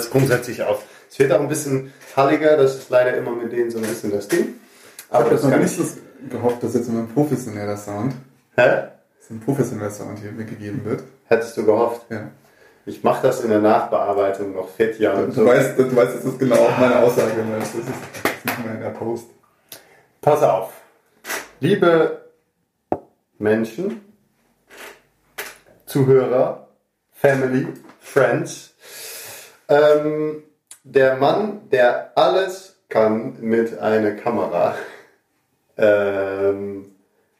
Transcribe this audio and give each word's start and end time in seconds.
Alles 0.00 0.10
grundsätzlich 0.10 0.62
auf. 0.62 0.82
Es 1.10 1.18
wird 1.18 1.30
auch 1.30 1.40
ein 1.40 1.48
bisschen 1.48 1.92
halliger, 2.16 2.56
das 2.56 2.76
ist 2.76 2.88
leider 2.88 3.14
immer 3.18 3.32
mit 3.32 3.52
denen 3.52 3.70
so 3.70 3.76
ein 3.76 3.84
bisschen 3.84 4.10
das 4.10 4.28
Ding. 4.28 4.54
Aber 5.10 5.30
ich 5.30 5.42
habe 5.42 5.60
jetzt 5.60 5.78
nicht 5.78 6.30
gehofft, 6.30 6.62
dass 6.62 6.72
jetzt 6.74 6.88
immer 6.88 7.00
ein 7.00 7.08
professioneller 7.08 7.76
Sound, 7.76 8.14
Hä? 8.56 8.84
dass 9.18 9.30
ein 9.30 9.40
professioneller 9.40 9.90
Sound 9.90 10.18
hier 10.20 10.32
mitgegeben 10.32 10.82
wird. 10.86 11.02
Hättest 11.26 11.54
du 11.58 11.66
gehofft? 11.66 12.06
Ja. 12.08 12.30
Ich 12.86 13.04
mache 13.04 13.26
das 13.26 13.42
in 13.42 13.50
der 13.50 13.60
Nachbearbeitung 13.60 14.54
noch 14.54 14.70
fett 14.70 14.98
Jahre. 14.98 15.28
Du, 15.28 15.44
weißt, 15.44 15.78
du 15.78 15.94
weißt, 15.94 16.16
dass 16.16 16.24
das 16.24 16.38
genau 16.38 16.56
auch 16.56 16.78
meine 16.78 17.00
Aussage 17.00 17.32
ist. 17.60 17.74
Das 17.74 17.80
ist 17.80 18.46
nicht 18.46 18.64
mehr 18.64 18.74
in 18.76 18.80
der 18.80 18.90
Post. 18.90 19.26
Pass 20.22 20.42
auf. 20.42 20.72
Liebe 21.60 22.22
Menschen, 23.38 24.00
Zuhörer, 25.84 26.68
Family, 27.12 27.68
Friends, 28.00 28.69
ähm, 29.70 30.42
der 30.82 31.16
Mann, 31.16 31.68
der 31.70 32.12
alles 32.16 32.76
kann 32.88 33.36
mit 33.40 33.78
einer 33.78 34.12
Kamera, 34.12 34.74
ähm, 35.78 36.86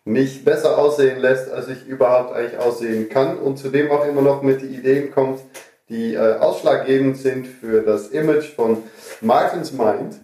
mich 0.04 0.44
besser 0.44 0.78
aussehen 0.78 1.20
lässt, 1.20 1.50
als 1.50 1.68
ich 1.68 1.86
überhaupt 1.86 2.34
eigentlich 2.34 2.58
aussehen 2.58 3.08
kann 3.08 3.38
und 3.38 3.58
zudem 3.58 3.90
auch 3.90 4.06
immer 4.06 4.22
noch 4.22 4.42
mit 4.42 4.62
Ideen 4.62 5.10
kommt, 5.10 5.40
die 5.88 6.14
äh, 6.14 6.36
ausschlaggebend 6.38 7.18
sind 7.18 7.46
für 7.46 7.82
das 7.82 8.08
Image 8.08 8.54
von 8.54 8.84
Martins 9.20 9.72
Mind. 9.72 10.20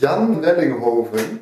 Jan 0.00 0.40
Wellinghoven, 0.42 1.40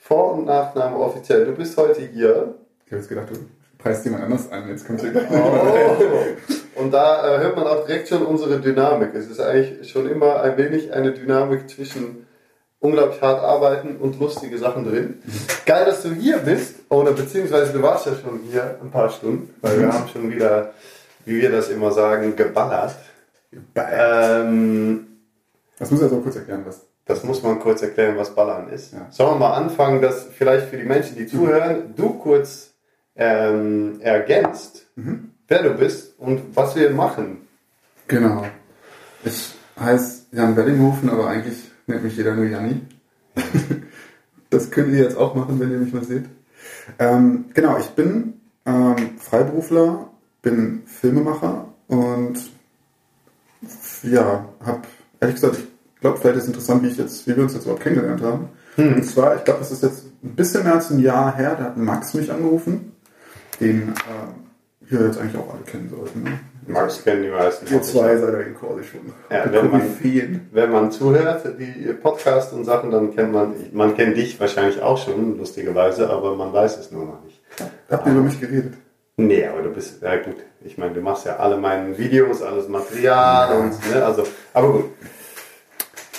Vor- 0.00 0.32
und 0.32 0.46
Nachname 0.46 0.96
offiziell. 0.96 1.44
Du 1.44 1.52
bist 1.52 1.76
heute 1.76 2.00
hier. 2.00 2.54
Ich 2.86 2.92
habe 2.92 3.00
jetzt 3.00 3.08
gedacht, 3.08 3.28
du 3.30 3.36
preist 3.78 4.04
jemand 4.04 4.24
anders 4.24 4.50
an. 4.50 4.68
Jetzt 4.68 4.86
kommt 4.86 5.00
hier. 5.00 5.12
Oh. 5.30 6.63
Und 6.76 6.92
da 6.92 7.36
äh, 7.36 7.38
hört 7.40 7.56
man 7.56 7.66
auch 7.66 7.86
direkt 7.86 8.08
schon 8.08 8.22
unsere 8.26 8.60
Dynamik. 8.60 9.14
Es 9.14 9.28
ist 9.28 9.40
eigentlich 9.40 9.90
schon 9.90 10.08
immer 10.08 10.42
ein 10.42 10.56
wenig 10.56 10.92
eine 10.92 11.12
Dynamik 11.12 11.68
zwischen 11.68 12.26
unglaublich 12.80 13.22
hart 13.22 13.42
arbeiten 13.42 13.96
und 13.96 14.20
lustige 14.20 14.58
Sachen 14.58 14.84
drin. 14.84 15.22
Geil, 15.64 15.86
dass 15.86 16.02
du 16.02 16.10
hier 16.10 16.38
bist, 16.38 16.76
oder 16.90 17.12
beziehungsweise 17.12 17.72
du 17.72 17.80
warst 17.82 18.06
ja 18.06 18.12
schon 18.14 18.40
hier 18.50 18.78
ein 18.82 18.90
paar 18.90 19.08
Stunden, 19.08 19.54
weil 19.62 19.80
wir 19.80 19.92
haben 19.92 20.08
schon 20.08 20.30
wieder, 20.30 20.72
wie 21.24 21.40
wir 21.40 21.50
das 21.50 21.70
immer 21.70 21.92
sagen, 21.92 22.36
geballert. 22.36 22.94
Ähm, 23.74 25.06
Das 25.78 25.90
muss 25.90 26.00
ich 26.00 26.04
also 26.04 26.20
kurz 26.20 26.36
erklären, 26.36 26.64
was. 26.66 26.80
das 27.06 27.24
muss 27.24 27.42
man 27.42 27.58
kurz 27.60 27.82
erklären, 27.82 28.16
was 28.18 28.34
Ballern 28.34 28.68
ist. 28.68 28.92
Ja. 28.92 29.06
Sollen 29.10 29.30
wir 29.30 29.38
mal 29.38 29.54
anfangen, 29.54 30.02
dass 30.02 30.24
vielleicht 30.24 30.66
für 30.68 30.76
die 30.76 30.84
Menschen, 30.84 31.16
die 31.16 31.26
zuhören, 31.26 31.94
du 31.96 32.14
kurz 32.18 32.74
ähm, 33.16 34.00
ergänzt, 34.00 34.86
wer 35.48 35.62
du 35.62 35.70
bist 35.74 36.18
und 36.18 36.42
was 36.54 36.76
wir 36.76 36.90
machen. 36.90 37.38
Genau. 38.08 38.46
Ich 39.24 39.54
heiße 39.78 40.26
Jan 40.32 40.56
Wellinghofen, 40.56 41.10
aber 41.10 41.28
eigentlich 41.28 41.70
nennt 41.86 42.04
mich 42.04 42.16
jeder 42.16 42.34
nur 42.34 42.46
Janni. 42.46 42.82
das 44.50 44.70
könnt 44.70 44.92
ihr 44.92 45.04
jetzt 45.04 45.16
auch 45.16 45.34
machen, 45.34 45.58
wenn 45.60 45.70
ihr 45.70 45.78
mich 45.78 45.92
mal 45.92 46.04
seht. 46.04 46.24
Ähm, 46.98 47.46
genau, 47.54 47.78
ich 47.78 47.88
bin 47.90 48.40
ähm, 48.66 49.18
Freiberufler, 49.18 50.10
bin 50.42 50.82
Filmemacher 50.86 51.68
und 51.88 52.38
ja, 54.02 54.48
habe 54.64 54.82
ehrlich 55.20 55.36
gesagt, 55.36 55.56
ich 55.56 56.00
glaube, 56.00 56.18
vielleicht 56.18 56.36
ist 56.36 56.42
es 56.42 56.48
interessant, 56.48 56.82
wie 56.82 56.88
ich 56.88 56.98
jetzt, 56.98 57.26
wie 57.26 57.34
wir 57.34 57.42
uns 57.42 57.54
jetzt 57.54 57.62
überhaupt 57.62 57.82
kennengelernt 57.82 58.22
haben. 58.22 58.48
Und 58.76 59.04
zwar, 59.04 59.36
ich 59.36 59.44
glaube, 59.44 59.60
das 59.60 59.70
ist 59.70 59.82
jetzt 59.82 60.04
ein 60.22 60.34
bisschen 60.34 60.64
mehr 60.64 60.74
als 60.74 60.90
ein 60.90 60.98
Jahr 60.98 61.34
her, 61.36 61.54
da 61.56 61.64
hat 61.64 61.76
Max 61.76 62.12
mich 62.14 62.30
angerufen, 62.30 62.92
den 63.60 63.90
äh, 63.90 63.92
wir 64.90 65.06
jetzt 65.06 65.18
eigentlich 65.18 65.36
auch 65.36 65.52
alle 65.52 65.62
kennen 65.62 65.90
sollten. 65.90 66.22
Ne? 66.22 66.38
Max 66.66 67.02
kennen 67.04 67.22
die 67.22 67.28
meisten. 67.28 67.72
Ihr 67.72 67.82
zwei 67.82 68.16
seid 68.16 68.32
ja 68.32 68.40
in 68.40 68.54
quasi 68.54 68.84
schon. 68.84 69.00
Ja, 69.30 69.44
wenn 69.52 69.70
man-. 69.70 70.50
Wenn 70.52 70.70
man 70.70 70.92
zuhört, 70.92 71.44
die 71.58 71.92
Podcast 71.92 72.52
und 72.52 72.64
Sachen, 72.64 72.90
dann 72.90 73.14
kennt 73.14 73.32
man, 73.32 73.54
man 73.72 73.94
kennt 73.94 74.16
dich 74.16 74.38
wahrscheinlich 74.40 74.80
auch 74.80 74.98
schon, 74.98 75.38
lustigerweise, 75.38 76.08
aber 76.08 76.36
man 76.36 76.52
weiß 76.52 76.78
es 76.78 76.90
nur 76.90 77.06
noch 77.06 77.24
nicht. 77.24 77.40
Habt 77.90 78.06
ihr 78.06 78.12
über 78.12 78.22
mich 78.22 78.40
geredet? 78.40 78.74
Nee, 79.16 79.46
aber 79.46 79.62
du 79.62 79.70
bist, 79.70 80.02
ja 80.02 80.16
gut, 80.16 80.36
ich 80.64 80.76
meine, 80.76 80.94
du 80.94 81.00
machst 81.00 81.24
ja 81.24 81.36
alle 81.36 81.56
meine 81.56 81.96
Videos, 81.96 82.42
alles 82.42 82.68
Material 82.68 83.58
und, 83.58 83.94
ne, 83.94 84.04
also, 84.04 84.24
aber 84.52 84.72
gut. 84.72 84.84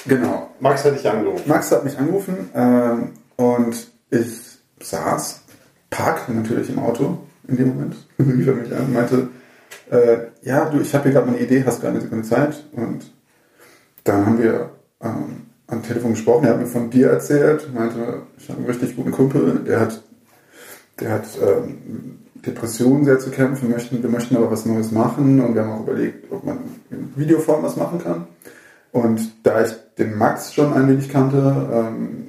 Genau. 0.06 0.52
Max 0.59 0.86
hat 0.86 0.96
dich 0.96 1.09
angerufen. 1.09 1.44
Max 1.47 1.72
hat 1.72 1.84
mich 1.84 1.97
angerufen 1.97 2.50
ähm, 2.56 3.14
und 3.36 3.88
ich 4.12 4.59
saß, 4.80 5.42
parkte 5.90 6.32
natürlich 6.32 6.70
im 6.70 6.80
Auto 6.80 7.18
in 7.47 7.57
dem 7.57 7.67
Moment, 7.69 7.95
rief 8.19 8.47
er 8.47 8.56
mich 8.56 8.73
an 8.73 8.85
und 8.85 8.94
meinte, 8.94 9.28
äh, 9.91 10.17
ja, 10.41 10.66
du, 10.69 10.79
ich 10.79 10.94
habe 10.94 11.06
hier 11.06 11.13
gerade 11.13 11.28
eine 11.28 11.39
Idee, 11.39 11.63
hast 11.66 11.83
du 11.83 11.88
eine 11.88 12.01
Sekunde 12.01 12.28
Zeit? 12.28 12.63
Und 12.73 13.11
dann 14.03 14.25
haben 14.25 14.41
wir 14.41 14.72
ähm, 15.01 15.44
am 15.67 15.84
Telefon 15.84 16.11
gesprochen, 16.11 16.45
er 16.45 16.51
hat 16.51 16.59
mir 16.59 16.67
von 16.67 16.89
dir 16.89 17.09
erzählt, 17.09 17.73
meinte, 17.73 18.22
ich 18.38 18.50
habe 18.50 18.59
einen 18.59 18.67
richtig 18.67 18.95
guten 18.95 19.11
Kumpel, 19.11 19.61
der 19.66 19.79
hat, 19.81 20.03
der 21.00 21.11
hat 21.11 21.25
ähm, 21.41 22.19
Depressionen 22.45 23.05
sehr 23.05 23.19
zu 23.19 23.31
kämpfen, 23.31 23.67
wir 23.67 23.75
möchten, 23.75 24.01
wir 24.01 24.09
möchten 24.09 24.35
aber 24.35 24.51
was 24.51 24.66
Neues 24.66 24.91
machen 24.91 25.39
und 25.39 25.55
wir 25.55 25.63
haben 25.63 25.72
auch 25.72 25.84
überlegt, 25.84 26.31
ob 26.31 26.44
man 26.44 26.59
in 26.91 27.11
Videoform 27.16 27.63
was 27.63 27.75
machen 27.75 28.00
kann. 28.00 28.28
Und 28.91 29.45
da 29.45 29.66
ich 29.66 29.73
den 29.97 30.17
Max 30.17 30.53
schon 30.53 30.72
ein 30.73 30.88
wenig 30.88 31.09
kannte, 31.09 31.67
ähm, 31.72 32.28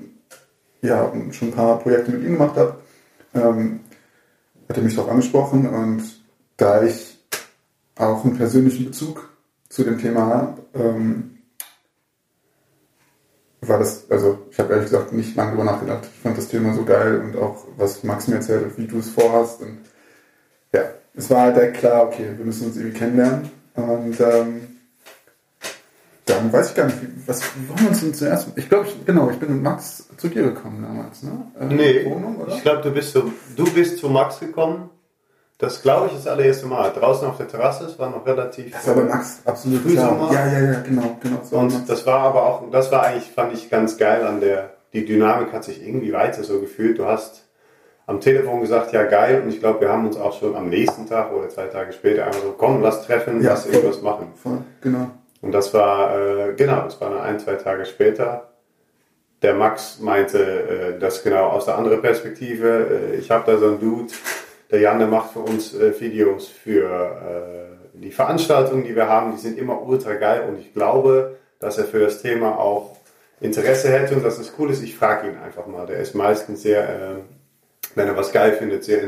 ja, 0.82 1.12
schon 1.32 1.48
ein 1.48 1.54
paar 1.54 1.78
Projekte 1.78 2.12
mit 2.12 2.22
ihm 2.22 2.32
gemacht 2.32 2.56
habe, 2.56 2.76
ähm, 3.34 3.80
hat 4.68 4.76
er 4.76 4.82
mich 4.82 4.94
darauf 4.94 5.10
angesprochen 5.10 5.68
und 5.68 6.02
da 6.56 6.82
ich 6.82 7.18
auch 7.96 8.24
einen 8.24 8.36
persönlichen 8.36 8.86
Bezug 8.86 9.30
zu 9.68 9.84
dem 9.84 9.98
Thema 9.98 10.26
habe, 10.26 10.62
ähm, 10.74 11.38
war 13.60 13.78
das, 13.78 14.10
also 14.10 14.46
ich 14.50 14.58
habe 14.58 14.72
ehrlich 14.72 14.90
gesagt 14.90 15.12
nicht 15.12 15.34
lange 15.34 15.52
drüber 15.52 15.64
nachgedacht. 15.64 16.04
Ich 16.04 16.22
fand 16.22 16.36
das 16.36 16.48
Thema 16.48 16.74
so 16.74 16.84
geil 16.84 17.20
und 17.20 17.36
auch 17.36 17.64
was 17.76 18.04
Max 18.04 18.28
mir 18.28 18.36
erzählt 18.36 18.64
hat, 18.64 18.78
wie 18.78 18.86
du 18.86 18.98
es 18.98 19.10
vorhast. 19.10 19.60
Und 19.62 19.78
ja, 20.72 20.82
es 21.14 21.30
war 21.30 21.54
halt 21.54 21.74
klar, 21.74 22.06
okay, 22.06 22.32
wir 22.36 22.44
müssen 22.44 22.66
uns 22.66 22.76
irgendwie 22.76 22.98
kennenlernen. 22.98 23.50
Und 23.74 24.20
ähm, 24.20 24.75
dann 26.26 26.52
weiß 26.52 26.70
ich 26.70 26.74
gar 26.74 26.86
nicht, 26.86 26.98
was 27.26 27.42
wollen 27.68 27.80
wir 27.80 27.88
uns 27.88 28.00
denn 28.00 28.12
zuerst. 28.14 28.48
Ich 28.56 28.68
glaube, 28.68 28.86
genau, 29.06 29.30
ich 29.30 29.38
bin 29.38 29.54
mit 29.54 29.62
Max 29.62 30.08
zu 30.16 30.28
dir 30.28 30.42
gekommen 30.42 30.82
damals, 30.82 31.22
ne? 31.22 31.30
Äh, 31.58 31.64
Nee, 31.72 32.04
Wohnung, 32.04 32.36
oder? 32.40 32.52
ich 32.54 32.62
glaube, 32.62 32.82
du 32.82 32.90
bist 32.90 33.12
so, 33.12 33.30
du 33.56 33.64
bist 33.72 33.98
zu 33.98 34.08
Max 34.08 34.40
gekommen. 34.40 34.90
Das 35.58 35.80
glaube 35.80 36.08
ich 36.08 36.12
das 36.12 36.26
allererste 36.26 36.66
Mal. 36.66 36.90
Draußen 36.92 37.26
auf 37.26 37.38
der 37.38 37.48
Terrasse, 37.48 37.84
es 37.86 37.98
war 37.98 38.10
noch 38.10 38.26
relativ. 38.26 38.72
Das 38.72 38.86
war 38.88 38.94
bei 38.96 39.04
Max 39.04 39.38
absolut 39.46 39.80
Frühsommer. 39.82 40.30
Ja, 40.30 40.46
ja, 40.46 40.60
ja, 40.72 40.80
genau, 40.80 41.16
genau. 41.22 41.38
So 41.42 41.56
Und 41.56 41.88
das 41.88 42.04
war 42.04 42.18
aber 42.20 42.42
auch, 42.44 42.70
das 42.70 42.92
war 42.92 43.04
eigentlich, 43.04 43.30
fand 43.30 43.54
ich 43.54 43.70
ganz 43.70 43.96
geil 43.96 44.22
an 44.26 44.40
der, 44.40 44.74
die 44.92 45.06
Dynamik 45.06 45.52
hat 45.54 45.64
sich 45.64 45.82
irgendwie 45.86 46.12
weiter 46.12 46.44
so 46.44 46.60
gefühlt. 46.60 46.98
Du 46.98 47.06
hast 47.06 47.44
am 48.06 48.20
Telefon 48.20 48.60
gesagt, 48.60 48.92
ja 48.92 49.04
geil, 49.04 49.40
und 49.42 49.48
ich 49.48 49.60
glaube, 49.60 49.80
wir 49.80 49.88
haben 49.88 50.06
uns 50.06 50.16
auch 50.18 50.38
schon 50.38 50.54
am 50.54 50.68
nächsten 50.68 51.06
Tag 51.06 51.32
oder 51.32 51.48
zwei 51.48 51.66
Tage 51.68 51.92
später 51.94 52.26
einfach 52.26 52.42
so, 52.42 52.54
komm, 52.58 52.82
lass 52.82 53.06
treffen, 53.06 53.40
Ja, 53.42 53.50
lass 53.50 53.64
irgendwas 53.66 54.02
machen. 54.02 54.28
voll, 54.42 54.58
genau. 54.82 55.08
Und 55.42 55.52
das 55.52 55.72
war, 55.74 56.18
äh, 56.18 56.54
genau, 56.54 56.82
das 56.82 57.00
war 57.00 57.10
dann 57.10 57.20
ein, 57.20 57.38
zwei 57.38 57.54
Tage 57.54 57.84
später. 57.84 58.48
Der 59.42 59.54
Max 59.54 60.00
meinte 60.00 60.38
äh, 60.38 60.98
das 60.98 61.22
genau 61.22 61.48
aus 61.48 61.66
der 61.66 61.76
anderen 61.76 62.00
Perspektive. 62.00 63.12
Äh, 63.12 63.16
ich 63.16 63.30
habe 63.30 63.50
da 63.50 63.58
so 63.58 63.66
einen 63.66 63.80
Dude, 63.80 64.12
der 64.70 64.80
Jan, 64.80 64.98
der 64.98 65.08
macht 65.08 65.32
für 65.32 65.40
uns 65.40 65.74
äh, 65.74 65.98
Videos 66.00 66.48
für 66.48 67.76
äh, 67.94 67.98
die 67.98 68.10
Veranstaltungen, 68.10 68.84
die 68.84 68.96
wir 68.96 69.08
haben. 69.08 69.32
Die 69.32 69.38
sind 69.38 69.58
immer 69.58 69.82
ultra 69.82 70.14
geil 70.14 70.44
und 70.48 70.58
ich 70.58 70.72
glaube, 70.72 71.36
dass 71.58 71.78
er 71.78 71.84
für 71.84 72.00
das 72.00 72.22
Thema 72.22 72.58
auch 72.58 72.96
Interesse 73.40 73.90
hätte 73.90 74.14
und 74.14 74.24
dass 74.24 74.38
es 74.38 74.54
cool 74.58 74.70
ist. 74.70 74.82
Ich 74.82 74.96
frage 74.96 75.28
ihn 75.28 75.36
einfach 75.36 75.66
mal. 75.66 75.86
Der 75.86 76.00
ist 76.00 76.14
meistens 76.14 76.62
sehr, 76.62 76.88
äh, 76.88 77.14
wenn 77.94 78.08
er 78.08 78.16
was 78.16 78.32
geil 78.32 78.52
findet, 78.52 78.84
sehr 78.84 79.02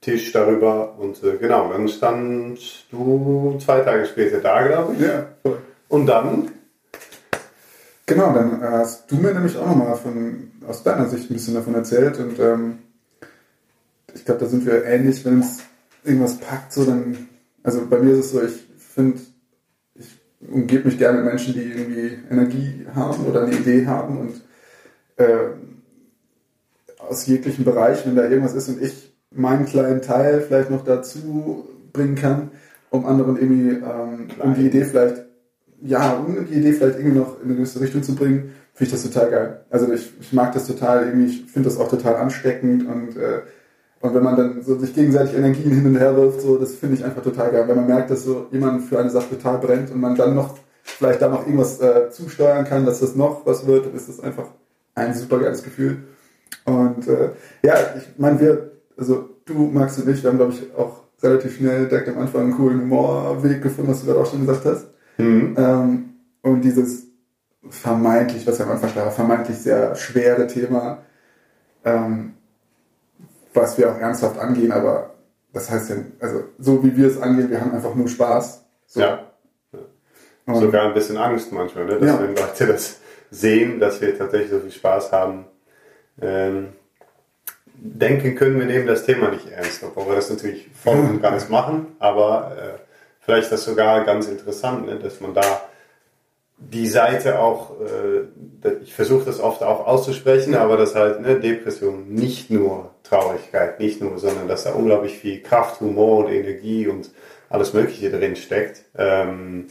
enthusiastisch 0.00 0.32
darüber. 0.32 0.98
Und 0.98 1.22
äh, 1.22 1.36
genau, 1.36 1.72
dann 1.72 1.88
stand 1.88 2.58
du 2.90 3.58
zwei 3.64 3.80
Tage 3.80 4.06
später 4.06 4.40
da, 4.40 4.66
glaube 4.66 4.94
ich. 4.94 5.00
Ja, 5.00 5.26
voll. 5.42 5.58
Und 5.88 6.06
dann, 6.06 6.50
Genau, 8.08 8.32
dann 8.32 8.62
hast 8.62 9.10
du 9.10 9.16
mir 9.16 9.34
nämlich 9.34 9.54
auch 9.58 9.66
nochmal 9.66 9.94
von 9.94 10.50
aus 10.66 10.82
deiner 10.82 11.10
Sicht 11.10 11.30
ein 11.30 11.34
bisschen 11.34 11.52
davon 11.52 11.74
erzählt 11.74 12.18
und 12.18 12.38
ähm, 12.38 12.78
ich 14.14 14.24
glaube, 14.24 14.40
da 14.40 14.46
sind 14.46 14.64
wir 14.64 14.82
ähnlich, 14.86 15.22
wenn 15.26 15.40
es 15.40 15.58
irgendwas 16.04 16.38
packt, 16.38 16.72
so 16.72 16.86
dann, 16.86 17.28
also 17.62 17.86
bei 17.86 17.98
mir 17.98 18.14
ist 18.14 18.20
es 18.20 18.30
so, 18.30 18.42
ich 18.42 18.66
finde, 18.78 19.20
ich 19.94 20.08
umgebe 20.40 20.88
mich 20.88 20.96
gerne 20.96 21.18
mit 21.18 21.26
Menschen, 21.26 21.52
die 21.52 21.60
irgendwie 21.60 22.18
Energie 22.30 22.86
haben 22.94 23.26
oder 23.26 23.42
eine 23.42 23.54
Idee 23.54 23.86
haben 23.86 24.20
und 24.20 24.40
äh, 25.16 25.50
aus 26.96 27.26
jeglichen 27.26 27.66
Bereichen, 27.66 28.08
wenn 28.08 28.16
da 28.16 28.26
irgendwas 28.26 28.54
ist 28.54 28.70
und 28.70 28.80
ich 28.80 29.07
meinen 29.30 29.66
kleinen 29.66 30.02
Teil 30.02 30.40
vielleicht 30.40 30.70
noch 30.70 30.84
dazu 30.84 31.68
bringen 31.92 32.14
kann, 32.14 32.50
um 32.90 33.06
anderen 33.06 33.36
irgendwie, 33.36 33.70
ähm, 33.70 34.28
um 34.42 34.54
die 34.54 34.66
Idee 34.66 34.84
vielleicht 34.84 35.24
ja, 35.80 36.14
um 36.14 36.46
die 36.46 36.54
Idee 36.54 36.72
vielleicht 36.72 36.98
irgendwie 36.98 37.18
noch 37.18 37.40
in 37.40 37.46
eine 37.46 37.54
gewisse 37.54 37.80
Richtung 37.80 38.02
zu 38.02 38.16
bringen, 38.16 38.52
finde 38.74 38.84
ich 38.84 38.90
das 38.90 39.02
total 39.04 39.30
geil. 39.30 39.60
Also 39.70 39.92
ich, 39.92 40.12
ich 40.20 40.32
mag 40.32 40.52
das 40.52 40.66
total 40.66 41.06
irgendwie, 41.06 41.26
ich 41.26 41.44
finde 41.50 41.68
das 41.68 41.78
auch 41.78 41.88
total 41.88 42.16
ansteckend 42.16 42.86
und 42.86 43.16
äh, 43.16 43.42
Und 44.00 44.14
wenn 44.14 44.22
man 44.22 44.36
dann 44.36 44.62
so 44.62 44.78
sich 44.78 44.94
gegenseitig 44.94 45.34
Energien 45.34 45.72
hin 45.72 45.86
und 45.86 45.96
her 45.96 46.16
wirft, 46.16 46.40
so, 46.40 46.56
das 46.56 46.74
finde 46.74 46.96
ich 46.96 47.04
einfach 47.04 47.22
total 47.22 47.50
geil. 47.50 47.64
Wenn 47.66 47.76
man 47.76 47.86
merkt, 47.86 48.10
dass 48.10 48.24
so 48.24 48.46
jemand 48.52 48.84
für 48.84 48.98
eine 48.98 49.10
Sache 49.10 49.30
total 49.30 49.58
brennt 49.58 49.90
und 49.90 50.00
man 50.00 50.14
dann 50.14 50.34
noch 50.34 50.56
vielleicht 50.82 51.20
da 51.20 51.28
noch 51.28 51.44
irgendwas 51.46 51.80
äh, 51.80 52.10
zusteuern 52.10 52.64
kann, 52.64 52.86
dass 52.86 53.00
das 53.00 53.16
noch 53.16 53.44
was 53.44 53.66
wird, 53.66 53.86
dann 53.86 53.94
ist 53.94 54.08
das 54.08 54.20
einfach 54.20 54.46
ein 54.94 55.14
super 55.14 55.38
geiles 55.40 55.62
Gefühl. 55.62 56.04
Und 56.64 57.08
äh, 57.08 57.30
ja, 57.62 57.74
ich 57.96 58.18
meine, 58.18 58.40
wir, 58.40 58.67
also 58.98 59.30
du, 59.44 59.54
Max 59.54 59.98
und 59.98 60.08
ich, 60.08 60.22
wir 60.22 60.30
haben, 60.30 60.38
glaube 60.38 60.52
ich, 60.52 60.74
auch 60.76 61.04
relativ 61.22 61.56
schnell 61.56 61.88
direkt 61.88 62.08
am 62.08 62.18
Anfang 62.18 62.42
einen 62.42 62.56
coolen 62.56 62.80
Humorweg 62.82 63.62
gefunden, 63.62 63.90
was 63.90 64.00
du 64.00 64.06
gerade 64.06 64.20
auch 64.20 64.30
schon 64.30 64.40
gesagt 64.40 64.64
hast. 64.64 64.88
Mhm. 65.16 65.54
Ähm, 65.56 66.08
und 66.42 66.62
dieses 66.62 67.06
vermeintlich, 67.68 68.46
was 68.46 68.58
ja 68.58 68.64
am 68.64 68.72
Anfang 68.72 68.94
war, 68.94 69.10
vermeintlich 69.10 69.58
sehr 69.58 69.94
schwere 69.94 70.46
Thema, 70.46 71.02
ähm, 71.84 72.34
was 73.54 73.78
wir 73.78 73.90
auch 73.90 73.98
ernsthaft 73.98 74.38
angehen, 74.38 74.72
aber 74.72 75.14
das 75.52 75.70
heißt 75.70 75.90
ja, 75.90 75.96
also 76.20 76.44
so 76.58 76.84
wie 76.84 76.96
wir 76.96 77.08
es 77.08 77.20
angehen, 77.20 77.50
wir 77.50 77.60
haben 77.60 77.72
einfach 77.72 77.94
nur 77.94 78.08
Spaß. 78.08 78.64
So. 78.86 79.00
Ja. 79.00 79.24
Und 80.46 80.56
Sogar 80.56 80.86
ein 80.86 80.94
bisschen 80.94 81.16
Angst 81.16 81.52
manchmal, 81.52 81.84
ne? 81.84 81.98
dass 81.98 82.08
ja. 82.08 82.22
wenn 82.22 82.34
Leute 82.34 82.66
das 82.66 83.00
sehen, 83.30 83.80
dass 83.80 84.00
wir 84.00 84.16
tatsächlich 84.16 84.50
so 84.50 84.60
viel 84.60 84.70
Spaß 84.70 85.12
haben. 85.12 85.44
Ähm, 86.20 86.68
denken 87.80 88.34
können, 88.34 88.58
wir 88.58 88.66
nehmen 88.66 88.86
das 88.86 89.04
Thema 89.04 89.30
nicht 89.30 89.48
ernst, 89.50 89.82
obwohl 89.84 90.08
wir 90.08 90.16
das 90.16 90.30
natürlich 90.30 90.68
voll 90.74 90.98
und 90.98 91.22
ganz 91.22 91.48
machen, 91.48 91.86
aber 91.98 92.52
äh, 92.56 92.78
vielleicht 93.20 93.44
ist 93.44 93.52
das 93.52 93.64
sogar 93.64 94.04
ganz 94.04 94.26
interessant, 94.26 94.86
ne? 94.86 94.96
dass 94.96 95.20
man 95.20 95.34
da 95.34 95.60
die 96.58 96.88
Seite 96.88 97.38
auch, 97.38 97.70
äh, 97.80 98.70
ich 98.82 98.94
versuche 98.94 99.24
das 99.24 99.38
oft 99.38 99.62
auch 99.62 99.86
auszusprechen, 99.86 100.56
aber 100.56 100.76
dass 100.76 100.94
halt 100.96 101.20
ne, 101.20 101.38
Depression 101.38 102.08
nicht 102.08 102.50
nur 102.50 102.90
Traurigkeit, 103.04 103.78
nicht 103.78 104.00
nur, 104.00 104.18
sondern 104.18 104.48
dass 104.48 104.64
da 104.64 104.72
unglaublich 104.72 105.16
viel 105.16 105.40
Kraft, 105.40 105.80
Humor 105.80 106.24
und 106.24 106.32
Energie 106.32 106.88
und 106.88 107.10
alles 107.48 107.72
Mögliche 107.74 108.10
drin 108.10 108.34
steckt. 108.34 108.82
Ähm, 108.96 109.68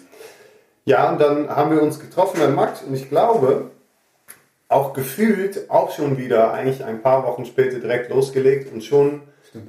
ja, 0.85 1.11
und 1.11 1.19
dann 1.19 1.49
haben 1.49 1.71
wir 1.71 1.81
uns 1.81 1.99
getroffen 1.99 2.39
bei 2.39 2.47
Max 2.47 2.81
und 2.81 2.93
ich 2.93 3.09
glaube, 3.09 3.71
auch 4.69 4.93
gefühlt 4.93 5.69
auch 5.69 5.91
schon 5.91 6.17
wieder 6.17 6.53
eigentlich 6.53 6.83
ein 6.83 7.01
paar 7.01 7.25
Wochen 7.25 7.45
später 7.45 7.79
direkt 7.79 8.09
losgelegt 8.09 8.73
und 8.73 8.83
schon 8.83 9.21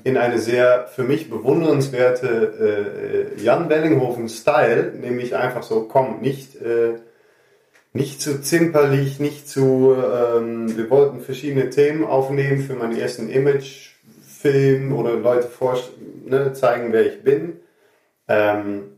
in 0.04 0.16
eine 0.16 0.38
sehr 0.38 0.88
für 0.88 1.04
mich 1.04 1.30
bewundernswerte 1.30 3.36
äh, 3.38 3.42
Jan 3.42 3.68
Wellinghofen-Style, 3.68 4.94
nämlich 5.00 5.36
einfach 5.36 5.62
so, 5.62 5.82
komm, 5.82 6.20
nicht 6.20 6.56
äh, 6.56 6.94
nicht 7.92 8.20
zu 8.20 8.40
zimperlich, 8.40 9.18
nicht 9.18 9.48
zu, 9.48 9.94
ähm, 9.94 10.76
wir 10.76 10.90
wollten 10.90 11.20
verschiedene 11.20 11.70
Themen 11.70 12.04
aufnehmen 12.04 12.60
für 12.60 12.74
meinen 12.74 12.96
ersten 12.96 13.28
Imagefilm 13.28 14.94
oder 14.94 15.14
Leute 15.14 15.48
ne, 16.24 16.52
zeigen, 16.52 16.92
wer 16.92 17.06
ich 17.06 17.22
bin. 17.22 17.60
Ähm, 18.28 18.92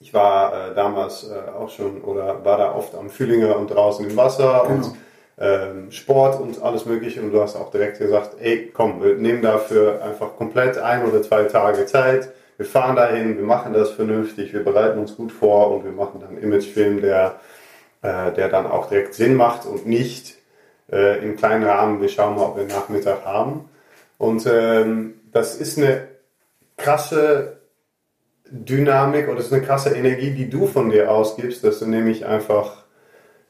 ich 0.00 0.12
war 0.12 0.70
äh, 0.70 0.74
damals 0.74 1.30
äh, 1.30 1.50
auch 1.50 1.70
schon 1.70 2.02
oder 2.02 2.44
war 2.44 2.58
da 2.58 2.74
oft 2.74 2.94
am 2.94 3.08
Fühlinger 3.08 3.56
und 3.56 3.68
draußen 3.68 4.08
im 4.08 4.16
Wasser 4.16 4.64
genau. 4.66 4.88
und 4.88 4.96
ähm, 5.38 5.90
Sport 5.90 6.40
und 6.40 6.62
alles 6.62 6.86
Mögliche 6.86 7.20
und 7.20 7.32
du 7.32 7.40
hast 7.40 7.56
auch 7.56 7.70
direkt 7.70 7.98
gesagt, 7.98 8.36
ey, 8.40 8.70
komm, 8.72 9.02
wir 9.02 9.14
nehmen 9.16 9.42
dafür 9.42 10.02
einfach 10.02 10.36
komplett 10.36 10.78
ein 10.78 11.04
oder 11.04 11.22
zwei 11.22 11.44
Tage 11.44 11.86
Zeit. 11.86 12.30
Wir 12.56 12.66
fahren 12.66 12.94
dahin, 12.94 13.36
wir 13.36 13.44
machen 13.44 13.72
das 13.72 13.90
vernünftig, 13.90 14.52
wir 14.52 14.62
bereiten 14.62 14.98
uns 14.98 15.16
gut 15.16 15.32
vor 15.32 15.72
und 15.72 15.84
wir 15.84 15.92
machen 15.92 16.20
dann 16.20 16.30
einen 16.30 16.42
Imagefilm, 16.42 17.00
der 17.00 17.40
äh, 18.04 18.32
der 18.32 18.50
dann 18.50 18.66
auch 18.66 18.88
direkt 18.90 19.14
Sinn 19.14 19.34
macht 19.34 19.64
und 19.64 19.86
nicht 19.86 20.36
äh, 20.92 21.24
im 21.24 21.36
kleinen 21.36 21.64
Rahmen, 21.64 22.02
wir 22.02 22.10
schauen 22.10 22.36
mal, 22.36 22.42
ob 22.42 22.58
wir 22.58 22.66
Nachmittag 22.66 23.24
haben. 23.24 23.70
Und 24.18 24.46
ähm, 24.46 25.14
das 25.32 25.56
ist 25.56 25.78
eine 25.78 26.06
krasse 26.76 27.60
Dynamik 28.50 29.26
oder 29.26 29.36
das 29.36 29.46
ist 29.46 29.54
eine 29.54 29.62
krasse 29.62 29.94
Energie, 29.94 30.32
die 30.32 30.50
du 30.50 30.66
von 30.66 30.90
dir 30.90 31.10
ausgibst, 31.10 31.64
dass 31.64 31.78
du 31.78 31.86
nämlich 31.86 32.26
einfach, 32.26 32.83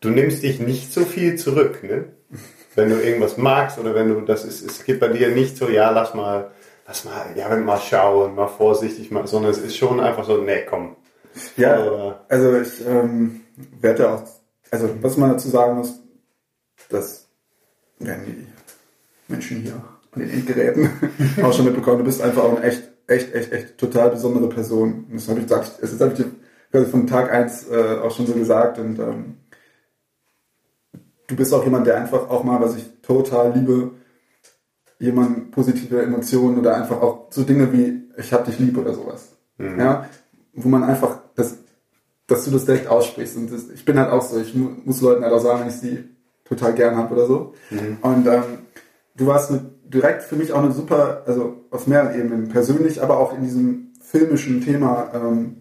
du 0.00 0.10
nimmst 0.10 0.42
dich 0.42 0.60
nicht 0.60 0.92
so 0.92 1.04
viel 1.04 1.36
zurück, 1.36 1.82
ne? 1.82 2.06
Wenn 2.74 2.90
du 2.90 3.00
irgendwas 3.00 3.36
magst 3.36 3.78
oder 3.78 3.94
wenn 3.94 4.08
du, 4.08 4.20
das 4.22 4.44
ist, 4.44 4.62
es 4.62 4.84
gibt 4.84 5.00
bei 5.00 5.08
dir 5.08 5.28
nicht 5.28 5.56
so, 5.56 5.68
ja, 5.68 5.90
lass 5.90 6.14
mal, 6.14 6.50
lass 6.86 7.04
mal, 7.04 7.26
ja, 7.36 7.54
mal 7.56 7.78
schauen, 7.78 8.34
mal 8.34 8.48
vorsichtig 8.48 9.10
mal, 9.12 9.26
sondern 9.26 9.52
es 9.52 9.58
ist 9.58 9.76
schon 9.76 10.00
einfach 10.00 10.24
so, 10.24 10.38
nee, 10.38 10.64
komm. 10.68 10.96
Ja, 11.56 12.24
also 12.28 12.60
ich 12.60 12.84
ähm, 12.86 13.40
werde 13.80 14.10
auch 14.10 14.24
also 14.74 14.90
was 15.02 15.16
man 15.16 15.30
dazu 15.30 15.48
sagen 15.48 15.78
muss, 15.78 16.00
dass 16.88 17.28
werden 18.00 18.24
die 18.26 19.32
Menschen 19.32 19.62
hier 19.62 19.80
an 20.10 20.20
den 20.20 20.30
Endgeräten 20.30 20.90
auch 21.42 21.52
schon 21.52 21.66
mitbekommen, 21.66 21.98
du 21.98 22.04
bist 22.04 22.20
einfach 22.20 22.42
auch 22.42 22.56
eine 22.56 22.66
echt, 22.66 22.90
echt, 23.06 23.32
echt, 23.34 23.52
echt 23.52 23.78
total 23.78 24.10
besondere 24.10 24.48
Person. 24.48 25.06
Und 25.08 25.14
das 25.14 25.28
habe 25.28 25.38
ich 25.38 25.46
gesagt, 25.46 25.78
das 25.80 26.00
habe 26.00 26.12
ich 26.12 26.16
dir 26.16 26.30
quasi 26.72 26.90
von 26.90 27.06
Tag 27.06 27.30
1 27.30 27.68
äh, 27.70 27.98
auch 28.02 28.10
schon 28.10 28.26
so 28.26 28.32
gesagt 28.32 28.78
und 28.78 28.98
ähm, 28.98 29.36
du 31.26 31.36
bist 31.36 31.52
auch 31.52 31.64
jemand, 31.64 31.86
der 31.86 31.96
einfach 31.96 32.28
auch 32.28 32.44
mal, 32.44 32.60
was 32.60 32.76
ich 32.76 32.84
total 33.02 33.52
liebe, 33.52 33.92
jemand 34.98 35.50
positive 35.50 36.02
Emotionen 36.02 36.58
oder 36.58 36.76
einfach 36.76 37.00
auch 37.00 37.26
so 37.30 37.42
Dinge 37.42 37.72
wie 37.72 38.02
ich 38.16 38.32
hab 38.32 38.44
dich 38.44 38.58
lieb 38.58 38.78
oder 38.78 38.94
sowas. 38.94 39.36
Mhm. 39.58 39.78
Ja, 39.78 40.08
wo 40.54 40.68
man 40.68 40.84
einfach 40.84 41.18
das 41.34 41.58
dass 42.26 42.44
du 42.44 42.50
das 42.50 42.64
direkt 42.64 42.88
aussprichst. 42.88 43.36
Und 43.36 43.52
das, 43.52 43.70
ich 43.70 43.84
bin 43.84 43.98
halt 43.98 44.10
auch 44.10 44.22
so, 44.22 44.40
ich 44.40 44.54
mu 44.54 44.70
muss 44.84 45.00
Leuten 45.00 45.22
halt 45.22 45.32
auch 45.32 45.40
sagen, 45.40 45.60
wenn 45.60 45.68
ich 45.68 45.76
sie 45.76 46.04
total 46.44 46.74
gern 46.74 46.96
habe 46.96 47.14
oder 47.14 47.26
so. 47.26 47.54
Mhm. 47.70 47.98
Und 48.00 48.26
ähm, 48.26 48.42
du 49.16 49.26
warst 49.26 49.50
eine, 49.50 49.70
direkt 49.84 50.22
für 50.22 50.36
mich 50.36 50.52
auch 50.52 50.62
eine 50.62 50.72
super, 50.72 51.22
also 51.26 51.64
auf 51.70 51.86
mehreren 51.86 52.18
Ebenen, 52.18 52.48
persönlich, 52.48 53.02
aber 53.02 53.18
auch 53.18 53.36
in 53.36 53.42
diesem 53.42 53.92
filmischen 54.00 54.62
Thema 54.62 55.10
ähm, 55.14 55.56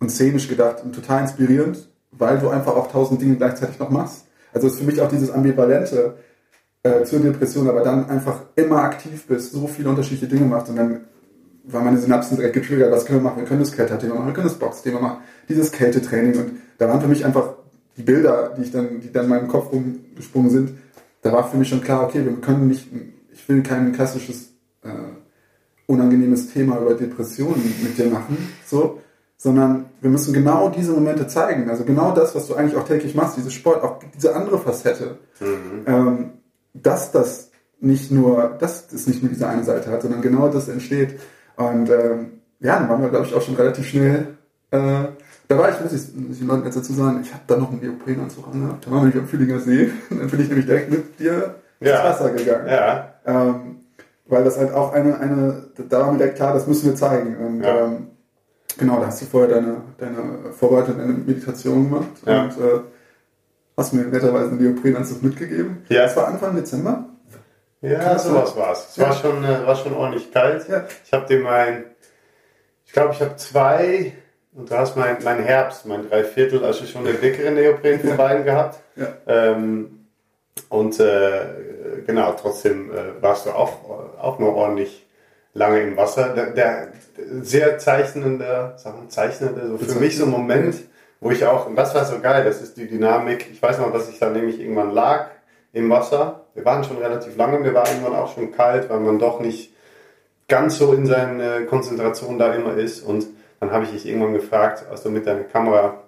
und 0.00 0.10
szenisch 0.10 0.48
gedacht 0.48 0.82
und 0.84 0.94
total 0.94 1.22
inspirierend, 1.22 1.88
weil 2.12 2.38
du 2.38 2.48
einfach 2.48 2.76
auch 2.76 2.90
tausend 2.90 3.20
Dinge 3.20 3.36
gleichzeitig 3.36 3.78
noch 3.78 3.90
machst. 3.90 4.23
Also 4.54 4.68
ist 4.68 4.78
für 4.78 4.84
mich 4.84 5.00
auch 5.00 5.08
dieses 5.08 5.30
Ambivalente 5.30 6.14
äh, 6.82 7.04
zur 7.04 7.18
Depression, 7.18 7.68
aber 7.68 7.82
dann 7.82 8.08
einfach 8.08 8.42
immer 8.56 8.82
aktiv 8.82 9.26
bist, 9.26 9.52
so 9.52 9.66
viele 9.66 9.90
unterschiedliche 9.90 10.28
Dinge 10.28 10.46
machst 10.46 10.70
und 10.70 10.76
dann 10.76 11.00
war 11.64 11.82
meine 11.82 11.98
Synapsen 11.98 12.36
direkt 12.36 12.54
getriggert, 12.54 12.92
was 12.92 13.04
können 13.04 13.20
wir 13.20 13.30
machen? 13.30 13.38
Wir 13.38 13.46
können 13.46 13.60
das 13.60 13.72
Kletterthema 13.72 14.14
machen, 14.14 14.26
wir 14.26 14.34
können 14.34 14.48
das 14.48 14.58
Boxthema 14.58 15.00
machen, 15.00 15.18
dieses 15.48 15.72
Kältetraining. 15.72 16.38
Und 16.38 16.50
da 16.78 16.88
waren 16.88 17.00
für 17.00 17.08
mich 17.08 17.24
einfach 17.24 17.54
die 17.96 18.02
Bilder, 18.02 18.54
die 18.56 18.62
ich 18.62 18.70
dann, 18.70 19.00
die 19.00 19.10
dann 19.10 19.24
in 19.24 19.30
meinem 19.30 19.48
Kopf 19.48 19.72
rumgesprungen 19.72 20.50
sind, 20.50 20.70
da 21.22 21.32
war 21.32 21.48
für 21.48 21.56
mich 21.56 21.68
schon 21.68 21.80
klar, 21.80 22.04
okay, 22.04 22.24
wir 22.24 22.32
können 22.40 22.68
nicht, 22.68 22.88
ich 23.32 23.48
will 23.48 23.62
kein 23.62 23.92
klassisches 23.92 24.50
äh, 24.82 24.90
unangenehmes 25.86 26.52
Thema 26.52 26.78
über 26.80 26.94
Depressionen 26.94 27.62
mit 27.82 27.96
dir 27.96 28.06
machen, 28.06 28.36
so, 28.66 29.00
sondern 29.44 29.90
wir 30.00 30.08
müssen 30.08 30.32
genau 30.32 30.70
diese 30.70 30.92
Momente 30.92 31.26
zeigen. 31.26 31.68
Also 31.68 31.84
genau 31.84 32.12
das, 32.12 32.34
was 32.34 32.46
du 32.46 32.54
eigentlich 32.54 32.78
auch 32.78 32.86
täglich 32.86 33.14
machst, 33.14 33.36
diese 33.36 33.50
Sport, 33.50 33.84
auch 33.84 33.98
diese 34.16 34.34
andere 34.34 34.58
Facette, 34.58 35.18
mhm. 35.38 35.84
ähm, 35.86 36.30
dass 36.72 37.12
das 37.12 37.50
nicht 37.78 38.10
nur, 38.10 38.56
dass 38.58 38.90
es 38.90 39.06
nicht 39.06 39.22
nur 39.22 39.30
diese 39.30 39.46
eine 39.46 39.62
Seite 39.62 39.90
hat, 39.90 40.00
sondern 40.00 40.22
genau 40.22 40.48
das 40.48 40.68
entsteht. 40.68 41.20
Und 41.56 41.90
ähm, 41.90 42.40
ja, 42.60 42.78
dann 42.78 42.88
waren 42.88 43.02
wir, 43.02 43.10
glaube 43.10 43.26
ich, 43.26 43.34
auch 43.34 43.42
schon 43.42 43.56
relativ 43.56 43.86
schnell. 43.86 44.28
Äh, 44.70 44.78
da 45.48 45.58
war 45.58 45.68
ich, 45.68 45.78
muss 45.78 45.92
ich, 45.92 46.14
muss 46.14 46.32
ich 46.32 46.38
den 46.38 46.48
Leuten 46.48 46.64
jetzt 46.64 46.78
dazu 46.78 46.94
sagen, 46.94 47.20
ich 47.22 47.30
habe 47.30 47.44
da 47.46 47.58
noch 47.58 47.70
einen 47.70 47.80
Neoprenanzug 47.82 48.46
angehabt. 48.50 48.86
Da 48.86 48.90
waren 48.92 49.00
wir 49.02 49.06
nicht 49.08 49.18
am 49.18 49.28
Fühlinger 49.28 49.60
See. 49.60 49.90
dann 50.08 50.26
bin 50.26 50.40
ich 50.40 50.48
nämlich 50.48 50.64
direkt 50.64 50.90
mit 50.90 51.20
dir 51.20 51.56
ja. 51.80 51.96
ins 51.96 52.18
Wasser 52.18 52.30
gegangen. 52.30 52.66
Ja. 52.66 53.14
Ähm, 53.26 53.76
weil 54.24 54.42
das 54.42 54.56
halt 54.56 54.72
auch 54.72 54.94
eine, 54.94 55.20
eine, 55.20 55.64
da 55.90 56.00
war 56.00 56.12
mir 56.12 56.16
direkt 56.16 56.36
klar, 56.36 56.54
das 56.54 56.66
müssen 56.66 56.86
wir 56.86 56.94
zeigen. 56.94 57.36
Und 57.36 57.62
ja. 57.62 57.92
Genau, 58.78 59.00
da 59.00 59.06
hast 59.06 59.22
du 59.22 59.26
vorher 59.26 59.56
deine, 59.56 59.82
deine 59.98 60.52
Vorbereitung, 60.52 60.98
deine 60.98 61.12
Meditation 61.12 61.90
gemacht. 61.90 62.08
Ja. 62.26 62.44
Und 62.44 62.50
äh, 62.52 62.80
hast 63.76 63.92
mir 63.92 64.04
netterweise 64.04 64.50
einen 64.50 64.62
Neoprenanzug 64.62 65.22
mitgegeben. 65.22 65.84
Ja. 65.88 66.02
Das 66.02 66.16
war 66.16 66.28
Anfang 66.28 66.54
Dezember. 66.56 67.06
Ja, 67.80 68.18
sowas 68.18 68.56
war 68.56 68.72
es. 68.72 68.88
Es 68.90 68.98
war, 68.98 69.12
schon, 69.12 69.44
äh, 69.44 69.66
war 69.66 69.76
schon 69.76 69.94
ordentlich 69.94 70.32
kalt. 70.32 70.66
Ja. 70.68 70.86
Ich 71.04 71.12
habe 71.12 71.26
dir 71.26 71.40
mein, 71.40 71.84
ich 72.86 72.92
glaube, 72.92 73.12
ich 73.12 73.20
habe 73.20 73.36
zwei, 73.36 74.14
und 74.54 74.70
du 74.70 74.74
hast 74.74 74.96
mein, 74.96 75.18
mein 75.22 75.42
Herbst, 75.42 75.84
mein 75.84 76.08
Dreiviertel, 76.08 76.64
also 76.64 76.86
schon 76.86 77.06
eine 77.06 77.14
dickere 77.14 77.50
Neopren 77.50 78.00
von 78.00 78.10
ja. 78.10 78.16
beiden 78.16 78.44
gehabt. 78.44 78.80
Ja. 78.96 79.08
Ähm, 79.26 80.06
und 80.68 80.98
äh, 80.98 81.40
genau, 82.06 82.32
trotzdem 82.40 82.90
äh, 82.90 83.20
warst 83.20 83.46
du 83.46 83.50
auch, 83.50 84.18
auch 84.18 84.38
noch 84.38 84.54
ordentlich 84.54 85.03
lange 85.54 85.80
im 85.80 85.96
Wasser. 85.96 86.34
Der, 86.34 86.50
der 86.50 86.88
sehr 87.40 87.78
zeichnende, 87.78 88.74
sagen 88.76 89.02
wir, 89.02 89.08
zeichnende, 89.08 89.68
so 89.68 89.78
für 89.78 89.98
mich 89.98 90.18
so 90.18 90.24
ein 90.24 90.30
Moment, 90.30 90.76
wo 91.20 91.30
ich 91.30 91.46
auch, 91.46 91.66
und 91.66 91.76
das 91.76 91.94
war 91.94 92.04
so 92.04 92.20
geil, 92.20 92.44
das 92.44 92.60
ist 92.60 92.76
die 92.76 92.86
Dynamik. 92.86 93.50
Ich 93.50 93.62
weiß 93.62 93.78
noch, 93.78 93.92
dass 93.92 94.08
ich 94.08 94.18
da 94.18 94.28
nämlich 94.28 94.60
irgendwann 94.60 94.90
lag 94.90 95.28
im 95.72 95.88
Wasser. 95.88 96.42
Wir 96.54 96.64
waren 96.64 96.84
schon 96.84 96.98
relativ 96.98 97.36
lange, 97.36 97.58
mir 97.58 97.74
war 97.74 97.88
irgendwann 97.88 98.14
auch 98.14 98.34
schon 98.34 98.52
kalt, 98.52 98.90
weil 98.90 99.00
man 99.00 99.18
doch 99.18 99.40
nicht 99.40 99.72
ganz 100.48 100.76
so 100.76 100.92
in 100.92 101.06
seiner 101.06 101.62
Konzentration 101.62 102.38
da 102.38 102.52
immer 102.52 102.74
ist. 102.76 103.00
Und 103.00 103.26
dann 103.60 103.70
habe 103.70 103.84
ich 103.84 103.92
dich 103.92 104.06
irgendwann 104.06 104.34
gefragt, 104.34 104.84
als 104.90 105.02
du 105.02 105.10
mit 105.10 105.26
deiner 105.26 105.44
Kamera 105.44 106.03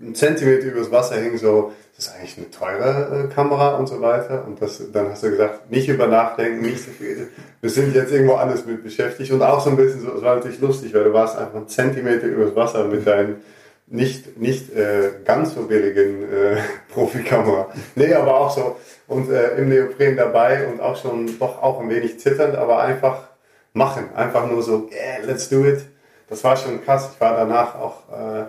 ein 0.00 0.14
Zentimeter 0.14 0.66
übers 0.66 0.90
Wasser 0.90 1.16
hing, 1.16 1.36
so, 1.36 1.72
das 1.96 2.06
ist 2.06 2.14
eigentlich 2.14 2.38
eine 2.38 2.50
teure 2.50 3.24
äh, 3.24 3.34
Kamera 3.34 3.76
und 3.76 3.86
so 3.86 4.00
weiter. 4.00 4.44
Und 4.46 4.60
das, 4.62 4.82
dann 4.92 5.10
hast 5.10 5.22
du 5.22 5.30
gesagt, 5.30 5.70
nicht 5.70 5.88
über 5.88 6.06
nachdenken, 6.06 6.62
nicht 6.62 6.84
so 6.84 6.90
viel. 6.90 7.28
Wir 7.60 7.70
sind 7.70 7.94
jetzt 7.94 8.12
irgendwo 8.12 8.34
alles 8.34 8.64
mit 8.66 8.82
beschäftigt 8.82 9.32
und 9.32 9.42
auch 9.42 9.60
so 9.60 9.70
ein 9.70 9.76
bisschen 9.76 10.00
so, 10.00 10.14
es 10.14 10.22
war 10.22 10.36
natürlich 10.36 10.60
lustig, 10.60 10.94
weil 10.94 11.04
du 11.04 11.12
warst 11.12 11.36
einfach 11.36 11.56
einen 11.56 11.68
Zentimeter 11.68 12.26
übers 12.26 12.54
Wasser 12.56 12.84
mit 12.84 13.06
deinen 13.06 13.42
nicht, 13.86 14.38
nicht 14.38 14.74
äh, 14.74 15.10
ganz 15.24 15.54
so 15.54 15.62
billigen 15.62 16.22
äh, 16.22 16.56
Profikamera. 16.92 17.68
Nee, 17.96 18.14
aber 18.14 18.40
auch 18.40 18.50
so 18.50 18.76
und 19.08 19.28
äh, 19.28 19.56
im 19.56 19.68
Neopren 19.68 20.16
dabei 20.16 20.68
und 20.68 20.80
auch 20.80 20.96
schon 20.96 21.38
doch 21.38 21.60
auch 21.60 21.80
ein 21.80 21.90
wenig 21.90 22.20
zitternd, 22.20 22.54
aber 22.54 22.80
einfach 22.80 23.30
machen. 23.72 24.14
Einfach 24.14 24.46
nur 24.46 24.62
so, 24.62 24.88
yeah, 24.92 25.24
let's 25.24 25.48
do 25.48 25.64
it. 25.64 25.84
Das 26.28 26.44
war 26.44 26.56
schon 26.56 26.82
krass. 26.84 27.10
Ich 27.12 27.20
war 27.20 27.36
danach 27.36 27.74
auch, 27.74 28.08
äh, 28.10 28.44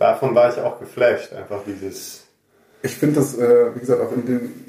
davon 0.00 0.34
war 0.34 0.50
ich 0.50 0.58
auch 0.58 0.80
geflasht. 0.80 1.32
Einfach 1.32 1.60
dieses. 1.64 2.24
Ich 2.82 2.96
finde 2.96 3.16
das, 3.16 3.36
äh, 3.38 3.74
wie 3.74 3.80
gesagt, 3.80 4.00
auch 4.00 4.12
in 4.12 4.26
den, 4.26 4.64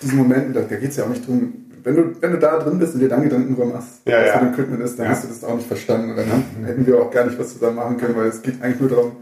diesen 0.00 0.16
Momenten, 0.16 0.54
da, 0.54 0.60
da 0.62 0.76
geht 0.76 0.90
es 0.90 0.96
ja 0.96 1.04
auch 1.04 1.08
nicht 1.08 1.26
drum, 1.26 1.64
wenn 1.82 1.96
du, 1.96 2.22
wenn 2.22 2.32
du 2.32 2.38
da 2.38 2.58
drin 2.58 2.78
bist 2.78 2.94
und 2.94 3.00
dir 3.00 3.08
dann 3.08 3.22
Gedanken 3.22 3.54
drüber 3.54 3.66
machst, 3.72 4.00
ja, 4.06 4.18
was 4.20 4.26
ja. 4.26 4.32
für 4.34 4.38
ein 4.40 4.52
Equipment 4.52 4.82
ist, 4.82 4.98
dann 4.98 5.06
Ja. 5.06 5.12
hast 5.12 5.24
du 5.24 5.28
das 5.28 5.44
auch 5.44 5.54
nicht 5.56 5.66
verstanden. 5.66 6.10
Und 6.10 6.16
dann 6.16 6.30
haben- 6.32 6.64
hätten 6.64 6.86
wir 6.86 7.00
auch 7.02 7.10
gar 7.10 7.24
nicht 7.26 7.38
was 7.38 7.52
zusammen 7.52 7.76
machen 7.76 7.96
können, 7.96 8.16
weil 8.16 8.26
es 8.28 8.40
geht 8.42 8.62
eigentlich 8.62 8.80
nur 8.80 8.88
darum, 8.90 9.12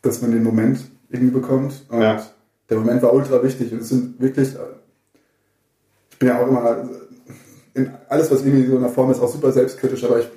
dass 0.00 0.20
man 0.22 0.32
den 0.32 0.42
Moment 0.42 0.80
irgendwie 1.10 1.32
bekommt. 1.32 1.84
Und 1.90 2.00
Ja. 2.00 2.22
der 2.70 2.78
Moment 2.78 3.02
war 3.02 3.12
ultra 3.12 3.42
wichtig. 3.42 3.72
Und 3.72 3.82
es 3.82 3.90
sind 3.90 4.18
wirklich, 4.20 4.56
ich 6.10 6.18
bin 6.18 6.28
ja 6.28 6.40
auch 6.42 6.48
immer, 6.48 6.88
in 7.74 7.90
alles, 8.08 8.30
was 8.30 8.42
irgendwie 8.44 8.66
so 8.66 8.76
in 8.76 8.82
der 8.82 8.90
Form 8.90 9.10
ist, 9.10 9.20
auch 9.20 9.28
super 9.28 9.52
selbstkritisch, 9.52 10.04
aber 10.04 10.20
ich 10.20 10.28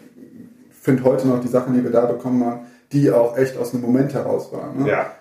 finde 0.81 1.03
heute 1.03 1.27
noch 1.27 1.39
die 1.41 1.47
Sachen, 1.47 1.73
die 1.73 1.83
wir 1.83 1.91
da 1.91 2.05
bekommen 2.05 2.43
haben, 2.45 2.59
die 2.95 3.11
auch 3.11 3.37
echt 3.37 3.57
aus 3.57 3.73
einem 3.73 3.81
Moment 3.83 4.13
heraus 4.13 4.51
waren. 4.51 4.83
Ne? 4.83 4.89
Ja. 4.89 5.11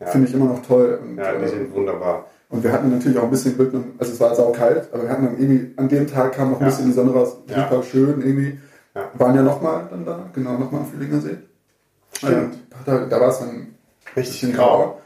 Ja, 0.00 0.06
Finde 0.06 0.28
ich 0.28 0.34
immer 0.34 0.46
noch 0.46 0.62
toll. 0.66 0.98
Und, 1.02 1.16
ja 1.18 1.32
die 1.34 1.44
äh, 1.44 1.48
sind 1.48 1.74
wunderbar. 1.74 2.24
und 2.48 2.64
wir 2.64 2.72
hatten 2.72 2.90
natürlich 2.90 3.18
auch 3.18 3.24
ein 3.24 3.30
bisschen 3.30 3.54
Glück, 3.56 3.72
also 3.98 4.12
es 4.12 4.18
war 4.18 4.34
saukalt, 4.34 4.88
aber 4.92 5.02
wir 5.02 5.10
hatten 5.10 5.26
dann 5.26 5.38
irgendwie, 5.38 5.74
an 5.76 5.88
dem 5.88 6.06
Tag 6.06 6.32
kam 6.32 6.50
noch 6.52 6.56
ein 6.58 6.62
Ja. 6.62 6.68
bisschen 6.70 6.86
die 6.86 6.92
Sonne 6.92 7.12
raus, 7.12 7.36
Ja. 7.48 7.68
super 7.68 7.82
schön 7.82 8.22
irgendwie. 8.22 8.58
Ja. 8.94 9.10
Waren 9.18 9.34
ja 9.36 9.42
nochmal 9.42 9.86
dann 9.90 10.04
da, 10.06 10.18
genau, 10.34 10.52
nochmal 10.58 10.80
am 10.80 10.86
Fühlinger 10.86 11.20
See. 11.20 11.36
Stimmt. 12.16 12.54
Und 12.54 12.58
da, 12.86 13.04
da 13.06 13.20
war 13.20 13.28
es 13.28 13.38
dann 13.40 13.68
Richtig 14.16 14.54
grau. 14.54 14.64
grau. 14.78 15.00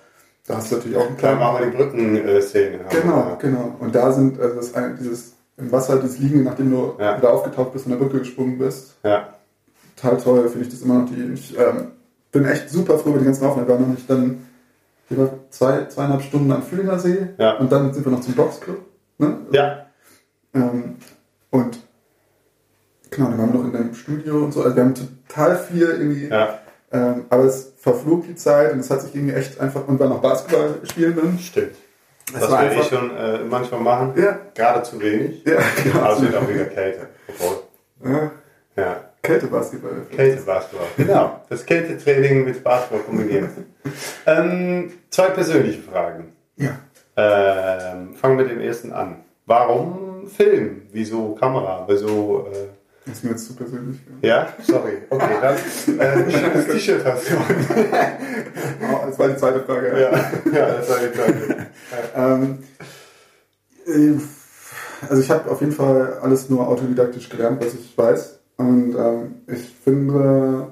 Da 0.47 0.57
hast 0.59 0.71
du 0.71 0.77
natürlich 0.77 0.97
auch 0.97 1.07
einen 1.07 1.17
Da 1.17 1.21
kleinen... 1.21 1.39
machen 1.41 1.59
wir 1.61 1.71
die 1.71 1.77
Brückenszene. 1.77 2.79
Genau, 2.91 3.37
genau. 3.41 3.77
Und 3.81 3.95
da 3.95 4.13
sind, 4.13 4.39
also 4.41 4.57
das 4.57 4.73
dieses 5.01 5.33
im 5.57 5.71
Wasser, 5.73 5.97
dieses 5.99 6.19
Liegen, 6.19 6.45
nachdem 6.45 6.71
du 6.71 6.95
Ja. 6.99 7.17
wieder 7.19 7.33
aufgetaucht 7.33 7.73
bist, 7.73 7.85
von 7.85 7.93
der 7.93 7.99
Brücke 7.99 8.19
gesprungen 8.21 8.59
bist, 8.59 8.95
Ja, 9.03 9.29
total 9.97 10.19
toll, 10.19 10.49
finde 10.49 10.67
ich 10.67 10.73
das 10.73 10.83
immer 10.83 11.01
noch 11.01 11.09
die. 11.09 11.33
Ich 11.35 11.59
ähm, 11.59 11.93
bin 12.35 12.45
echt 12.45 12.69
super 12.69 12.99
froh 12.99 13.11
über 13.11 13.19
die 13.21 13.25
ganzen 13.25 13.47
Aufnahmen. 13.47 13.67
Wir 13.69 13.75
waren 13.79 13.91
nicht 13.93 14.09
dann 14.11 14.47
über 15.09 15.31
zwei, 15.51 15.87
zweieinhalb 15.87 16.21
Stunden 16.23 16.53
am 16.53 16.63
Fühlinger 16.63 16.99
See 16.99 17.29
Ja. 17.39 17.57
und 17.59 17.73
dann 17.73 17.93
sind 17.95 18.05
wir 18.05 18.13
noch 18.13 18.21
zum 18.21 18.35
Boxclub. 18.35 18.79
Ne? 19.19 19.39
ja, 19.53 19.87
Ähm, 20.55 20.97
und 21.51 21.79
genau, 23.11 23.29
dann 23.31 23.39
waren 23.39 23.53
wir 23.53 23.59
noch 23.61 23.67
in 23.67 23.73
deinem 23.73 23.95
Studio 23.95 24.45
und 24.45 24.53
so. 24.53 24.63
Also 24.63 24.77
wir 24.77 24.83
haben 24.85 24.95
total 24.95 25.57
viel 25.59 25.83
irgendwie. 25.83 26.29
ja, 26.29 26.59
Ähm, 26.93 27.25
aber 27.31 27.45
es 27.45 27.73
verflog 27.79 28.25
die 28.27 28.35
Zeit 28.37 28.73
und 28.73 28.81
es 28.81 28.91
hat 28.91 29.01
sich 29.03 29.15
irgendwie 29.15 29.35
echt 29.35 29.59
einfach. 29.61 29.87
Und 29.89 29.99
war 29.99 30.09
noch 30.09 30.21
Basketball 30.21 30.75
spielen 30.85 31.17
dann. 31.17 31.39
stimmt. 31.39 31.73
Das 32.33 32.41
Das 32.43 32.51
will 32.51 32.57
ich 32.71 32.79
einfach- 32.79 32.89
schon 32.89 33.17
äh, 33.17 33.45
manchmal 33.45 33.81
machen. 33.81 34.13
Ja, 34.17 34.39
Gerade 34.55 34.83
zu 34.85 35.01
wenig. 35.01 35.45
ja, 35.45 35.57
genau. 35.83 36.01
Aber 36.05 36.15
es 36.17 36.23
wird 36.23 36.35
auch 36.37 36.49
wieder 36.49 36.65
Kälte. 36.67 37.09
Obwohl, 37.29 37.57
Ja, 38.05 38.11
ja. 38.19 38.31
Kältebasketball. 39.25 40.07
Kälte-Basketball. 40.11 40.87
Genau. 40.97 41.41
Das 41.49 41.67
Kältetraining 41.67 42.45
mit 42.45 42.63
Basketball 42.63 43.01
kombiniert. 43.01 43.49
ähm, 44.27 44.93
zwei 45.11 45.31
persönliche 45.31 45.83
Fragen. 45.83 46.33
Ja. 46.57 46.79
Ähm, 47.17 48.15
fangen 48.15 48.39
wir 48.39 48.45
mit 48.45 48.53
dem 48.53 48.61
ersten 48.61 48.93
an. 48.93 49.17
Warum 49.47 50.29
Film? 50.29 50.83
Wieso 50.93 51.35
Kamera? 51.35 51.85
Wieso. 51.89 52.47
Äh, 52.53 52.69
Das 53.07 53.17
ist 53.19 53.25
mir 53.25 53.31
jetzt 53.31 53.47
zu 53.47 53.55
persönlich. 53.57 53.99
ja, 54.23 54.49
sorry. 54.63 54.99
Okay, 55.11 55.35
dann. 55.41 55.57
Äh, 55.99 56.31
schönes 56.31 56.67
T-Shirt 56.67 57.05
hast 57.05 57.31
du. 57.31 57.35
Oh, 57.37 59.07
das 59.07 59.19
war 59.19 59.29
die 59.29 59.37
zweite 59.37 59.61
Frage. 59.61 59.89
ja, 60.01 60.11
ja, 60.59 60.75
das 60.77 60.89
war 60.89 60.97
die 60.99 61.17
Frage. 61.19 61.67
Ähm, 62.17 62.59
äh, 63.87 64.15
also 65.09 65.21
ich 65.23 65.31
habe 65.31 65.51
auf 65.51 65.61
jeden 65.61 65.73
Fall 65.73 66.19
alles 66.23 66.49
nur 66.49 66.67
autodidaktisch 66.67 67.29
gelernt, 67.29 67.63
was 67.65 67.75
ich 67.75 67.97
weiß. 67.97 68.41
Und 68.57 68.95
ähm, 68.97 69.35
ich 69.47 69.75
finde, 69.83 70.69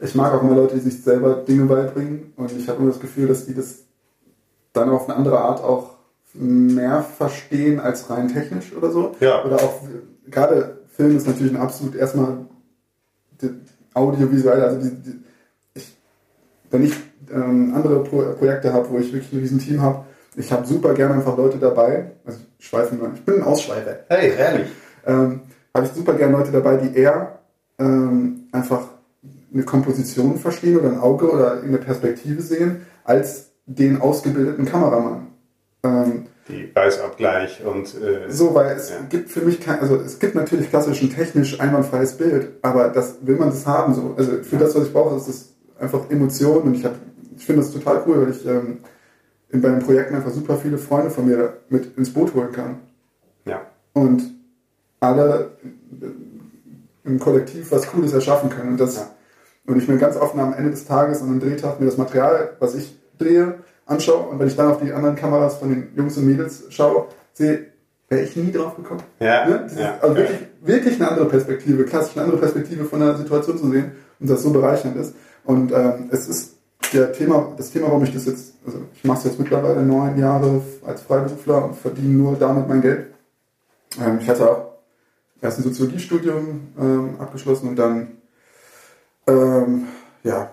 ich 0.00 0.14
mag 0.14 0.32
auch 0.34 0.42
immer 0.42 0.56
Leute, 0.56 0.74
die 0.74 0.80
sich 0.80 1.02
selber 1.02 1.34
Dinge 1.36 1.64
beibringen. 1.66 2.32
Und 2.36 2.52
ich 2.52 2.68
habe 2.68 2.80
immer 2.80 2.90
das 2.90 3.00
Gefühl, 3.00 3.28
dass 3.28 3.46
die 3.46 3.54
das 3.54 3.84
dann 4.72 4.90
auf 4.90 5.08
eine 5.08 5.16
andere 5.16 5.38
Art 5.40 5.62
auch 5.62 5.96
mehr 6.34 7.02
verstehen 7.02 7.78
als 7.78 8.08
rein 8.10 8.28
technisch 8.28 8.72
oder 8.74 8.90
so. 8.90 9.14
Ja. 9.20 9.44
Oder 9.44 9.56
auch 9.56 9.82
gerade 10.28 10.78
Film 10.88 11.16
ist 11.16 11.26
natürlich 11.26 11.52
ein 11.52 11.60
absolut 11.60 11.94
erstmal 11.94 12.46
audiovisuell, 13.94 14.62
also 14.62 14.80
die, 14.80 14.94
die, 15.02 15.20
ich, 15.74 15.96
wenn 16.70 16.84
ich 16.84 16.94
ähm, 17.30 17.72
andere 17.74 18.02
Pro 18.04 18.22
Projekte 18.38 18.72
habe, 18.72 18.88
wo 18.90 18.98
ich 18.98 19.12
wirklich 19.12 19.32
ein 19.32 19.40
riesen 19.40 19.58
Team 19.58 19.80
habe, 19.82 20.04
ich 20.36 20.50
habe 20.52 20.66
super 20.66 20.94
gerne 20.94 21.14
einfach 21.14 21.36
Leute 21.36 21.58
dabei, 21.58 22.12
also 22.24 22.38
ich 22.58 22.66
schweife 22.66 22.94
mal, 22.94 23.10
ich 23.14 23.24
bin 23.24 23.36
ein 23.36 23.42
Ausschweifer, 23.42 24.00
Hey, 24.08 24.32
ehrlich. 24.36 24.68
ähm, 25.06 25.40
habe 25.74 25.86
ich 25.86 25.92
super 25.92 26.14
gerne 26.14 26.36
Leute 26.36 26.52
dabei, 26.52 26.76
die 26.76 26.96
eher 26.96 27.38
ähm, 27.78 28.44
einfach 28.52 28.82
eine 29.52 29.62
Komposition 29.64 30.38
verstehen 30.38 30.78
oder 30.78 30.88
ein 30.88 30.98
Auge 31.00 31.30
oder 31.30 31.62
eine 31.62 31.78
Perspektive 31.78 32.42
sehen, 32.42 32.86
als 33.04 33.50
den 33.66 34.00
ausgebildeten 34.00 34.64
Kameramann. 34.64 35.28
Ähm, 35.82 36.26
Die 36.48 36.74
Weißabgleich 36.74 37.62
und. 37.64 37.94
Äh, 38.02 38.30
so, 38.30 38.54
weil 38.54 38.76
es 38.76 38.90
Ja. 38.90 38.96
gibt 39.08 39.30
für 39.30 39.40
mich 39.40 39.60
kein, 39.60 39.80
also 39.80 39.96
es 39.96 40.18
gibt 40.18 40.34
natürlich 40.34 40.70
klassisch 40.70 41.02
ein 41.02 41.10
technisch 41.10 41.60
einwandfreies 41.60 42.14
Bild, 42.16 42.50
aber 42.62 42.88
das 42.88 43.16
will 43.22 43.36
man 43.36 43.50
das 43.50 43.66
haben. 43.66 43.94
So. 43.94 44.14
Also 44.16 44.42
für 44.42 44.56
das, 44.56 44.74
was 44.74 44.86
ich 44.86 44.92
brauche, 44.92 45.16
ist 45.16 45.28
das 45.28 45.48
einfach 45.78 46.10
Emotion 46.10 46.62
und 46.62 46.74
ich 46.74 46.86
ich 47.36 47.46
finde 47.46 47.62
das 47.62 47.72
total 47.72 48.02
cool, 48.06 48.22
weil 48.22 48.30
ich 48.30 48.46
ähm, 48.46 48.78
in, 49.50 49.60
bei 49.60 49.68
den 49.68 49.80
Projekten 49.80 50.14
einfach 50.14 50.30
super 50.30 50.56
viele 50.56 50.78
Freunde 50.78 51.10
von 51.10 51.26
mir 51.26 51.54
mit 51.68 51.96
ins 51.96 52.12
Boot 52.12 52.34
holen 52.34 52.52
kann 52.52 52.76
ja. 53.44 53.62
und 53.92 54.22
alle 55.02 55.50
äh, 56.00 57.08
im 57.08 57.18
Kollektiv 57.18 57.70
was 57.72 57.86
Cooles 57.88 58.12
erschaffen 58.12 58.48
können. 58.48 58.70
Und, 58.70 58.80
das, 58.80 58.96
Ja. 58.96 59.10
und 59.66 59.76
ich 59.76 59.88
mir 59.88 59.98
ganz 59.98 60.16
offen 60.16 60.40
am 60.40 60.52
Ende 60.54 60.70
des 60.70 60.86
Tages 60.86 61.20
an 61.20 61.28
einem 61.28 61.40
Drehtag 61.40 61.80
mir 61.80 61.86
das 61.86 61.98
Material, 61.98 62.56
was 62.60 62.74
ich 62.74 62.96
drehe, 63.18 63.56
anschaue 63.86 64.28
und 64.28 64.38
wenn 64.38 64.46
ich 64.46 64.56
dann 64.56 64.70
auf 64.70 64.80
die 64.80 64.92
anderen 64.92 65.16
Kameras 65.16 65.56
von 65.56 65.68
den 65.70 65.88
Jungs 65.96 66.16
und 66.16 66.26
Mädels 66.26 66.64
schaue, 66.70 67.06
sehe, 67.32 67.66
wäre 68.08 68.22
ich 68.22 68.36
nie 68.36 68.52
drauf 68.52 68.76
gekommen. 68.76 69.02
Ja, 69.18 69.46
Ne? 69.46 69.60
Das 69.64 69.76
ja, 69.78 69.90
ist 69.94 70.02
also 70.02 70.16
wirklich, 70.16 70.38
wirklich 70.60 70.94
eine 71.00 71.10
andere 71.10 71.26
Perspektive, 71.26 71.84
klassisch 71.84 72.16
eine 72.16 72.24
andere 72.26 72.40
Perspektive 72.40 72.84
von 72.84 73.00
der 73.00 73.16
Situation 73.16 73.58
zu 73.58 73.70
sehen 73.70 73.92
und 74.20 74.30
das 74.30 74.42
so 74.42 74.50
bereichernd 74.50 74.96
ist. 74.96 75.14
Und 75.44 75.72
ähm, 75.72 76.08
es 76.12 76.28
ist 76.28 76.54
der 76.92 77.12
Thema, 77.12 77.52
das 77.56 77.70
Thema, 77.70 77.88
warum 77.88 78.04
ich 78.04 78.14
das 78.14 78.26
jetzt, 78.26 78.54
also 78.64 78.78
ich 78.94 79.02
mache 79.04 79.18
es 79.18 79.24
jetzt 79.24 79.40
mittlerweile 79.40 79.82
neun 79.82 80.16
Jahre 80.16 80.62
als 80.86 81.00
Freiberufler 81.02 81.64
und 81.64 81.74
verdiene 81.74 82.14
nur 82.14 82.36
damit 82.36 82.68
mein 82.68 82.82
Geld. 82.82 83.06
Ähm, 84.00 84.18
ich 84.20 84.28
hatte 84.28 84.48
auch 84.48 84.71
erst 85.42 85.58
ein 85.58 85.64
Soziologiestudium 85.64 86.60
ähm, 86.80 87.16
abgeschlossen 87.18 87.68
und 87.68 87.76
dann 87.76 88.12
ähm, 89.26 89.86
ja, 90.22 90.52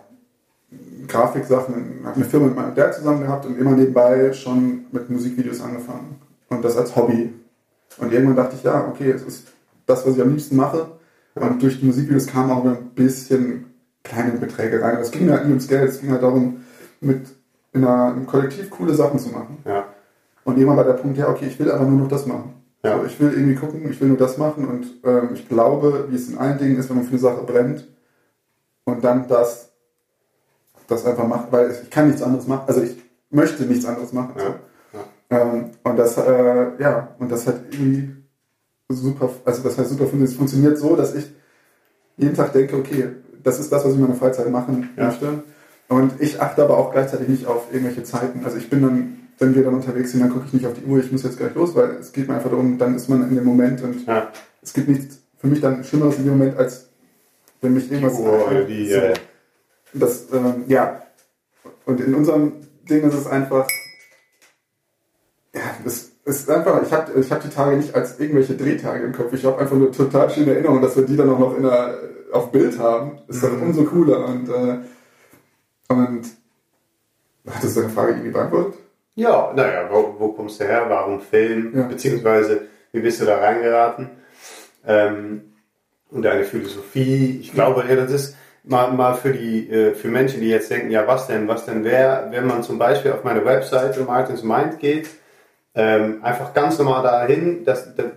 Grafiksachen, 1.08 2.02
habe 2.04 2.16
eine 2.16 2.26
Firma 2.26 2.48
mit 2.48 2.56
meinem 2.56 2.76
Dad 2.76 2.94
zusammen 2.96 3.22
gehabt 3.22 3.46
und 3.46 3.58
immer 3.58 3.72
nebenbei 3.72 4.34
schon 4.34 4.86
mit 4.92 5.10
Musikvideos 5.10 5.62
angefangen. 5.62 6.22
Und 6.50 6.66
das 6.66 6.78
als 6.78 6.96
Hobby. 6.96 7.34
Und 7.98 8.12
irgendwann 8.12 8.36
dachte 8.36 8.56
ich, 8.56 8.64
ja, 8.64 8.88
okay, 8.88 9.12
es 9.12 9.24
ist 9.24 9.48
das, 9.86 10.06
was 10.06 10.16
ich 10.16 10.22
am 10.22 10.30
liebsten 10.30 10.56
mache. 10.56 10.92
Und 11.36 11.62
durch 11.62 11.80
die 11.80 11.86
Musikvideos 11.86 12.28
kamen 12.28 12.52
auch 12.52 12.66
ein 12.66 12.90
bisschen 12.96 13.74
kleine 14.04 14.32
Beträge 14.34 14.82
rein. 14.82 14.94
Aber 14.94 15.02
es 15.02 15.12
ging 15.12 15.30
halt 15.30 15.46
nie 15.46 15.52
ums 15.52 15.68
Geld, 15.68 15.90
es 15.90 16.02
ging 16.02 16.12
halt 16.12 16.24
darum, 16.24 16.64
mit 17.02 17.28
in 17.74 17.86
einer, 17.86 18.06
einem 18.06 18.26
Kollektiv 18.26 18.70
coole 18.70 18.94
Sachen 18.94 19.20
zu 19.20 19.30
machen. 19.30 19.60
Ja. 19.66 19.86
Und 20.44 20.58
irgendwann 20.58 20.78
war 20.78 20.84
der 20.84 20.94
Punkt, 20.94 21.18
ja, 21.18 21.30
okay, 21.30 21.46
ich 21.48 21.60
will 21.60 21.72
aber 21.72 21.86
nur 21.86 22.00
noch 22.00 22.08
das 22.08 22.26
machen. 22.26 22.54
Ja. 22.84 23.04
Ich 23.06 23.20
will 23.20 23.34
irgendwie 23.34 23.56
gucken, 23.56 23.90
ich 23.92 24.00
will 24.00 24.08
nur 24.10 24.18
das 24.18 24.38
machen 24.38 24.68
und 24.68 24.88
ähm, 25.04 25.30
ich 25.34 25.48
glaube, 25.50 26.08
wie 26.10 26.16
es 26.16 26.30
in 26.30 26.38
allen 26.38 26.58
Dingen 26.58 26.78
ist, 26.78 26.90
wenn 26.90 26.98
man 26.98 27.06
für 27.06 27.12
eine 27.12 27.20
Sache 27.20 27.44
brennt 27.44 27.88
und 28.86 29.04
dann 29.04 29.28
das, 29.28 29.72
das 30.88 31.06
einfach 31.06 31.28
macht, 31.28 31.52
weil 31.52 31.72
ich 31.72 31.90
kann 31.90 32.08
nichts 32.08 32.22
anderes 32.22 32.48
machen, 32.48 32.64
also 32.68 32.82
ich 32.82 32.96
möchte 33.30 33.64
nichts 33.64 33.86
anderes 33.86 34.14
machen. 34.14 34.34
Ja. 34.38 34.44
So. 34.46 34.56
Ähm, 35.30 35.72
und 35.84 35.98
das, 35.98 36.18
äh, 36.18 36.68
ja, 36.80 37.16
und 37.20 37.32
das 37.32 37.46
hat 37.48 37.62
irgendwie 37.72 38.16
super, 38.88 39.30
also 39.46 39.62
das 39.62 39.78
heißt 39.78 39.90
super 39.90 40.06
funktioniert. 40.06 40.30
Es 40.30 40.36
funktioniert 40.36 40.78
so, 40.78 40.96
dass 40.96 41.14
ich 41.14 41.32
jeden 42.18 42.36
Tag 42.36 42.54
denke, 42.54 42.76
okay, 42.78 43.10
das 43.44 43.60
ist 43.60 43.72
das, 43.72 43.84
was 43.84 43.92
ich 43.92 43.98
in 43.98 44.04
meiner 44.04 44.16
Freizeit 44.16 44.50
machen 44.50 44.90
Ja. 44.98 45.06
möchte. 45.08 45.44
Und 45.88 46.14
ich 46.20 46.42
achte 46.42 46.64
aber 46.64 46.78
auch 46.78 46.92
gleichzeitig 46.92 47.28
nicht 47.28 47.46
auf 47.48 47.68
irgendwelche 47.72 48.04
Zeiten. 48.04 48.44
Also 48.46 48.58
ich 48.58 48.70
bin 48.70 48.82
dann, 48.82 49.18
wenn 49.40 49.56
wir 49.56 49.64
dann 49.64 49.74
unterwegs 49.76 50.12
sind, 50.12 50.22
dann 50.22 50.30
gucke 50.30 50.46
ich 50.48 50.54
nicht 50.54 50.66
auf 50.66 50.74
die 50.74 50.86
Uhr, 50.86 51.00
ich 51.00 51.12
muss 51.12 51.24
jetzt 51.24 51.38
gleich 51.38 51.56
los, 51.56 51.76
weil 51.76 51.92
es 51.92 52.12
geht 52.12 52.28
mir 52.28 52.36
einfach 52.36 52.50
darum, 52.50 52.78
dann 52.78 52.96
ist 52.96 53.10
man 53.10 53.28
in 53.28 53.36
dem 53.36 53.46
Moment 53.46 53.82
und 53.82 54.06
Ja. 54.06 54.32
es 54.62 54.74
gibt 54.74 54.90
nichts 54.90 55.20
für 55.38 55.48
mich 55.48 55.62
dann 55.62 55.84
Schlimmeres 55.84 56.18
in 56.18 56.26
dem 56.26 56.38
Moment, 56.38 56.58
als 56.58 56.90
wenn 57.62 57.74
mich 57.74 57.92
irgendwas 57.92 58.20
oder 58.20 58.64
die, 58.64 58.92
so, 58.92 59.00
das, 59.94 60.28
ähm, 60.34 60.66
ja. 60.68 61.02
Und 61.86 62.00
in 62.02 62.14
unserem 62.14 62.54
Ding 62.90 63.04
ist 63.04 63.14
es 63.14 63.28
einfach, 63.28 63.68
ja, 65.54 65.62
es 65.86 66.12
ist 66.26 66.50
einfach, 66.50 66.82
ich 66.84 66.92
habe 66.92 67.20
ich 67.20 67.32
hab 67.32 67.42
die 67.42 67.50
Tage 67.50 67.78
nicht 67.78 67.96
als 67.96 68.20
irgendwelche 68.20 68.56
Drehtage 68.56 69.06
im 69.06 69.14
Kopf. 69.14 69.34
Ich 69.34 69.44
habe 69.46 69.58
einfach 69.58 69.76
nur 69.76 69.92
total 69.92 70.30
schöne 70.30 70.54
Erinnerung, 70.54 70.82
dass 70.82 70.96
wir 70.96 71.06
die 71.06 71.18
dann 71.18 71.30
auch 71.30 71.40
noch 71.40 71.58
in 71.58 71.64
der, 71.64 71.98
auf 72.32 72.52
Bild 72.52 72.78
haben. 72.78 73.20
Ist 73.28 73.44
dann 73.44 73.58
mhm. 73.58 73.64
umso 73.64 73.84
cooler. 73.86 74.26
Und, 74.26 74.50
äh, 74.50 74.78
und 75.88 76.22
hattest 77.48 77.76
du 77.76 77.82
deine 77.82 77.94
Frage 77.94 78.12
irgendwie 78.12 78.32
beantwortet? 78.32 78.76
Ja, 79.20 79.52
naja, 79.54 79.90
wo, 79.92 80.16
wo 80.18 80.30
kommst 80.30 80.62
du 80.62 80.64
her? 80.64 80.86
Warum 80.88 81.20
Film? 81.20 81.74
Ja. 81.76 81.84
Beziehungsweise, 81.84 82.62
wie 82.94 83.02
bist 83.02 83.20
du 83.20 83.26
da 83.26 83.38
reingeraten? 83.38 84.12
Ähm, 84.88 85.54
und 86.10 86.22
deine 86.24 86.46
Philosophie. 86.46 87.40
Ich 87.42 87.52
glaube, 87.52 87.84
ja, 87.88 87.98
das 87.98 88.12
ist 88.12 88.38
mal, 88.64 88.92
mal 88.94 89.16
für 89.16 89.34
die 89.34 89.70
äh, 89.70 89.94
für 89.94 90.08
Menschen, 90.08 90.40
die 90.40 90.48
jetzt 90.48 90.72
denken, 90.72 90.90
ja, 90.90 91.06
was 91.06 91.28
denn, 91.28 91.50
was 91.50 91.66
denn 91.66 91.84
wäre, 91.84 92.28
wenn 92.32 92.48
man 92.48 92.64
zum 92.64 92.80
Beispiel 92.80 93.12
auf 93.12 93.26
meine 93.26 93.44
Webseite 93.44 94.00
Martins 94.06 94.42
Mind 94.42 94.80
geht, 94.80 95.10
ähm, 95.76 96.24
einfach 96.24 96.54
ganz 96.54 96.80
normal 96.80 97.04
dahin, 97.04 97.66
das, 97.66 97.94
der, 97.96 98.12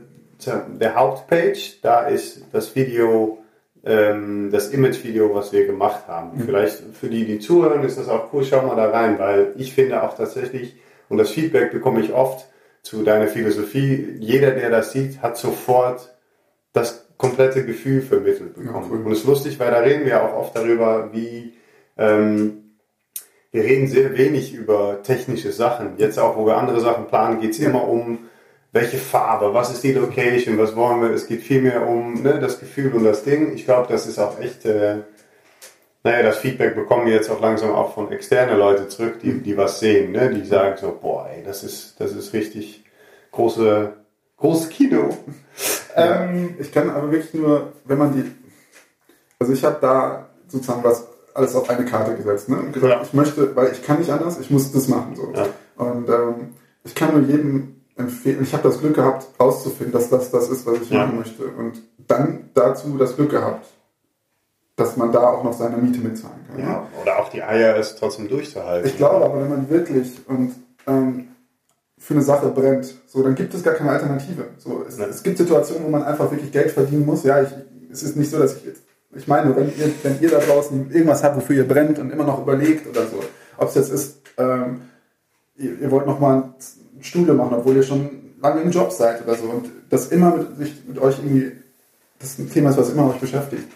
der 0.69 0.95
Hauptpage, 0.95 1.81
da 1.83 2.07
ist 2.07 2.45
das 2.53 2.77
Video, 2.77 3.39
ähm, 3.85 4.51
das 4.53 4.69
Image-Video, 4.69 5.35
was 5.35 5.53
wir 5.53 5.67
gemacht 5.67 6.07
haben. 6.07 6.39
Mhm. 6.39 6.43
Vielleicht 6.43 6.81
für 6.95 7.09
die, 7.09 7.25
die 7.25 7.41
zuhören, 7.41 7.83
ist 7.83 7.99
das 7.99 8.09
auch 8.09 8.33
cool, 8.33 8.45
schau 8.45 8.63
mal 8.63 8.77
da 8.77 8.89
rein, 8.89 9.19
weil 9.19 9.53
ich 9.57 9.75
finde 9.75 10.01
auch 10.01 10.17
tatsächlich, 10.17 10.77
und 11.13 11.19
das 11.19 11.31
Feedback 11.31 11.71
bekomme 11.71 12.01
ich 12.01 12.13
oft 12.13 12.49
zu 12.83 13.05
deiner 13.05 13.29
Philosophie, 13.29 14.17
jeder, 14.19 14.51
der 14.53 14.71
das 14.71 14.93
sieht, 14.93 15.23
hat 15.23 15.37
sofort 15.37 16.17
das 16.73 17.07
komplette 17.19 17.65
Gefühl 17.65 18.01
vermittelt 18.01 18.55
bekommen. 18.55 18.91
Ja, 18.91 18.91
cool. 18.91 19.05
Und 19.05 19.13
es 19.13 19.19
ist 19.19 19.27
lustig, 19.27 19.61
weil 19.61 19.71
da 19.71 19.79
reden 19.81 20.07
wir 20.07 20.25
auch 20.25 20.35
oft 20.35 20.57
darüber, 20.57 21.11
wie 21.13 21.53
ähm, 21.99 22.79
wir 23.53 23.63
reden 23.63 23.87
sehr 23.89 24.17
wenig 24.17 24.55
über 24.55 25.03
technische 25.03 25.53
Sachen. 25.53 25.99
Jetzt 25.99 26.19
auch, 26.19 26.37
wo 26.37 26.47
wir 26.47 26.57
andere 26.57 26.81
Sachen 26.81 27.07
planen, 27.07 27.41
geht 27.41 27.53
es 27.53 27.61
immer 27.61 27.87
um 27.87 28.31
welche 28.73 28.97
Farbe, 28.97 29.53
was 29.53 29.71
ist 29.71 29.85
die 29.85 29.93
Location, 29.93 30.57
was 30.57 30.75
wollen 30.75 31.03
wir. 31.03 31.11
Es 31.11 31.27
geht 31.27 31.43
viel 31.43 31.61
mehr 31.61 31.87
um 31.87 32.23
ne, 32.23 32.41
das 32.41 32.59
Gefühl 32.59 32.95
und 32.95 33.05
das 33.05 33.23
Ding. 33.23 33.53
Ich 33.55 33.67
glaube, 33.67 33.87
das 33.93 34.07
ist 34.07 34.19
auch 34.19 34.41
echt 34.41 34.65
äh, 34.65 35.01
naja, 36.05 36.23
das 36.23 36.39
Feedback 36.39 36.75
bekommen 36.75 37.07
wir 37.07 37.15
jetzt 37.15 37.31
auch 37.31 37.41
langsam 37.41 37.71
auch 37.71 37.95
von 37.95 38.11
externen 38.11 38.59
Leuten 38.59 38.89
zurück, 38.89 39.21
die, 39.23 39.41
die 39.41 39.57
was 39.57 39.79
sehen, 39.79 40.13
ne? 40.13 40.31
die 40.31 40.45
sagen 40.45 40.77
so, 40.81 40.99
boah, 41.01 41.29
ey, 41.29 41.45
das 41.45 41.63
ist, 41.63 42.01
das 42.01 42.13
ist 42.13 42.33
richtig 42.33 42.85
große, 43.31 43.93
großes 44.37 44.69
Kino. 44.69 45.11
Ja, 45.97 46.25
ähm, 46.25 46.57
ich 46.59 46.73
kann 46.73 46.91
aber 46.91 47.11
wirklich 47.13 47.35
nur, 47.35 47.73
wenn 47.85 47.99
man 47.99 48.13
die, 48.15 48.25
also 49.39 49.53
ich 49.53 49.65
habe 49.65 49.79
da 49.81 50.29
sozusagen 50.49 50.83
was 50.83 51.07
alles 51.35 51.55
auf 51.55 51.69
eine 51.71 51.85
Karte 51.85 52.15
gesetzt, 52.15 52.49
ne? 52.49 52.57
Und 52.57 52.73
gesagt, 52.73 52.93
ja. 52.93 53.03
ich 53.03 53.13
möchte, 53.13 53.55
weil 53.55 53.73
ich 53.73 53.83
kann 53.83 53.99
nicht 53.99 54.11
anders, 54.11 54.39
ich 54.41 54.51
muss 54.51 54.73
das 54.73 54.89
machen, 54.89 55.15
so. 55.15 55.33
Ja. 55.35 55.47
Und 55.77 56.09
ähm, 56.09 56.55
ich 56.85 56.95
kann 56.95 57.13
nur 57.13 57.29
jedem 57.29 57.83
empfehlen, 57.97 58.43
ich 58.43 58.53
habe 58.53 58.65
das 58.65 58.81
Glück 58.81 58.95
gehabt, 58.95 59.29
rauszufinden, 59.41 59.93
dass 59.93 60.11
das 60.11 60.31
das 60.31 60.49
ist, 60.49 60.67
was 60.67 60.81
ich 60.81 60.91
machen 60.91 61.19
möchte. 61.19 61.47
Und 61.47 61.83
dann 62.09 62.51
dazu 62.55 62.97
das 62.99 63.17
Glück 63.17 63.31
gehabt, 63.31 63.67
dass 64.77 64.97
man 64.97 65.13
da 65.13 65.29
auch 65.29 65.45
noch 65.45 65.53
seine 65.53 65.77
Miete 65.77 66.01
mitzahlen 66.01 66.41
kann. 66.49 66.61
Ja, 66.61 66.87
oder 67.01 67.19
auch 67.19 67.29
die 67.29 67.43
Eier 67.43 67.77
ist 67.77 67.99
trotzdem 67.99 68.29
durchzuhalten. 68.29 68.89
Ich 68.89 68.97
glaube 68.97 69.25
aber, 69.25 69.41
wenn 69.43 69.51
man 69.51 69.69
wirklich 69.69 70.21
und 70.27 70.55
ähm, 70.87 71.29
für 71.99 72.15
eine 72.15 72.23
Sache 72.23 72.49
brennt, 72.49 72.95
so 73.07 73.23
dann 73.23 73.35
gibt 73.35 73.55
es 73.55 73.63
gar 73.63 73.75
keine 73.75 73.91
Alternative. 73.91 74.47
So, 74.59 74.85
es, 74.89 74.99
ja. 74.99 75.07
es 75.07 75.23
gibt 75.23 75.39
Situationen, 75.39 75.85
wo 75.85 75.91
man 75.91 76.03
einfach 76.03 76.31
wirklich 76.31 76.51
Geld 76.51 76.71
verdienen 76.71 77.05
muss. 77.05 77.23
Ja, 77.23 77.43
ich, 77.43 77.51
es 77.93 78.03
ist 78.03 78.17
nicht 78.17 78.31
so, 78.31 78.39
dass 78.39 78.57
ich 78.57 78.65
jetzt, 78.65 78.83
ich 79.15 79.29
meine, 79.29 79.55
wenn 79.55 79.69
ihr, 79.69 79.93
wenn 80.03 80.21
ihr 80.21 80.31
da 80.31 80.39
draußen 80.39 80.91
irgendwas 80.91 81.23
habt, 81.23 81.37
wofür 81.37 81.57
ihr 81.57 81.69
brennt 81.69 81.99
und 81.99 82.11
immer 82.11 82.25
noch 82.25 82.41
überlegt 82.41 82.89
oder 82.89 83.03
so, 83.03 83.23
ob 83.59 83.69
es 83.69 83.75
jetzt 83.75 83.93
ist, 83.93 84.23
ähm, 84.39 84.83
ihr, 85.57 85.79
ihr, 85.81 85.91
wollt 85.91 86.07
noch 86.07 86.19
mal 86.19 86.55
ein 86.97 87.03
Studium 87.03 87.37
machen, 87.37 87.57
obwohl 87.59 87.77
ihr 87.77 87.83
schon 87.83 88.09
lange 88.41 88.63
im 88.63 88.71
Job 88.71 88.91
seid 88.91 89.23
oder 89.23 89.35
so 89.35 89.45
und 89.45 89.71
das 89.91 90.09
immer 90.09 90.35
mit, 90.35 90.57
sich, 90.57 90.83
mit 90.89 90.99
euch 90.99 91.19
irgendwie, 91.19 91.53
das 92.19 92.39
ein 92.39 92.51
Thema 92.51 92.71
ist, 92.71 92.79
was 92.79 92.91
immer 92.91 93.11
euch 93.11 93.21
beschäftigt 93.21 93.69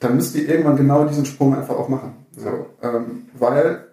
dann 0.00 0.16
müsst 0.16 0.34
ihr 0.34 0.48
irgendwann 0.48 0.76
genau 0.76 1.04
diesen 1.04 1.26
Sprung 1.26 1.54
einfach 1.54 1.76
auch 1.76 1.88
machen. 1.88 2.26
So, 2.36 2.66
ähm, 2.82 3.26
weil 3.38 3.84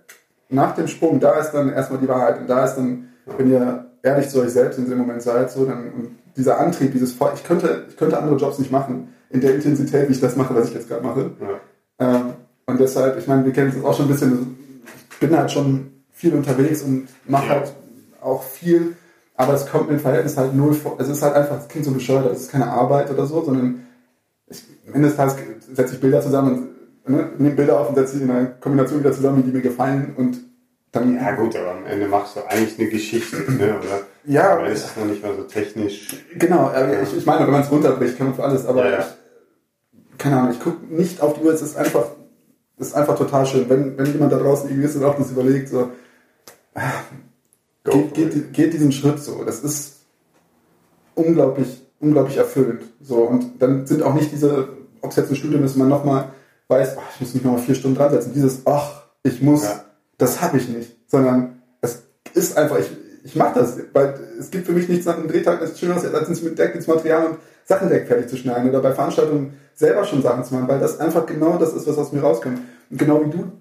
nach 0.50 0.74
dem 0.76 0.88
Sprung, 0.88 1.20
da 1.20 1.40
ist 1.40 1.52
dann 1.52 1.72
erstmal 1.72 2.00
die 2.00 2.08
Wahrheit 2.08 2.40
und 2.40 2.50
da 2.50 2.66
ist 2.66 2.76
dann, 2.76 3.10
wenn 3.38 3.52
ihr 3.52 3.86
ehrlich 4.04 4.30
zu 4.30 4.42
euch 4.42 4.50
selbst 4.50 4.80
in 4.80 4.90
dem 4.90 4.98
Moment 4.98 5.22
seid, 5.22 5.52
so 5.52 5.66
dann 5.66 6.18
dieser 6.36 6.60
Antrieb, 6.60 6.94
dieses 6.94 7.14
Feuer, 7.14 7.34
ich 7.36 7.44
könnte, 7.44 7.86
ich 7.90 7.98
könnte 7.98 8.18
andere 8.18 8.38
Jobs 8.38 8.60
nicht 8.60 8.72
machen, 8.72 9.14
in 9.30 9.42
der 9.42 9.56
Intensität, 9.56 10.08
wie 10.08 10.14
ich 10.14 10.22
das 10.22 10.36
mache, 10.36 10.56
was 10.56 10.70
ich 10.70 10.76
jetzt 10.76 10.88
gerade 10.88 11.04
mache. 11.04 11.32
Ja. 11.42 12.16
Ähm, 12.16 12.34
und 12.66 12.80
deshalb, 12.80 13.18
ich 13.18 13.28
meine, 13.28 13.44
wir 13.44 13.52
kennen 13.52 13.74
es 13.76 13.84
auch 13.84 13.96
schon 13.96 14.06
ein 14.06 14.12
bisschen, 14.12 14.82
ich 15.12 15.20
bin 15.20 15.36
halt 15.36 15.52
schon 15.52 15.92
viel 16.12 16.34
unterwegs 16.34 16.82
und 16.84 17.08
mache 17.26 17.50
halt 17.50 17.74
auch 18.22 18.44
viel, 18.44 18.96
aber 19.36 19.54
es 19.54 19.68
kommt 19.68 19.90
im 19.90 20.00
Verhältnis 20.00 20.38
halt 20.38 20.56
null 20.56 20.74
vor. 20.74 20.96
Es 21.00 21.10
ist 21.10 21.22
halt 21.22 21.36
einfach, 21.36 21.60
es 21.60 21.68
klingt 21.68 21.86
so 21.86 21.92
bescheuert, 21.92 22.32
es 22.32 22.44
ist 22.44 22.52
keine 22.52 22.68
Arbeit 22.68 23.12
oder 23.12 23.26
so, 23.26 23.44
sondern 23.44 23.87
ich, 24.50 24.64
am 24.88 24.94
Ende 24.94 25.08
des 25.10 25.18
Tages 25.18 25.36
setze 25.74 25.96
ich 25.96 26.02
Bilder 26.02 26.22
zusammen 26.22 26.76
und 27.06 27.12
ne, 27.12 27.30
nehme 27.38 27.56
Bilder 27.56 27.80
auf 27.80 27.90
und 27.90 27.96
setze 27.96 28.18
sie 28.18 28.24
in 28.24 28.32
einer 28.32 28.46
Kombination 28.46 29.00
wieder 29.00 29.12
zusammen, 29.12 29.44
die 29.44 29.52
mir 29.52 29.62
gefallen 29.62 30.14
und 30.16 30.40
dann. 30.92 31.16
Ja 31.16 31.32
gut, 31.32 31.56
aber 31.56 31.72
am 31.72 31.86
Ende 31.86 32.08
machst 32.08 32.36
du 32.36 32.42
eigentlich 32.48 32.80
eine 32.80 32.90
Geschichte, 32.90 33.38
ne? 33.52 33.80
oder? 33.80 34.02
Ja. 34.26 34.66
Es 34.66 34.86
ist 34.86 34.98
noch 34.98 35.06
nicht 35.06 35.24
mal 35.24 35.36
so 35.36 35.44
technisch. 35.44 36.08
Genau, 36.36 36.72
ja. 36.72 37.02
ich, 37.02 37.18
ich 37.18 37.26
meine, 37.26 37.46
wenn 37.46 37.52
man 37.52 37.62
es 37.62 37.72
runterbricht, 37.72 38.18
kann 38.18 38.28
man 38.28 38.36
für 38.36 38.44
alles, 38.44 38.66
aber 38.66 38.90
ja. 38.90 39.00
Ich, 39.00 40.18
keine 40.18 40.38
Ahnung, 40.38 40.52
ich 40.52 40.60
gucke 40.60 40.86
nicht 40.86 41.22
auf 41.22 41.34
die 41.34 41.42
Uhr, 41.42 41.54
es 41.54 41.62
ist 41.62 41.78
einfach, 41.78 42.06
es 42.78 42.88
ist 42.88 42.96
einfach 42.96 43.18
total 43.18 43.46
schön. 43.46 43.70
Wenn, 43.70 43.98
wenn 43.98 44.12
jemand 44.12 44.32
da 44.32 44.38
draußen 44.38 44.70
irgendwie 44.70 44.88
ist 44.88 44.96
und 44.96 45.04
auch 45.04 45.18
das 45.18 45.32
überlegt, 45.32 45.70
so, 45.70 45.92
geht, 47.84 48.14
geht, 48.14 48.54
geht 48.54 48.74
diesen 48.74 48.92
Schritt 48.92 49.20
so. 49.20 49.44
Das 49.44 49.60
ist 49.60 50.02
unglaublich 51.16 51.87
unglaublich 52.00 52.38
erfüllend. 52.38 52.82
So, 53.02 53.24
und 53.24 53.62
dann 53.62 53.86
sind 53.86 54.04
auch 54.04 54.14
nicht 54.14 54.32
diese, 54.32 54.70
ob 55.02 55.12
es 55.12 55.18
jetzt 55.18 55.30
ein 55.30 55.36
Studium 55.36 55.64
ist, 55.64 55.76
man 55.76 55.90
nochmal 55.90 56.30
weiß, 56.68 56.98
ach, 56.98 57.16
ich 57.16 57.22
muss 57.22 57.34
mich 57.34 57.44
nochmal 57.44 57.62
vier 57.62 57.76
Stunden 57.76 57.98
dran 57.98 58.12
setzen. 58.12 58.34
Dieses, 58.34 58.62
ach, 58.66 59.04
ich 59.24 59.42
muss, 59.42 59.64
ja. 59.64 59.84
das 60.18 60.42
habe 60.42 60.58
ich 60.58 60.68
nicht. 60.70 60.96
Sondern 61.08 61.62
es 61.82 62.04
ist 62.34 62.58
einfach, 62.58 62.80
ich, 62.80 62.90
ich 63.24 63.36
mache 63.36 63.60
das, 63.60 63.78
weil 63.94 64.20
es 64.40 64.52
gibt 64.52 64.66
für 64.66 64.74
mich 64.74 64.88
nichts 64.90 65.06
nach 65.06 65.18
einem 65.18 65.28
Drehtag, 65.28 65.60
das 65.60 65.72
ist 65.72 65.80
schöner, 65.80 65.96
als 65.96 66.42
mit 66.42 66.58
Deck 66.58 66.76
ins 66.76 66.88
Material 66.88 67.28
und 67.28 67.38
Sachen 67.66 67.90
direkt 67.90 68.08
fertig 68.08 68.30
zu 68.30 68.38
schneiden 68.38 68.70
oder 68.70 68.82
bei 68.82 68.94
Veranstaltungen 68.94 69.54
selber 69.76 70.06
schon 70.06 70.22
Sachen 70.22 70.44
zu 70.44 70.54
machen, 70.54 70.68
weil 70.68 70.80
das 70.80 71.00
einfach 71.00 71.26
genau 71.26 71.58
das 71.58 71.74
ist, 71.74 71.88
was 71.88 71.98
aus 71.98 72.12
mir 72.12 72.22
rauskommt. 72.22 72.60
Und 72.90 72.98
genau 72.98 73.26
wie 73.26 73.30
du 73.30 73.52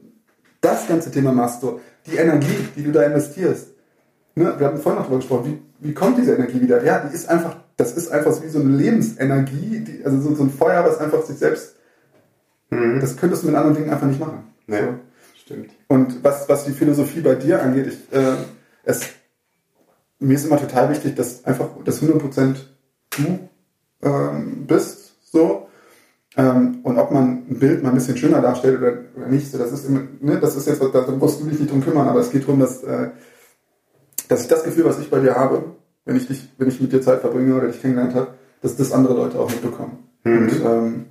das 0.60 0.86
ganze 0.88 1.10
Thema 1.10 1.32
machst, 1.32 1.60
so, 1.60 1.80
die 2.06 2.16
Energie, 2.16 2.68
die 2.76 2.82
du 2.82 2.92
da 2.92 3.02
investierst. 3.02 3.68
Ne? 4.34 4.54
Wir 4.58 4.66
haben 4.66 4.78
vorhin 4.78 5.00
noch 5.00 5.06
darüber 5.06 5.18
gesprochen, 5.18 5.62
wie, 5.80 5.88
wie 5.88 5.94
kommt 5.94 6.18
diese 6.18 6.34
Energie 6.34 6.60
wieder? 6.60 6.82
Ja, 6.84 7.00
die 7.00 7.14
ist 7.14 7.28
einfach 7.28 7.56
das 7.76 7.92
ist 7.92 8.10
einfach 8.10 8.42
wie 8.42 8.48
so 8.48 8.58
eine 8.58 8.74
Lebensenergie, 8.74 9.80
die, 9.80 10.04
also 10.04 10.20
so, 10.20 10.34
so, 10.34 10.44
ein 10.44 10.50
Feuer, 10.50 10.84
was 10.84 10.98
einfach 10.98 11.24
sich 11.24 11.38
selbst, 11.38 11.76
mhm. 12.70 13.00
das 13.00 13.16
könntest 13.16 13.42
du 13.42 13.48
mit 13.48 13.56
anderen 13.56 13.76
Dingen 13.76 13.90
einfach 13.90 14.06
nicht 14.06 14.20
machen. 14.20 14.44
Nee, 14.66 14.80
so. 14.80 14.94
stimmt. 15.42 15.70
Und 15.88 16.24
was, 16.24 16.48
was 16.48 16.64
die 16.64 16.72
Philosophie 16.72 17.20
bei 17.20 17.34
dir 17.34 17.62
angeht, 17.62 17.86
ich, 17.86 18.16
äh, 18.16 18.36
es, 18.84 19.02
mir 20.18 20.34
ist 20.34 20.46
immer 20.46 20.58
total 20.58 20.90
wichtig, 20.90 21.16
dass 21.16 21.44
einfach 21.44 21.68
das 21.84 22.02
100% 22.02 22.56
du 23.10 23.48
ähm, 24.02 24.66
bist, 24.66 25.16
so. 25.30 25.68
Ähm, 26.38 26.80
und 26.82 26.98
ob 26.98 27.10
man 27.12 27.46
ein 27.50 27.58
Bild 27.58 27.82
mal 27.82 27.90
ein 27.90 27.94
bisschen 27.94 28.16
schöner 28.16 28.40
darstellt 28.40 28.78
oder, 28.78 28.98
oder 29.16 29.26
nicht, 29.28 29.50
so, 29.50 29.58
das 29.58 29.72
ist 29.72 29.86
immer, 29.86 30.02
ne, 30.20 30.38
das 30.38 30.56
ist 30.56 30.66
jetzt, 30.66 30.82
da 30.82 31.10
musst 31.12 31.40
du 31.40 31.46
dich 31.46 31.58
nicht 31.58 31.70
drum 31.70 31.82
kümmern, 31.82 32.08
aber 32.08 32.20
es 32.20 32.30
geht 32.30 32.42
darum, 32.42 32.60
dass, 32.60 32.82
äh, 32.82 33.10
dass 34.28 34.42
ich 34.42 34.48
das 34.48 34.64
Gefühl, 34.64 34.84
was 34.84 34.98
ich 34.98 35.10
bei 35.10 35.20
dir 35.20 35.34
habe, 35.34 35.76
wenn 36.06 36.16
ich 36.16 36.26
dich, 36.26 36.48
wenn 36.56 36.68
ich 36.68 36.80
mit 36.80 36.92
dir 36.92 37.02
Zeit 37.02 37.20
verbringe 37.20 37.54
oder 37.54 37.66
dich 37.66 37.82
kennengelernt 37.82 38.14
habe, 38.14 38.28
dass 38.62 38.76
das 38.76 38.92
andere 38.92 39.14
Leute 39.14 39.38
auch 39.38 39.50
mitbekommen. 39.50 40.08
Mhm. 40.24 40.38
Und 40.38 40.64
ähm, 40.64 41.06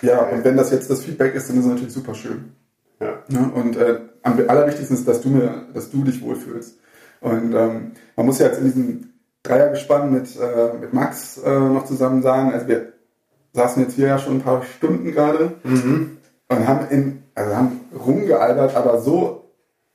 ja, 0.00 0.20
und 0.20 0.44
wenn 0.44 0.56
das 0.56 0.70
jetzt 0.70 0.88
das 0.88 1.02
Feedback 1.02 1.34
ist, 1.34 1.50
dann 1.50 1.58
ist 1.58 1.64
es 1.64 1.70
natürlich 1.70 1.92
super 1.92 2.14
schön. 2.14 2.52
Ja. 3.00 3.22
ne? 3.28 3.50
und 3.54 3.76
äh, 3.76 4.00
am 4.22 4.38
allerwichtigsten 4.48 4.96
ist, 4.96 5.06
dass 5.06 5.20
du 5.20 5.28
mir, 5.28 5.66
dass 5.72 5.90
du 5.90 6.02
dich 6.02 6.20
wohlfühlst. 6.20 6.78
Und 7.20 7.54
ähm, 7.54 7.92
man 8.16 8.26
muss 8.26 8.38
ja 8.38 8.46
jetzt 8.46 8.58
in 8.58 8.64
diesem 8.64 9.08
Dreiergespann 9.42 10.12
mit, 10.12 10.36
äh, 10.36 10.78
mit 10.80 10.92
Max 10.92 11.38
äh, 11.38 11.58
noch 11.58 11.84
zusammen 11.84 12.22
sagen, 12.22 12.52
also 12.52 12.66
wir 12.66 12.92
saßen 13.52 13.82
jetzt 13.82 13.94
hier 13.94 14.08
ja 14.08 14.18
schon 14.18 14.36
ein 14.36 14.42
paar 14.42 14.62
Stunden 14.62 15.12
gerade 15.12 15.54
mhm. 15.64 16.18
und 16.48 16.68
haben 16.68 16.88
in, 16.90 17.22
also 17.34 17.56
haben 17.56 17.80
rumgealbert, 17.96 18.76
aber 18.76 19.00
so 19.00 19.47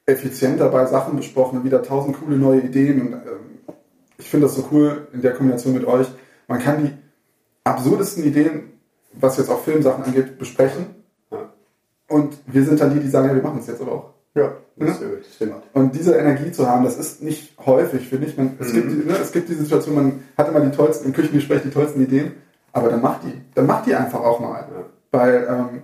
effizient 0.06 0.60
dabei 0.60 0.86
Sachen 0.86 1.16
besprochen 1.16 1.60
und 1.60 1.66
wieder 1.66 1.82
tausend 1.84 2.20
coole 2.20 2.38
neue 2.38 2.62
Ideen. 2.62 3.02
Und 3.02 3.14
ähm, 3.14 3.76
ich 4.18 4.30
finde 4.30 4.48
das 4.48 4.56
so 4.56 4.68
cool 4.72 5.08
in 5.14 5.22
der 5.22 5.34
Kombination 5.34 5.74
mit 5.74 5.86
euch. 5.86 6.08
Man 6.48 6.60
kann 6.60 6.84
die 6.84 6.92
absurdesten 7.64 8.24
Ideen, 8.24 8.74
was 9.14 9.38
jetzt 9.38 9.50
auch 9.50 9.64
Filmsachen 9.64 10.04
angeht, 10.04 10.38
besprechen. 10.38 10.88
Ja. 11.32 11.54
Und 12.10 12.38
wir 12.46 12.64
sind 12.64 12.82
dann 12.82 12.94
die, 12.94 13.00
die 13.00 13.10
sagen, 13.10 13.30
ja, 13.30 13.36
wir 13.36 13.44
machen 13.44 13.60
es 13.60 13.68
jetzt 13.68 13.82
aber 13.82 13.92
auch. 13.92 14.14
Ja, 14.36 14.54
das 14.78 15.00
ja? 15.00 15.08
stimmt. 15.36 15.64
Und 15.74 15.94
diese 15.94 16.16
Energie 16.16 16.52
zu 16.52 16.68
haben, 16.68 16.84
das 16.84 16.98
ist 16.98 17.22
nicht 17.22 17.56
häufig, 17.66 18.08
finde 18.10 18.28
ich. 18.28 18.36
Man, 18.36 18.58
es, 18.60 18.74
mhm. 18.74 18.76
gibt, 18.76 19.08
ne, 19.08 19.18
es 19.22 19.32
gibt 19.32 19.48
die 19.50 19.54
Situation, 19.54 19.96
man 19.96 20.24
hat 20.38 20.50
immer 20.50 20.60
die 20.60 20.76
tollsten, 20.76 21.06
im 21.06 21.14
Küchengespräch 21.14 21.62
die 21.62 21.70
tollsten 21.70 22.02
Ideen, 22.02 22.34
aber 22.72 22.90
dann 22.90 23.02
macht 23.02 23.24
die. 23.24 23.42
Dann 23.54 23.68
macht 23.68 23.86
die 23.86 23.94
einfach 23.94 24.22
auch 24.22 24.40
mal. 24.40 24.62
Ja. 24.62 24.86
Weil 25.12 25.48
ähm, 25.48 25.82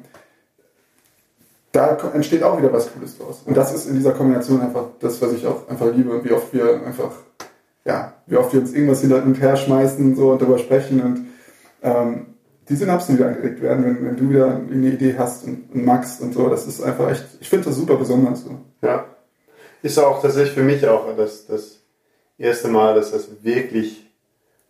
da 1.71 1.97
entsteht 2.13 2.43
auch 2.43 2.57
wieder 2.57 2.73
was 2.73 2.91
Cooles 2.91 3.17
draus. 3.17 3.43
Und 3.45 3.55
das 3.55 3.73
ist 3.73 3.87
in 3.87 3.95
dieser 3.95 4.13
Kombination 4.13 4.61
einfach 4.61 4.85
das, 4.99 5.21
was 5.21 5.33
ich 5.33 5.45
auch 5.45 5.67
einfach 5.69 5.93
liebe 5.93 6.11
und 6.11 6.25
wie 6.25 6.31
oft 6.31 6.53
wir 6.53 6.83
einfach, 6.85 7.11
ja, 7.85 8.13
wie 8.25 8.37
oft 8.37 8.53
wir 8.53 8.61
uns 8.61 8.73
irgendwas 8.73 9.01
hin 9.01 9.13
und 9.13 9.39
her 9.39 9.55
schmeißen 9.55 10.15
so 10.15 10.31
und 10.31 10.41
darüber 10.41 10.57
sprechen 10.57 11.01
und 11.01 11.27
ähm, 11.83 12.25
die 12.67 12.75
Synapsen 12.75 13.17
wieder 13.17 13.27
angeregt 13.27 13.61
werden, 13.61 13.83
wenn, 13.83 14.05
wenn 14.05 14.15
du 14.15 14.29
wieder 14.29 14.47
eine 14.47 14.87
Idee 14.87 15.15
hast 15.17 15.43
und, 15.45 15.71
und 15.73 15.85
magst 15.85 16.21
und 16.21 16.33
so. 16.33 16.49
Das 16.49 16.67
ist 16.67 16.81
einfach 16.81 17.09
echt, 17.09 17.25
ich 17.39 17.49
finde 17.49 17.65
das 17.65 17.75
super 17.75 17.95
besonders 17.95 18.43
so. 18.43 18.51
Ja. 18.81 19.05
Ist 19.81 19.97
auch 19.97 20.21
tatsächlich 20.21 20.53
für 20.53 20.63
mich 20.63 20.87
auch 20.87 21.15
das, 21.15 21.47
das 21.47 21.79
erste 22.37 22.67
Mal, 22.67 22.95
dass 22.95 23.11
das 23.11 23.43
wirklich 23.43 24.07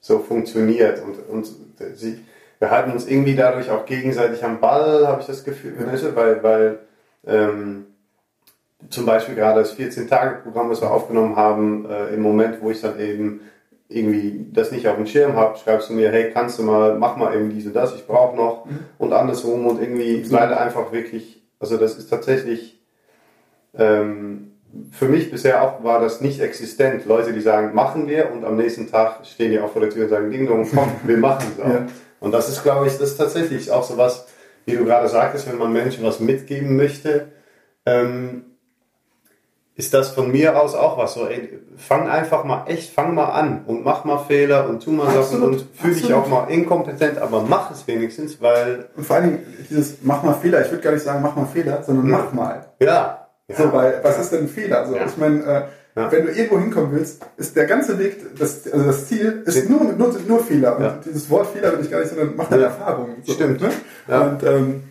so 0.01 0.19
funktioniert 0.19 1.01
und, 1.03 1.17
und 1.29 1.49
sie, 1.95 2.19
wir 2.59 2.71
halten 2.71 2.91
uns 2.91 3.07
irgendwie 3.07 3.35
dadurch 3.35 3.69
auch 3.69 3.85
gegenseitig 3.85 4.43
am 4.43 4.59
Ball, 4.59 5.07
habe 5.07 5.21
ich 5.21 5.27
das 5.27 5.43
Gefühl, 5.43 5.73
ja. 5.79 6.15
weil, 6.15 6.43
weil 6.43 6.79
ähm, 7.25 7.85
zum 8.89 9.05
Beispiel 9.05 9.35
gerade 9.35 9.59
das 9.59 9.77
14-Tage-Programm, 9.77 10.69
das 10.69 10.81
wir 10.81 10.91
aufgenommen 10.91 11.35
haben, 11.35 11.85
äh, 11.85 12.13
im 12.13 12.21
Moment, 12.21 12.61
wo 12.61 12.71
ich 12.71 12.81
dann 12.81 12.99
eben 12.99 13.41
irgendwie 13.89 14.47
das 14.53 14.71
nicht 14.71 14.87
auf 14.87 14.95
dem 14.95 15.07
Schirm 15.07 15.35
habe, 15.35 15.57
schreibst 15.57 15.89
du 15.89 15.93
mir, 15.93 16.11
hey, 16.11 16.31
kannst 16.31 16.59
du 16.59 16.63
mal, 16.63 16.97
mach 16.97 17.17
mal 17.17 17.35
eben 17.35 17.49
dies 17.49 17.65
und 17.65 17.75
das, 17.75 17.95
ich 17.95 18.05
brauche 18.05 18.35
noch 18.35 18.65
mhm. 18.65 18.79
und 18.99 19.13
andersrum 19.13 19.65
und 19.65 19.81
irgendwie 19.81 20.17
mhm. 20.17 20.29
leider 20.29 20.59
einfach 20.61 20.91
wirklich, 20.91 21.43
also 21.59 21.75
das 21.75 21.97
ist 21.97 22.07
tatsächlich 22.07 22.79
ähm, 23.75 24.51
für 24.91 25.05
mich 25.05 25.31
bisher 25.31 25.63
auch 25.63 25.83
war 25.83 25.99
das 25.99 26.21
nicht 26.21 26.39
existent. 26.39 27.05
Leute, 27.05 27.33
die 27.33 27.41
sagen, 27.41 27.73
machen 27.73 28.07
wir 28.07 28.31
und 28.31 28.45
am 28.45 28.55
nächsten 28.55 28.89
Tag 28.89 29.25
stehen 29.25 29.51
die 29.51 29.59
auch 29.59 29.71
vor 29.71 29.81
der 29.81 29.89
Tür 29.89 30.03
und 30.03 30.09
sagen, 30.09 30.29
Ding 30.29 30.45
Dong, 30.45 30.67
komm, 30.69 30.91
wir 31.03 31.17
machen 31.17 31.47
es 31.55 31.63
auch. 31.63 31.69
Ja. 31.69 31.87
Und 32.19 32.31
das 32.31 32.49
ist, 32.49 32.63
glaube 32.63 32.87
ich, 32.87 32.93
das 32.93 33.11
ist 33.11 33.17
tatsächlich 33.17 33.71
auch 33.71 33.83
so 33.83 33.97
was, 33.97 34.27
wie 34.71 34.77
du 34.77 34.85
gerade 34.85 35.07
sagtest, 35.07 35.49
wenn 35.49 35.57
man 35.57 35.73
Menschen 35.73 36.03
was 36.03 36.19
mitgeben 36.19 36.75
möchte, 36.75 37.31
ähm, 37.85 38.45
ist 39.75 39.93
das 39.93 40.09
von 40.09 40.29
mir 40.29 40.59
aus 40.61 40.75
auch 40.75 40.97
was 40.97 41.13
so, 41.13 41.25
ey, 41.25 41.57
fang 41.77 42.09
einfach 42.09 42.43
mal 42.43 42.65
echt, 42.67 42.93
fang 42.93 43.15
mal 43.15 43.29
an 43.29 43.63
und 43.65 43.85
mach 43.85 44.03
mal 44.03 44.17
Fehler 44.17 44.67
und 44.67 44.83
tu 44.83 44.91
mal 44.91 45.09
Sachen 45.09 45.41
und 45.41 45.65
fühl 45.73 45.93
dich 45.93 46.13
auch 46.13 46.27
mal 46.27 46.49
inkompetent, 46.49 47.17
aber 47.17 47.43
mach 47.43 47.71
es 47.71 47.87
wenigstens, 47.87 48.41
weil... 48.41 48.89
Und 48.97 49.05
vor 49.05 49.15
allen 49.15 49.25
Dingen 49.25 49.45
dieses, 49.69 49.99
mach 50.01 50.21
mal 50.21 50.33
Fehler, 50.33 50.65
ich 50.65 50.69
würde 50.69 50.83
gar 50.83 50.91
nicht 50.91 51.03
sagen, 51.03 51.21
mach 51.21 51.35
mal 51.35 51.45
Fehler, 51.45 51.81
sondern 51.81 52.09
mach 52.09 52.33
mal. 52.33 52.65
Ja. 52.79 53.29
ja. 53.47 53.55
So, 53.55 53.71
weil, 53.71 54.01
was 54.03 54.19
ist 54.19 54.33
denn 54.33 54.41
ein 54.41 54.47
Fehler? 54.49 54.79
Also, 54.79 54.97
ja. 54.97 55.05
ich 55.05 55.15
meine, 55.15 55.43
äh, 55.45 55.61
ja. 55.99 56.11
wenn 56.11 56.25
du 56.25 56.31
irgendwo 56.31 56.59
hinkommen 56.59 56.91
willst, 56.91 57.25
ist 57.37 57.55
der 57.55 57.65
ganze 57.65 57.99
Weg, 57.99 58.17
das, 58.37 58.71
also 58.71 58.85
das 58.85 59.07
Ziel 59.07 59.43
ist 59.45 59.69
nur, 59.69 59.83
nur, 59.83 60.15
nur 60.27 60.39
Fehler. 60.43 60.77
Und 60.77 61.05
dieses 61.05 61.29
Wort 61.29 61.47
Fehler 61.47 61.73
will 61.73 61.83
ich 61.83 61.91
gar 61.91 61.99
nicht, 61.99 62.09
sondern 62.09 62.33
mach 62.35 62.49
deine 62.49 62.63
Erfahrung. 62.63 63.17
So, 63.23 63.33
Stimmt. 63.33 63.61
Ne? 63.61 63.69
Und, 64.07 64.43
ähm, 64.43 64.83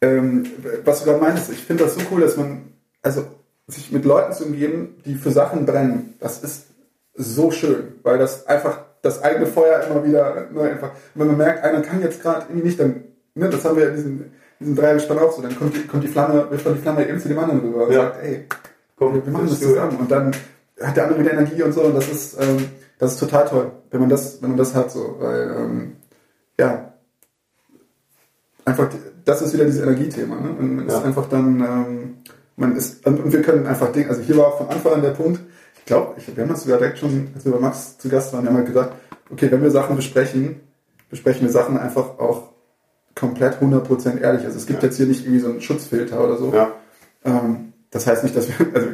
ähm, 0.00 0.46
was 0.84 1.00
du 1.00 1.06
gerade 1.06 1.20
meinst, 1.20 1.50
ich 1.50 1.62
finde 1.62 1.84
das 1.84 1.94
so 1.94 2.00
cool, 2.10 2.20
dass 2.20 2.36
man, 2.36 2.72
also 3.02 3.24
sich 3.66 3.90
mit 3.90 4.04
Leuten 4.04 4.32
zu 4.32 4.44
umgeben, 4.44 4.96
die 5.04 5.14
für 5.14 5.30
Sachen 5.30 5.66
brennen, 5.66 6.14
das 6.20 6.42
ist 6.42 6.66
so 7.14 7.50
schön, 7.50 7.94
weil 8.02 8.18
das 8.18 8.46
einfach 8.46 8.80
das 9.02 9.22
eigene 9.22 9.46
Feuer 9.46 9.84
immer 9.88 10.04
wieder 10.04 10.48
neu 10.52 10.70
einfach, 10.70 10.90
wenn 11.14 11.28
man 11.28 11.36
merkt, 11.36 11.64
einer 11.64 11.82
kann 11.82 12.02
jetzt 12.02 12.22
gerade 12.22 12.46
irgendwie 12.48 12.66
nicht, 12.66 12.78
dann, 12.78 13.04
ne, 13.34 13.48
das 13.48 13.64
haben 13.64 13.76
wir 13.76 13.84
ja 13.84 13.90
in 13.90 13.96
diesem, 13.96 14.24
diesem 14.60 14.76
Dreiergespann 14.76 15.18
auch 15.18 15.32
so, 15.32 15.42
dann 15.42 15.56
kommt 15.56 15.76
die, 15.76 15.86
kommt 15.86 16.04
die 16.04 16.08
Flamme, 16.08 16.50
wirft 16.50 16.64
man 16.64 16.74
die 16.74 16.80
Flamme 16.80 17.08
eben 17.08 17.18
zu 17.18 17.28
dem 17.28 17.38
anderen 17.38 17.60
rüber 17.60 17.86
und 17.86 17.92
ja. 17.92 18.02
sagt, 18.02 18.22
ey, 18.22 18.46
komm, 18.96 19.14
wir, 19.14 19.32
machen 19.32 19.48
das 19.48 19.60
zusammen 19.60 19.96
und 19.98 20.10
dann 20.10 20.32
hat 20.80 20.96
der 20.96 21.04
andere 21.04 21.20
wieder 21.20 21.32
Energie 21.32 21.62
und 21.62 21.72
so 21.72 21.82
und 21.82 21.94
das 21.94 22.08
ist, 22.08 22.36
ähm, 22.40 22.68
das 22.98 23.12
ist 23.12 23.20
total 23.20 23.46
toll, 23.46 23.72
wenn 23.90 24.00
man 24.00 24.08
das, 24.08 24.42
wenn 24.42 24.50
man 24.50 24.58
das 24.58 24.74
hat 24.74 24.90
so, 24.90 25.16
weil, 25.18 25.54
ähm, 25.56 25.96
ja, 26.58 26.92
einfach, 28.64 28.88
das 29.24 29.42
ist 29.42 29.54
wieder 29.54 29.64
dieses 29.64 29.82
Energiethema, 29.82 30.36
ne? 30.36 30.50
Und 30.58 30.76
man 30.76 30.88
ja. 30.88 30.98
ist 30.98 31.04
einfach 31.04 31.28
dann, 31.28 31.60
ähm, 31.60 32.16
man 32.56 32.76
ist, 32.76 33.06
und, 33.06 33.32
wir 33.32 33.42
können 33.42 33.66
einfach 33.66 33.92
Dinge, 33.92 34.08
also 34.08 34.22
hier 34.22 34.36
war 34.36 34.48
auch 34.48 34.58
von 34.58 34.68
Anfang 34.68 34.94
an 34.94 35.02
der 35.02 35.10
Punkt, 35.10 35.40
ich 35.78 35.84
glaube, 35.84 36.16
wir 36.16 36.42
haben 36.42 36.50
das 36.50 36.62
sogar 36.62 36.78
direkt 36.78 36.98
schon, 36.98 37.28
als 37.34 37.44
wir 37.44 37.52
bei 37.52 37.60
Max 37.60 37.98
zu 37.98 38.08
Gast 38.08 38.32
waren, 38.32 38.42
wir 38.42 38.50
haben 38.50 38.56
halt 38.56 38.66
gesagt, 38.66 38.94
okay, 39.30 39.50
wenn 39.50 39.62
wir 39.62 39.70
Sachen 39.70 39.96
besprechen, 39.96 40.60
besprechen 41.10 41.42
wir 41.42 41.52
Sachen 41.52 41.78
einfach 41.78 42.18
auch 42.18 42.50
komplett 43.14 43.60
100% 43.60 44.20
ehrlich. 44.20 44.44
Also 44.44 44.58
es 44.58 44.66
gibt 44.66 44.82
ja. 44.82 44.88
jetzt 44.88 44.96
hier 44.96 45.06
nicht 45.06 45.22
irgendwie 45.22 45.40
so 45.40 45.48
einen 45.48 45.60
Schutzfilter 45.60 46.22
oder 46.22 46.36
so. 46.36 46.52
Ja. 46.52 46.72
Ähm, 47.24 47.65
das 47.90 48.06
heißt 48.06 48.24
nicht, 48.24 48.36
dass 48.36 48.48
wir, 48.48 48.66
also 48.74 48.88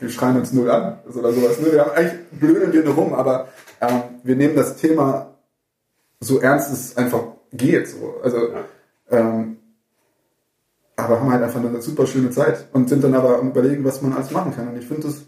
wir 0.00 0.10
schreien 0.10 0.36
uns 0.36 0.52
null 0.52 0.70
an 0.70 0.98
also 1.06 1.20
oder 1.20 1.32
sowas. 1.32 1.60
Ne? 1.60 1.72
Wir 1.72 1.80
haben 1.80 1.92
eigentlich 1.92 2.28
blödeln 2.32 2.72
wir 2.72 2.84
nur 2.84 2.94
rum, 2.94 3.14
aber 3.14 3.48
ähm, 3.80 4.02
wir 4.24 4.36
nehmen 4.36 4.56
das 4.56 4.76
Thema 4.76 5.34
so 6.20 6.40
ernst 6.40 6.72
es 6.72 6.96
einfach 6.96 7.22
geht. 7.52 7.88
So. 7.88 8.16
Also 8.22 8.38
ja. 8.38 8.64
ähm, 9.10 9.58
aber 10.96 11.20
haben 11.20 11.30
halt 11.30 11.42
einfach 11.42 11.60
eine 11.60 11.82
super 11.82 12.06
schöne 12.06 12.30
Zeit 12.30 12.68
und 12.72 12.88
sind 12.88 13.04
dann 13.04 13.14
aber 13.14 13.38
am 13.38 13.50
überlegen, 13.50 13.84
was 13.84 14.00
man 14.00 14.14
alles 14.14 14.30
machen 14.30 14.54
kann. 14.54 14.68
Und 14.68 14.78
ich 14.78 14.86
finde 14.86 15.02
das 15.08 15.26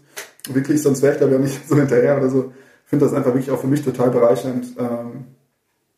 wirklich, 0.53 0.81
sonst 0.81 1.01
wäre 1.01 1.13
ich 1.13 1.19
glaube 1.19 1.33
ich 1.33 1.39
auch 1.39 1.43
nicht 1.43 1.67
so 1.69 1.75
hinterher 1.75 2.17
oder 2.17 2.29
so. 2.29 2.51
Ich 2.83 2.89
finde 2.89 3.05
das 3.05 3.13
einfach 3.13 3.33
wirklich 3.33 3.51
auch 3.51 3.59
für 3.59 3.67
mich 3.67 3.83
total 3.83 4.09
bereichernd, 4.09 4.65
ähm, 4.79 5.25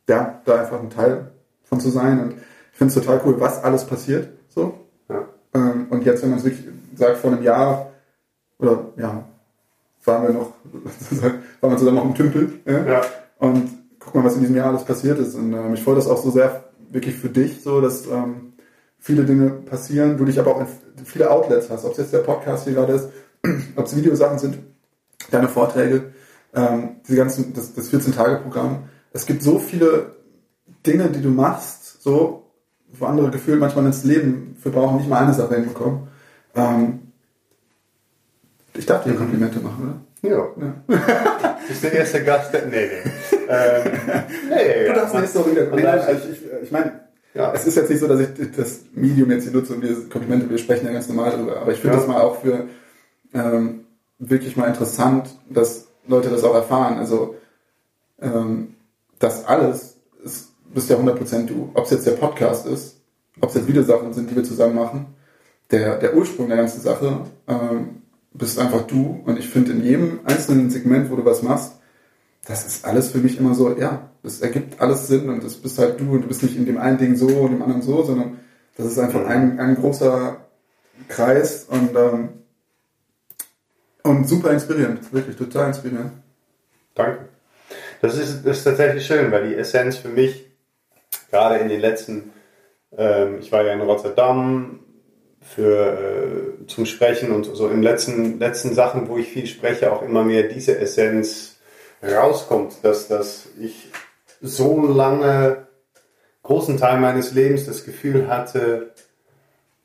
ja, 0.09 0.41
da 0.43 0.59
einfach 0.59 0.81
ein 0.81 0.89
Teil 0.89 1.31
von 1.63 1.79
zu 1.79 1.89
sein. 1.89 2.19
Und 2.19 2.33
ich 2.33 2.77
finde 2.77 2.93
es 2.93 3.01
total 3.01 3.21
cool, 3.25 3.39
was 3.39 3.63
alles 3.63 3.85
passiert. 3.85 4.29
So. 4.49 4.73
Ja. 5.07 5.25
Ähm, 5.53 5.87
und 5.89 6.03
jetzt, 6.03 6.21
wenn 6.21 6.31
man 6.31 6.39
es 6.39 6.45
wirklich 6.45 6.67
sagt, 7.01 7.17
vor 7.17 7.31
einem 7.31 7.43
Jahr 7.43 7.91
oder 8.59 8.85
ja, 8.95 9.23
waren 10.05 10.23
wir 10.23 10.33
noch, 10.33 10.53
waren 11.61 11.71
wir 11.71 11.77
zusammen 11.77 11.97
noch 11.97 12.05
im 12.05 12.15
Tümpel. 12.15 12.59
Ja? 12.65 12.85
ja. 12.85 13.01
Und 13.39 13.69
guck 13.99 14.15
mal, 14.15 14.23
was 14.23 14.35
in 14.35 14.41
diesem 14.41 14.55
Jahr 14.55 14.69
alles 14.69 14.85
passiert 14.85 15.19
ist. 15.19 15.35
Und 15.35 15.53
ähm, 15.53 15.73
ich 15.73 15.83
freue 15.83 15.95
das 15.95 16.07
auch 16.07 16.21
so 16.21 16.31
sehr 16.31 16.63
wirklich 16.89 17.15
für 17.15 17.29
dich, 17.29 17.61
so 17.61 17.81
dass 17.81 18.05
ähm, 18.07 18.53
viele 18.99 19.23
Dinge 19.23 19.49
passieren, 19.49 20.17
du 20.17 20.25
dich 20.25 20.39
aber 20.39 20.55
auch 20.55 20.61
in 20.61 21.05
viele 21.05 21.29
Outlets 21.29 21.69
hast, 21.69 21.85
ob 21.85 21.93
es 21.93 21.97
jetzt 21.97 22.13
der 22.13 22.19
Podcast 22.19 22.65
hier 22.65 22.73
gerade 22.73 22.93
ist, 22.93 23.09
ob 23.75 23.85
es 23.85 23.95
Videosachen 23.95 24.39
sind, 24.39 24.57
deine 25.31 25.47
Vorträge, 25.47 26.11
ähm, 26.53 26.97
diese 27.07 27.17
ganzen, 27.17 27.53
das, 27.53 27.73
das 27.73 27.91
14-Tage-Programm. 27.91 28.83
Es 29.13 29.25
gibt 29.25 29.41
so 29.41 29.57
viele 29.57 30.15
Dinge, 30.85 31.09
die 31.09 31.21
du 31.21 31.29
machst, 31.29 32.01
so, 32.03 32.51
wo 32.93 33.05
andere 33.05 33.31
gefühlt 33.31 33.59
manchmal 33.59 33.85
ins 33.85 34.03
Leben 34.03 34.55
für 34.59 34.69
brauchen, 34.69 34.97
nicht 34.97 35.09
mal 35.09 35.23
eine 35.23 35.33
Sache 35.33 35.55
hinbekommen. 35.55 36.10
Ähm, 36.55 37.11
ich 38.73 38.85
darf 38.85 39.03
dir 39.03 39.13
Komplimente 39.13 39.59
machen, 39.59 40.03
oder? 40.21 40.29
Ja. 40.29 40.47
ja. 40.59 41.57
Ist 41.69 41.83
der 41.83 41.93
erste 41.93 42.23
Gast, 42.23 42.53
der, 42.53 42.65
nee, 42.67 42.87
nee. 42.87 43.37
ähm, 43.49 43.91
nee, 44.49 44.87
du 44.87 44.93
darfst 44.93 45.15
nicht 45.15 45.33
so 45.33 45.49
wieder. 45.49 45.67
Nee, 45.75 45.85
also 45.85 46.29
ich, 46.29 46.63
ich, 46.63 46.71
meine, 46.71 47.01
ja. 47.33 47.53
Es 47.53 47.65
ist 47.65 47.75
jetzt 47.75 47.89
nicht 47.89 47.99
so, 47.99 48.07
dass 48.07 48.19
ich 48.19 48.29
das 48.55 48.81
Medium 48.93 49.31
jetzt 49.31 49.43
hier 49.43 49.53
nutze 49.53 49.73
und 49.73 49.81
wir 49.81 50.09
Komplimente, 50.09 50.49
wir 50.49 50.57
sprechen 50.57 50.85
ja 50.85 50.91
ganz 50.91 51.07
normal 51.07 51.31
darüber, 51.31 51.61
aber 51.61 51.71
ich 51.71 51.79
finde 51.79 51.95
ja. 51.95 51.99
das 51.99 52.07
mal 52.07 52.21
auch 52.21 52.41
für 52.41 52.67
ähm, 53.33 53.85
wirklich 54.19 54.57
mal 54.57 54.67
interessant, 54.67 55.29
dass 55.49 55.87
Leute 56.07 56.29
das 56.29 56.43
auch 56.43 56.55
erfahren. 56.55 56.97
Also 56.97 57.35
ähm, 58.21 58.75
das 59.19 59.45
alles 59.45 59.97
ist, 60.23 60.51
bist 60.73 60.89
ja 60.89 60.97
100% 60.97 61.45
du. 61.45 61.71
Ob 61.73 61.85
es 61.85 61.91
jetzt 61.91 62.05
der 62.05 62.11
Podcast 62.11 62.67
ist, 62.67 62.97
ob 63.39 63.49
es 63.49 63.55
jetzt 63.55 63.67
Videosachen 63.67 64.13
sind, 64.13 64.29
die 64.29 64.35
wir 64.35 64.43
zusammen 64.43 64.75
machen, 64.75 65.15
der, 65.71 65.97
der 65.97 66.15
Ursprung 66.15 66.47
der 66.47 66.57
ganzen 66.57 66.81
Sache 66.81 67.25
ähm, 67.47 68.01
bist 68.33 68.59
einfach 68.59 68.87
du. 68.87 69.21
Und 69.25 69.39
ich 69.39 69.47
finde 69.47 69.71
in 69.71 69.83
jedem 69.83 70.19
einzelnen 70.25 70.69
Segment, 70.69 71.09
wo 71.09 71.15
du 71.15 71.25
was 71.25 71.41
machst, 71.41 71.73
das 72.45 72.65
ist 72.65 72.85
alles 72.85 73.11
für 73.11 73.19
mich 73.19 73.37
immer 73.37 73.53
so, 73.53 73.77
ja, 73.77 74.09
das 74.23 74.41
ergibt 74.41 74.81
alles 74.81 75.07
Sinn 75.07 75.29
und 75.29 75.43
das 75.43 75.55
bist 75.55 75.77
halt 75.79 75.99
du 75.99 76.11
und 76.11 76.23
du 76.23 76.27
bist 76.27 76.43
nicht 76.43 76.55
in 76.55 76.65
dem 76.65 76.77
einen 76.77 76.97
Ding 76.97 77.15
so 77.15 77.27
und 77.27 77.51
dem 77.51 77.61
anderen 77.61 77.81
so, 77.81 78.03
sondern 78.03 78.39
das 78.77 78.87
ist 78.87 78.99
einfach 78.99 79.25
ein, 79.25 79.59
ein 79.59 79.75
großer 79.75 80.37
Kreis 81.07 81.65
und, 81.65 81.95
ähm, 81.95 82.29
und 84.03 84.27
super 84.27 84.51
inspirierend, 84.51 85.11
wirklich 85.13 85.35
total 85.35 85.67
inspirierend. 85.67 86.13
Danke. 86.95 87.29
Das 88.01 88.17
ist, 88.17 88.45
das 88.45 88.57
ist 88.57 88.63
tatsächlich 88.63 89.05
schön, 89.05 89.31
weil 89.31 89.49
die 89.49 89.55
Essenz 89.55 89.97
für 89.97 90.09
mich, 90.09 90.47
gerade 91.29 91.57
in 91.57 91.69
den 91.69 91.79
letzten, 91.79 92.31
ähm, 92.97 93.37
ich 93.39 93.51
war 93.51 93.63
ja 93.63 93.73
in 93.73 93.81
Rotterdam 93.81 94.79
für, 95.41 96.55
äh, 96.61 96.67
zum 96.67 96.85
Sprechen 96.85 97.31
und 97.31 97.45
so. 97.45 97.67
In 97.67 97.81
letzten, 97.81 98.39
letzten 98.39 98.73
Sachen, 98.73 99.09
wo 99.09 99.17
ich 99.17 99.27
viel 99.27 99.47
spreche, 99.47 99.91
auch 99.91 100.03
immer 100.03 100.23
mehr 100.23 100.43
diese 100.43 100.77
Essenz 100.77 101.57
rauskommt, 102.03 102.75
dass, 102.83 103.07
dass 103.07 103.47
ich 103.59 103.89
so 104.39 104.85
lange, 104.85 105.67
großen 106.43 106.77
Teil 106.77 106.99
meines 106.99 107.33
Lebens 107.33 107.65
das 107.65 107.83
Gefühl 107.83 108.27
hatte, 108.27 108.93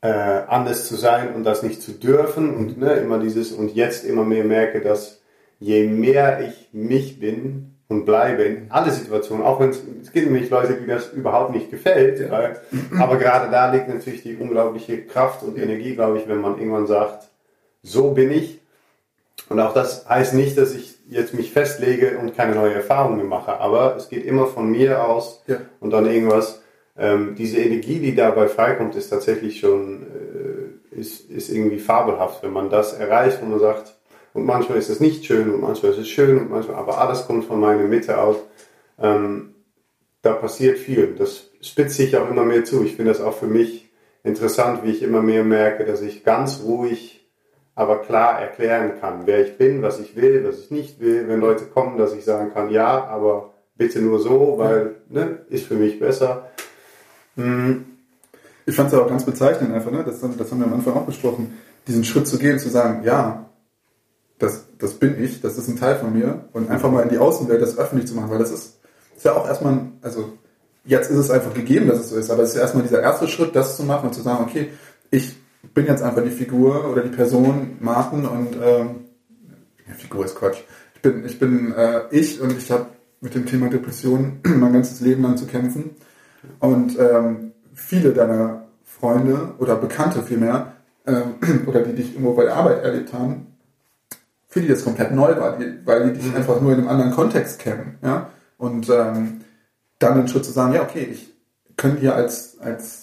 äh, 0.01 0.09
anders 0.09 0.87
zu 0.87 0.97
sein 0.97 1.35
und 1.35 1.45
das 1.45 1.63
nicht 1.63 1.83
zu 1.83 1.93
dürfen 1.93 2.55
und 2.55 2.79
ne, 2.79 2.95
immer 2.95 3.19
dieses 3.19 3.53
und 3.53 3.75
jetzt 3.75 4.05
immer 4.05 4.25
mehr 4.25 4.45
merke, 4.45 4.81
dass 4.81 5.21
je 5.59 5.87
mehr 5.87 6.41
ich 6.47 6.69
mich 6.73 7.19
bin 7.19 7.76
und 7.89 8.05
bleibe 8.05 8.43
in 8.43 8.67
alle 8.71 8.91
Situationen, 8.91 9.45
auch 9.45 9.61
wenn 9.61 9.71
es, 9.71 9.81
es 10.03 10.13
gibt 10.13 10.31
nämlich 10.31 10.51
Leute, 10.51 10.75
die 10.75 10.87
das 10.87 11.13
überhaupt 11.13 11.53
nicht 11.53 11.71
gefällt, 11.71 12.21
ja. 12.21 12.31
weil, 12.31 12.61
aber 12.99 13.17
gerade 13.17 13.51
da 13.51 13.73
liegt 13.73 13.89
natürlich 13.89 14.23
die 14.23 14.37
unglaubliche 14.37 15.03
Kraft 15.05 15.43
und 15.43 15.57
Energie, 15.57 15.95
glaube 15.95 16.19
ich, 16.19 16.29
wenn 16.29 16.41
man 16.41 16.59
irgendwann 16.59 16.87
sagt, 16.87 17.29
so 17.83 18.11
bin 18.11 18.33
ich. 18.33 18.61
Und 19.49 19.61
auch 19.61 19.73
das 19.73 20.09
heißt 20.09 20.35
nicht, 20.35 20.59
dass 20.59 20.75
ich 20.75 20.99
jetzt 21.09 21.35
mich 21.35 21.53
festlege 21.53 22.19
und 22.19 22.37
keine 22.37 22.57
neue 22.57 22.75
Erfahrungen 22.75 23.29
mache, 23.29 23.61
aber 23.61 23.95
es 23.97 24.09
geht 24.09 24.25
immer 24.25 24.47
von 24.47 24.71
mir 24.71 25.05
aus 25.05 25.45
ja. 25.47 25.59
und 25.81 25.91
dann 25.91 26.07
irgendwas. 26.07 26.63
Ähm, 26.99 27.35
diese 27.37 27.59
Energie, 27.59 27.99
die 28.01 28.15
dabei 28.15 28.49
freikommt, 28.49 28.97
ist 28.97 29.11
tatsächlich 29.11 29.61
schon 29.61 30.03
äh, 30.03 30.97
ist, 30.97 31.31
ist 31.31 31.51
irgendwie 31.51 31.79
fabelhaft, 31.79 32.43
wenn 32.43 32.53
man 32.53 32.71
das 32.71 32.95
erreicht 32.95 33.43
und 33.43 33.51
man 33.51 33.61
sagt, 33.61 33.96
und 34.37 34.45
manchmal 34.45 34.77
ist 34.77 34.91
es 34.91 35.01
nicht 35.01 35.25
schön 35.25 35.53
und 35.53 35.63
manchmal 35.63 35.93
ist 35.93 35.99
es 35.99 36.09
schön 36.09 36.37
und 36.39 36.51
manchmal, 36.51 36.77
aber 36.77 36.99
alles 36.99 37.27
kommt 37.27 37.47
von 37.47 37.59
meiner 37.59 37.85
Mitte 37.85 38.21
aus. 38.21 38.37
Ähm, 38.99 39.55
da 40.21 40.35
passiert 40.35 40.79
viel. 40.79 41.15
Das 41.19 41.51
spitzt 41.63 41.97
sich 41.97 42.17
auch 42.17 42.29
immer 42.31 42.45
mehr 42.45 42.65
zu. 42.65 42.85
Ich 42.85 42.97
finde 42.97 43.13
das 43.13 43.23
auch 43.23 43.33
für 43.33 43.47
mich 43.47 43.91
interessant, 44.25 44.85
wie 44.85 44.91
ich 44.91 45.03
immer 45.03 45.23
mehr 45.23 45.43
merke, 45.43 45.87
dass 45.87 46.03
ich 46.03 46.23
ganz 46.23 46.61
ruhig, 46.65 47.27
aber 47.75 48.03
klar 48.03 48.39
erklären 48.41 49.01
kann, 49.01 49.23
wer 49.25 49.47
ich 49.47 49.57
bin, 49.57 49.81
was 49.81 50.01
ich 50.01 50.17
will, 50.17 50.45
was 50.47 50.59
ich 50.59 50.71
nicht 50.71 51.01
will. 51.01 51.29
Wenn 51.29 51.41
Leute 51.41 51.65
kommen, 51.65 51.97
dass 51.97 52.15
ich 52.15 52.25
sagen 52.25 52.53
kann, 52.53 52.71
ja, 52.71 53.05
aber 53.05 53.55
bitte 53.77 54.01
nur 54.01 54.19
so, 54.19 54.55
weil 54.59 54.97
ne, 55.09 55.39
ist 55.49 55.67
für 55.67 55.77
mich 55.77 55.99
besser. 55.99 56.51
Hm. 57.37 57.87
Ich 58.67 58.75
fand 58.75 58.93
es 58.93 58.99
auch 58.99 59.09
ganz 59.09 59.25
bezeichnend 59.25 59.73
einfach, 59.73 59.93
ne? 59.93 60.03
das, 60.05 60.21
das 60.21 60.51
haben 60.51 60.59
wir 60.59 60.67
am 60.67 60.75
Anfang 60.75 60.95
auch 60.95 61.07
besprochen, 61.07 61.57
diesen 61.87 62.05
Schritt 62.05 62.27
zu 62.27 62.39
gehen, 62.39 62.59
zu 62.59 62.69
sagen, 62.69 63.03
ja, 63.05 63.47
das, 64.39 64.67
das 64.79 64.95
bin 64.95 65.23
ich, 65.23 65.41
das 65.41 65.57
ist 65.57 65.69
ein 65.69 65.77
Teil 65.77 65.97
von 65.97 66.13
mir 66.13 66.45
und 66.53 66.71
einfach 66.71 66.91
mal 66.91 67.03
in 67.03 67.09
die 67.09 67.19
Außenwelt 67.19 67.63
das 67.63 67.79
öffentlich 67.79 68.07
zu 68.07 68.15
machen, 68.15 68.31
weil 68.31 68.39
das 68.39 68.51
ist, 68.51 68.79
ist 69.17 69.25
ja 69.25 69.35
auch 69.35 69.47
erstmal, 69.47 69.81
also 70.03 70.33
jetzt 70.85 71.11
ist 71.11 71.17
es 71.17 71.31
einfach 71.31 71.55
gegeben, 71.55 71.89
dass 71.89 71.99
es 71.99 72.11
so 72.11 72.17
ist, 72.17 72.31
aber 72.31 72.43
es 72.43 72.51
ist 72.51 72.61
erstmal 72.61 72.83
dieser 72.83 73.03
erste 73.03 73.29
Schritt, 73.29 73.57
das 73.57 73.77
zu 73.77 73.85
machen 73.85 74.09
und 74.09 74.15
zu 74.15 74.23
sagen, 74.23 74.45
okay, 74.45 74.71
ich 75.11 75.37
bin 75.75 75.87
jetzt 75.87 76.03
einfach 76.03 76.23
die 76.23 76.31
Figur 76.31 76.91
oder 76.91 77.03
die 77.03 77.15
Person 77.15 77.77
Martin 77.81 78.27
und 78.27 78.55
ähm, 78.63 79.05
ja, 79.87 79.95
Figur 79.95 80.25
ist 80.25 80.37
Quatsch. 80.37 80.59
Ich 80.95 81.03
bin, 81.03 81.25
ich 81.25 81.39
bin 81.39 81.73
äh, 81.73 82.03
ich 82.11 82.41
und 82.41 82.57
ich 82.57 82.71
habe 82.71 82.87
mit 83.21 83.35
dem 83.35 83.47
Thema 83.47 83.69
Depression 83.69 84.41
mein 84.45 84.73
ganzes 84.73 85.01
Leben 85.01 85.23
lang 85.23 85.37
zu 85.37 85.47
kämpfen. 85.47 85.91
Und 86.61 86.99
ähm, 86.99 87.53
viele 87.75 88.13
deiner 88.13 88.67
Freunde 88.85 89.55
oder 89.59 89.77
Bekannte 89.77 90.23
vielmehr, 90.23 90.75
ähm, 91.07 91.35
oder 91.67 91.81
die 91.81 91.95
dich 91.95 92.13
irgendwo 92.13 92.35
bei 92.35 92.45
der 92.45 92.57
Arbeit 92.57 92.83
erlebt 92.83 93.13
haben, 93.13 93.46
für 94.57 94.63
die 94.63 94.69
das 94.69 94.85
komplett 94.85 95.13
neu 95.13 95.37
war, 95.37 95.59
die, 95.59 95.85
weil 95.85 96.05
die 96.05 96.19
dich 96.19 96.31
mhm. 96.31 96.37
einfach 96.37 96.63
nur 96.63 96.73
in 96.73 96.79
einem 96.79 96.89
anderen 96.89 97.11
Kontext 97.11 97.59
kennen. 97.59 97.99
Ja? 98.03 98.31
Und 98.57 98.89
ähm, 98.89 99.43
dann 99.99 100.17
den 100.17 100.29
Schritt 100.29 100.47
zu 100.47 100.51
sagen, 100.51 100.73
ja, 100.73 100.83
okay, 100.83 101.07
ich 101.13 101.31
könnte 101.77 102.01
hier 102.01 102.15
als, 102.15 102.57
als 102.59 103.03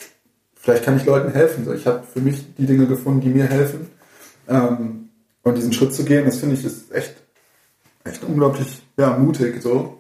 vielleicht 0.56 0.84
kann 0.84 0.98
ich 0.98 1.06
Leuten 1.06 1.32
helfen. 1.32 1.64
So, 1.64 1.72
ich 1.72 1.86
habe 1.86 2.02
für 2.12 2.22
mich 2.22 2.56
die 2.56 2.66
Dinge 2.66 2.88
gefunden, 2.88 3.22
die 3.22 3.30
mir 3.30 3.46
helfen. 3.46 3.88
Ähm, 4.50 5.10
und 5.44 5.56
diesen 5.56 5.74
Schritt 5.74 5.94
zu 5.94 6.04
gehen, 6.06 6.26
das 6.26 6.38
finde 6.38 6.56
ich 6.56 6.66
ist 6.66 6.92
echt, 6.92 7.22
echt 8.04 8.24
unglaublich 8.24 8.82
ja, 8.98 9.16
mutig. 9.16 9.62
So. 9.62 10.00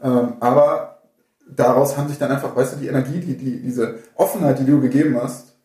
Ähm, 0.00 0.34
aber 0.38 1.02
daraus 1.50 1.96
haben 1.96 2.08
sich 2.08 2.18
dann 2.18 2.30
einfach, 2.30 2.54
weißt 2.54 2.74
du, 2.74 2.76
die 2.78 2.86
Energie, 2.86 3.18
die, 3.18 3.36
die, 3.36 3.60
diese 3.60 3.98
Offenheit, 4.14 4.60
die 4.60 4.64
du 4.64 4.80
gegeben 4.80 5.18
hast, 5.20 5.56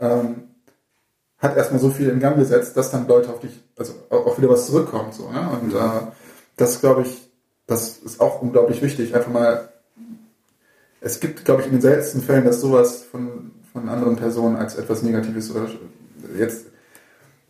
ähm, 0.00 0.53
hat 1.44 1.56
erstmal 1.56 1.80
so 1.80 1.90
viel 1.90 2.08
in 2.08 2.20
Gang 2.20 2.36
gesetzt, 2.36 2.76
dass 2.76 2.90
dann 2.90 3.06
Leute 3.06 3.28
auf 3.28 3.38
dich, 3.38 3.62
also 3.76 3.92
auch 4.08 4.38
wieder 4.38 4.48
was 4.48 4.66
zurückkommt. 4.66 5.14
So, 5.14 5.30
ne? 5.30 5.48
Und 5.60 5.74
äh, 5.74 5.78
das 6.56 6.80
glaube 6.80 7.02
ich, 7.02 7.30
das 7.66 7.98
ist 7.98 8.20
auch 8.20 8.40
unglaublich 8.42 8.82
wichtig. 8.82 9.14
Einfach 9.14 9.30
mal, 9.30 9.68
es 11.00 11.20
gibt, 11.20 11.44
glaube 11.44 11.60
ich, 11.60 11.66
in 11.66 11.74
den 11.74 11.82
seltensten 11.82 12.22
Fällen, 12.22 12.44
dass 12.44 12.60
sowas 12.60 13.02
von, 13.02 13.52
von 13.72 13.88
anderen 13.88 14.16
Personen 14.16 14.56
als 14.56 14.76
etwas 14.76 15.02
Negatives 15.02 15.50
oder 15.50 15.68
jetzt, 16.38 16.66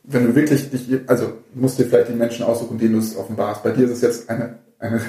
wenn 0.02 0.26
du 0.26 0.34
wirklich 0.34 0.70
dich, 0.70 1.00
also 1.06 1.32
musst 1.54 1.78
dir 1.78 1.86
vielleicht 1.86 2.08
die 2.08 2.14
Menschen 2.14 2.44
aussuchen, 2.44 2.78
denen 2.78 2.94
du 2.94 2.98
es 2.98 3.16
offenbarst. 3.16 3.62
Bei 3.62 3.70
dir 3.70 3.84
ist 3.84 3.92
es 3.92 4.00
jetzt 4.00 4.28
eine, 4.28 4.58
eine 4.80 5.00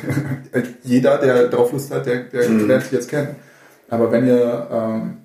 jeder, 0.84 1.18
der 1.18 1.48
drauf 1.48 1.72
Lust 1.72 1.92
hat, 1.92 2.06
der, 2.06 2.26
der 2.26 2.48
mhm. 2.50 2.68
lernt 2.68 2.84
dich 2.84 2.92
jetzt 2.92 3.10
kennen. 3.10 3.36
Aber 3.90 4.12
wenn 4.12 4.28
ihr, 4.28 4.68
ähm, 4.72 5.18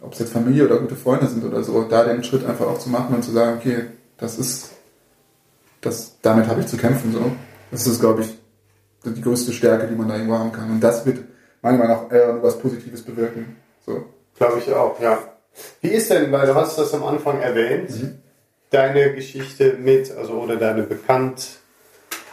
ob 0.00 0.12
es 0.12 0.18
jetzt 0.20 0.32
Familie 0.32 0.64
oder 0.66 0.78
gute 0.78 0.96
Freunde 0.96 1.26
sind 1.26 1.44
oder 1.44 1.62
so, 1.62 1.82
da 1.82 2.04
den 2.04 2.24
Schritt 2.24 2.44
einfach 2.44 2.66
auch 2.66 2.78
zu 2.78 2.88
machen 2.88 3.14
und 3.14 3.22
zu 3.22 3.32
sagen, 3.32 3.58
okay, 3.58 3.86
das 4.16 4.38
ist, 4.38 4.70
das, 5.80 6.16
damit 6.22 6.46
habe 6.48 6.60
ich 6.60 6.66
zu 6.66 6.76
kämpfen, 6.76 7.12
so. 7.12 7.32
Das 7.70 7.86
ist, 7.86 8.00
glaube 8.00 8.22
ich, 8.22 8.38
die 9.04 9.20
größte 9.20 9.52
Stärke, 9.52 9.86
die 9.86 9.94
man 9.94 10.08
da 10.08 10.14
irgendwo 10.14 10.38
haben 10.38 10.52
kann. 10.52 10.70
Und 10.70 10.80
das 10.80 11.04
wird 11.06 11.18
meiner 11.62 11.78
Meinung 11.78 11.96
nach 11.96 12.12
eher 12.12 12.42
was 12.42 12.58
Positives 12.58 13.02
bewirken. 13.02 13.56
So. 13.84 14.04
Glaube 14.36 14.58
ich 14.58 14.72
auch, 14.72 14.98
ja. 15.00 15.18
Wie 15.80 15.88
ist 15.88 16.10
denn, 16.10 16.30
weil 16.32 16.46
du 16.46 16.54
hast 16.54 16.78
das 16.78 16.94
am 16.94 17.04
Anfang 17.04 17.40
erwähnt, 17.40 17.90
mhm. 17.90 18.18
deine 18.70 19.12
Geschichte 19.14 19.74
mit, 19.78 20.16
also 20.16 20.34
oder 20.34 20.56
deine 20.56 20.82
Bekannt, 20.84 21.58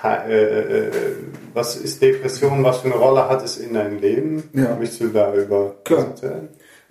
äh, 0.03 0.87
äh, 0.87 0.91
was 1.53 1.75
ist 1.75 2.01
Depression, 2.01 2.63
was 2.63 2.79
für 2.79 2.87
eine 2.87 2.95
Rolle 2.95 3.27
hat 3.27 3.43
es 3.43 3.57
in 3.57 3.73
deinem 3.73 3.99
Leben? 3.99 4.43
Ja. 4.53 4.75
Möchtest 4.75 5.01
du 5.01 5.07
darüber 5.07 5.75
Klar. 5.83 6.13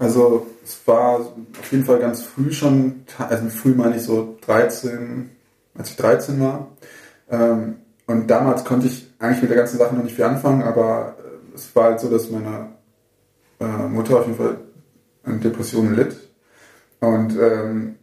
Also 0.05 0.47
es 0.63 0.87
war 0.87 1.21
auf 1.21 1.73
jeden 1.73 1.87
Fall 1.87 1.99
ganz 1.99 2.23
früh 2.23 2.53
schon, 2.53 3.05
also 3.17 3.49
früh 3.49 3.71
meine 3.71 3.97
ich 3.97 4.03
so 4.03 4.37
13, 4.45 5.31
als 5.79 5.91
ich 5.91 5.97
13 5.97 6.41
war. 6.41 6.69
Ähm, 7.31 7.77
und 8.07 8.31
damals 8.31 8.67
konnte 8.67 8.87
ich 8.87 9.11
eigentlich 9.19 9.41
mit 9.41 9.51
der 9.51 9.57
ganzen 9.57 9.79
Sache 9.79 9.95
noch 9.95 10.05
nicht 10.05 10.15
viel 10.15 10.27
anfangen, 10.27 10.63
aber 10.63 11.17
äh, 11.19 11.55
es 11.55 11.75
war 11.75 11.85
halt 11.85 12.01
so, 12.01 12.11
dass 12.11 12.31
meine 12.31 12.73
äh, 13.61 13.89
Mutter 13.89 14.19
auf 14.19 14.27
jeden 14.27 14.37
Fall 14.37 14.59
an 15.25 15.41
Depressionen 15.41 15.97
litt. 15.97 16.15
Und 17.01 17.39
ähm, 17.41 17.95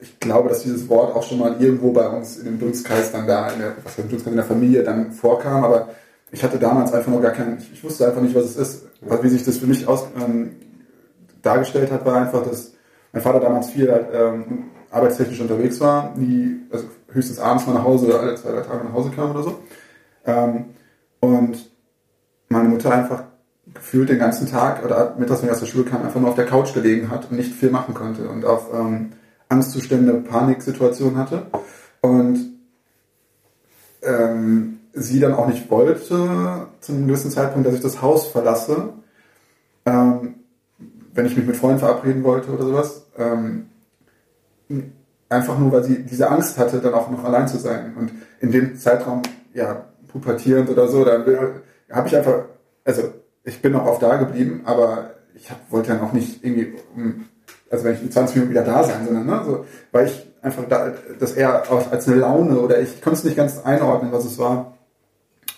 ich 0.00 0.20
glaube, 0.20 0.50
dass 0.50 0.64
dieses 0.64 0.86
Wort 0.90 1.16
auch 1.16 1.22
schon 1.22 1.38
mal 1.38 1.56
irgendwo 1.62 1.92
bei 1.92 2.08
uns 2.08 2.36
in 2.36 2.44
dem 2.44 2.60
Dunstkreis 2.60 3.10
dann 3.10 3.26
da, 3.26 3.48
in 3.48 3.60
der, 3.60 3.72
was 3.82 3.96
heißt 3.96 4.12
Dunstkreis, 4.12 4.32
in 4.32 4.36
der 4.36 4.44
Familie 4.44 4.82
dann 4.82 5.12
vorkam, 5.12 5.64
aber 5.64 5.88
ich 6.30 6.44
hatte 6.44 6.58
damals 6.58 6.92
einfach 6.92 7.10
noch 7.10 7.22
gar 7.22 7.32
keinen, 7.32 7.56
ich, 7.56 7.72
ich 7.72 7.82
wusste 7.82 8.06
einfach 8.06 8.20
nicht, 8.20 8.34
was 8.34 8.44
es 8.44 8.56
ist. 8.56 8.86
Wie 9.00 9.28
sich 9.30 9.44
das 9.44 9.56
für 9.56 9.66
mich 9.66 9.88
aus, 9.88 10.04
ähm, 10.22 10.50
dargestellt 11.42 11.90
hat, 11.90 12.04
war 12.04 12.16
einfach, 12.16 12.42
dass 12.42 12.72
mein 13.12 13.22
Vater 13.22 13.40
damals 13.40 13.70
viel 13.70 13.88
ähm, 14.12 14.64
arbeitstechnisch 14.90 15.40
unterwegs 15.40 15.80
war, 15.80 16.14
nie, 16.16 16.60
also 16.70 16.84
höchstens 17.10 17.38
abends 17.38 17.66
mal 17.66 17.74
nach 17.74 17.84
Hause 17.84 18.06
oder 18.06 18.20
alle 18.20 18.34
zwei, 18.36 18.52
drei 18.52 18.60
Tage 18.60 18.84
nach 18.84 18.92
Hause 18.92 19.10
kam 19.10 19.30
oder 19.30 19.42
so. 19.42 19.58
Ähm, 20.24 20.66
und 21.20 21.70
meine 22.48 22.68
Mutter 22.68 22.92
einfach 22.92 23.24
gefühlt 23.74 24.08
den 24.08 24.18
ganzen 24.18 24.48
Tag 24.48 24.84
oder 24.84 25.14
mittags, 25.18 25.40
wenn 25.40 25.48
ich 25.48 25.54
aus 25.54 25.60
der 25.60 25.66
Schule 25.66 25.84
kam, 25.84 26.02
einfach 26.02 26.20
nur 26.20 26.30
auf 26.30 26.36
der 26.36 26.46
Couch 26.46 26.74
gelegen 26.74 27.10
hat 27.10 27.30
und 27.30 27.36
nicht 27.36 27.52
viel 27.52 27.70
machen 27.70 27.94
konnte 27.94 28.28
und 28.28 28.44
auch 28.44 28.72
ähm, 28.74 29.12
Angstzustände, 29.48 30.14
Paniksituationen 30.14 31.16
hatte. 31.16 31.46
Und 32.00 32.52
ähm, 34.02 34.80
sie 34.92 35.20
dann 35.20 35.34
auch 35.34 35.46
nicht 35.46 35.70
wollte, 35.70 36.66
zu 36.80 36.92
einem 36.92 37.06
gewissen 37.06 37.30
Zeitpunkt, 37.30 37.66
dass 37.66 37.74
ich 37.74 37.80
das 37.80 38.02
Haus 38.02 38.26
verlasse, 38.26 38.92
ähm, 39.86 40.34
wenn 41.12 41.26
ich 41.26 41.36
mich 41.36 41.46
mit 41.46 41.56
Freunden 41.56 41.78
verabreden 41.78 42.24
wollte 42.24 42.50
oder 42.50 42.64
sowas. 42.64 43.06
Ähm, 43.18 43.66
einfach 45.28 45.58
nur, 45.58 45.72
weil 45.72 45.84
sie 45.84 46.02
diese 46.02 46.30
Angst 46.30 46.58
hatte, 46.58 46.78
dann 46.78 46.94
auch 46.94 47.10
noch 47.10 47.24
allein 47.24 47.48
zu 47.48 47.58
sein. 47.58 47.94
Und 47.96 48.12
in 48.40 48.50
dem 48.50 48.76
Zeitraum, 48.76 49.22
ja, 49.54 49.86
pubertierend 50.08 50.70
oder 50.70 50.88
so, 50.88 51.04
dann 51.04 51.24
habe 51.90 52.08
ich 52.08 52.16
einfach, 52.16 52.44
also 52.84 53.02
ich 53.44 53.60
bin 53.60 53.72
noch 53.72 53.86
oft 53.86 54.02
da 54.02 54.16
geblieben, 54.16 54.62
aber 54.64 55.14
ich 55.34 55.50
hab, 55.50 55.58
wollte 55.70 55.88
dann 55.88 56.00
auch 56.00 56.12
nicht 56.12 56.44
irgendwie, 56.44 56.74
also 57.70 57.84
wenn 57.84 57.94
ich 57.94 58.02
in 58.02 58.12
20 58.12 58.36
Minuten 58.36 58.52
wieder 58.52 58.64
da 58.64 58.84
sein, 58.84 59.06
sondern 59.06 59.26
ne, 59.26 59.42
so, 59.44 59.64
weil 59.90 60.06
ich 60.06 60.26
einfach 60.42 60.64
da, 60.68 60.92
das 61.18 61.32
eher 61.32 61.70
als 61.90 62.08
eine 62.08 62.16
Laune 62.16 62.58
oder 62.58 62.80
ich, 62.80 62.94
ich 62.94 63.02
konnte 63.02 63.18
es 63.18 63.24
nicht 63.24 63.36
ganz 63.36 63.58
einordnen, 63.64 64.12
was 64.12 64.24
es 64.24 64.38
war. 64.38 64.76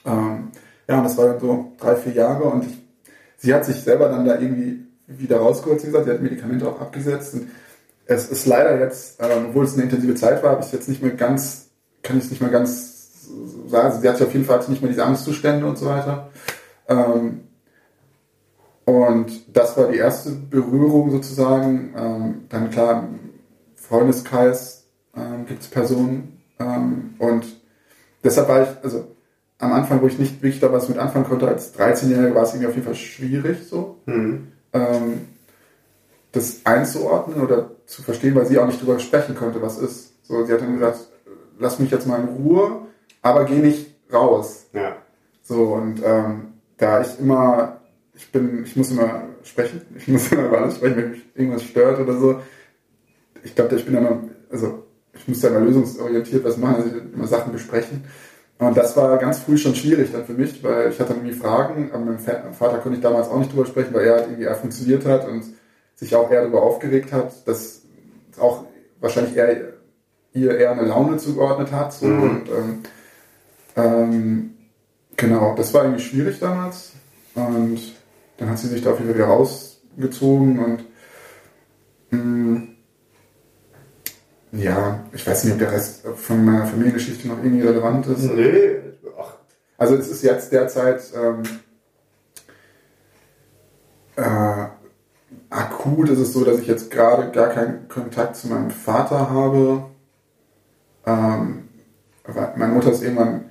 Ähm, 0.04 0.50
ja, 0.88 0.98
und 0.98 1.04
das 1.04 1.16
war 1.18 1.26
dann 1.26 1.40
so 1.40 1.72
drei, 1.78 1.96
vier 1.96 2.12
Jahre 2.12 2.44
und 2.44 2.64
ich, 2.64 2.78
sie 3.38 3.54
hat 3.54 3.64
sich 3.64 3.76
selber 3.76 4.08
dann 4.08 4.24
da 4.24 4.38
irgendwie 4.38 4.86
wieder 5.06 5.38
rausgeholt, 5.38 5.82
wie 5.82 5.86
gesagt, 5.86 6.06
sie 6.06 6.10
hat 6.10 6.22
Medikamente 6.22 6.68
auch 6.68 6.80
abgesetzt 6.80 7.34
und 7.34 7.48
es 8.06 8.28
ist 8.28 8.46
leider 8.46 8.78
jetzt, 8.78 9.20
äh, 9.20 9.28
obwohl 9.48 9.64
es 9.64 9.74
eine 9.74 9.84
intensive 9.84 10.14
Zeit 10.14 10.42
war, 10.42 10.52
habe 10.52 10.64
ich 10.64 10.72
jetzt 10.72 10.88
nicht 10.88 11.02
mehr 11.02 11.12
ganz, 11.12 11.68
kann 12.02 12.18
ich 12.18 12.24
es 12.24 12.30
nicht 12.30 12.42
mehr 12.42 12.50
ganz 12.50 12.94
sagen. 13.66 13.86
Also 13.86 14.00
sie 14.00 14.08
hat 14.08 14.20
auf 14.20 14.32
jeden 14.32 14.44
Fall 14.44 14.62
nicht 14.68 14.82
mehr 14.82 14.90
diese 14.90 15.04
Angstzustände 15.04 15.66
und 15.66 15.78
so 15.78 15.86
weiter. 15.86 16.30
Ähm, 16.88 17.40
und 18.84 19.56
das 19.56 19.76
war 19.78 19.90
die 19.90 19.96
erste 19.96 20.32
Berührung 20.32 21.10
sozusagen. 21.10 21.94
Ähm, 21.96 22.44
dann 22.50 22.70
klar, 22.70 23.08
im 23.08 23.30
Freundeskreis 23.76 24.84
ähm, 25.16 25.46
gibt 25.46 25.62
es 25.62 25.68
Personen. 25.68 26.42
Ähm, 26.58 27.14
und 27.18 27.46
deshalb 28.22 28.48
war 28.48 28.62
ich, 28.62 28.68
also 28.82 29.06
am 29.58 29.72
Anfang, 29.72 30.02
wo 30.02 30.06
ich 30.06 30.18
nicht 30.18 30.42
wirklich 30.42 30.60
da 30.60 30.70
was 30.70 30.88
mit 30.90 30.98
anfangen 30.98 31.24
konnte, 31.24 31.48
als 31.48 31.74
13-Jähriger 31.74 32.34
war 32.34 32.42
es 32.42 32.50
irgendwie 32.50 32.66
auf 32.66 32.74
jeden 32.74 32.86
Fall 32.86 32.94
schwierig 32.94 33.66
so. 33.66 34.02
Mhm. 34.04 34.48
Ähm, 34.74 35.28
das 36.32 36.60
einzuordnen 36.64 37.40
oder 37.40 37.70
zu 37.86 38.02
verstehen, 38.02 38.34
weil 38.34 38.46
sie 38.46 38.58
auch 38.58 38.66
nicht 38.66 38.80
drüber 38.80 38.98
sprechen 38.98 39.36
konnte, 39.36 39.62
was 39.62 39.78
ist. 39.78 40.14
So, 40.24 40.44
sie 40.44 40.52
hat 40.52 40.60
dann 40.60 40.74
gesagt, 40.74 41.08
lass 41.58 41.78
mich 41.78 41.90
jetzt 41.90 42.06
mal 42.06 42.20
in 42.20 42.28
Ruhe, 42.28 42.86
aber 43.22 43.44
geh 43.44 43.58
nicht 43.58 43.94
raus. 44.12 44.66
Ja. 44.72 44.96
So, 45.42 45.74
und 45.74 46.02
ähm, 46.04 46.54
da 46.76 47.02
ich 47.02 47.18
immer, 47.20 47.80
ich 48.14 48.30
bin, 48.32 48.64
ich 48.64 48.76
muss 48.76 48.90
immer 48.90 49.22
sprechen, 49.44 49.82
ich 49.96 50.08
muss 50.08 50.32
immer 50.32 50.46
über 50.46 50.58
alles 50.58 50.76
sprechen, 50.76 50.96
wenn 50.96 51.10
mich 51.10 51.22
irgendwas 51.34 51.62
stört 51.62 52.00
oder 52.00 52.18
so. 52.18 52.40
Ich 53.42 53.54
glaube, 53.54 53.76
ich 53.76 53.84
bin 53.84 53.94
immer, 53.94 54.24
also 54.50 54.84
ich 55.12 55.28
muss 55.28 55.40
da 55.40 55.48
immer 55.48 55.60
lösungsorientiert 55.60 56.44
was 56.44 56.56
machen, 56.56 56.76
also 56.76 56.98
immer 56.98 57.26
Sachen 57.26 57.52
besprechen. 57.52 58.04
Und 58.58 58.76
das 58.76 58.96
war 58.96 59.18
ganz 59.18 59.40
früh 59.40 59.58
schon 59.58 59.74
schwierig 59.74 60.12
dann 60.12 60.24
für 60.24 60.32
mich, 60.32 60.62
weil 60.62 60.90
ich 60.90 61.00
hatte 61.00 61.12
irgendwie 61.12 61.32
Fragen, 61.32 61.90
aber 61.92 62.04
mit 62.04 62.26
meinem 62.26 62.54
Vater 62.54 62.78
konnte 62.78 62.96
ich 62.96 63.02
damals 63.02 63.28
auch 63.28 63.38
nicht 63.38 63.52
drüber 63.52 63.66
sprechen, 63.66 63.92
weil 63.92 64.06
er 64.06 64.14
halt 64.14 64.26
irgendwie 64.26 64.44
er 64.44 64.54
funktioniert 64.54 65.04
hat 65.04 65.26
und 65.28 65.44
sich 65.96 66.14
auch 66.14 66.30
eher 66.30 66.42
darüber 66.42 66.62
aufgeregt 66.62 67.12
hat, 67.12 67.46
dass 67.46 67.82
auch 68.38 68.64
wahrscheinlich 69.00 69.36
eher 69.36 69.74
ihr 70.34 70.58
eher 70.58 70.72
eine 70.72 70.82
Laune 70.82 71.16
zugeordnet 71.16 71.72
hat. 71.72 71.92
So. 71.92 72.06
Mhm. 72.06 72.22
Und 72.22 72.48
ähm, 72.48 72.82
ähm, 73.76 74.54
genau, 75.16 75.54
das 75.56 75.72
war 75.72 75.84
irgendwie 75.84 76.02
schwierig 76.02 76.38
damals. 76.40 76.92
Und 77.34 77.80
dann 78.36 78.50
hat 78.50 78.58
sie 78.58 78.68
sich 78.68 78.82
da 78.82 78.90
auf 78.90 78.98
jeden 78.98 79.10
Fall 79.10 79.18
wieder 79.18 79.28
rausgezogen 79.28 80.58
und 80.58 80.84
ja, 84.56 85.04
ich 85.12 85.26
weiß 85.26 85.44
nicht, 85.44 85.54
ob 85.54 85.58
der 85.58 85.72
Rest 85.72 86.06
von 86.16 86.44
meiner 86.44 86.66
Familiengeschichte 86.66 87.28
noch 87.28 87.38
irgendwie 87.38 87.66
relevant 87.66 88.06
ist. 88.06 88.22
Nee. 88.24 88.76
Ach. 89.18 89.34
Also 89.76 89.96
es 89.96 90.08
ist 90.08 90.22
jetzt 90.22 90.52
derzeit 90.52 91.02
ähm, 91.14 91.42
äh, 94.16 94.66
akut 95.50 96.08
ist 96.08 96.18
es 96.18 96.32
so, 96.32 96.44
dass 96.44 96.58
ich 96.58 96.66
jetzt 96.66 96.90
gerade 96.90 97.30
gar 97.30 97.48
keinen 97.48 97.88
Kontakt 97.88 98.36
zu 98.36 98.48
meinem 98.48 98.70
Vater 98.70 99.30
habe. 99.30 99.86
Ähm, 101.06 101.68
meine 102.56 102.72
Mutter 102.72 102.92
ist 102.92 103.02
irgendwann, 103.02 103.50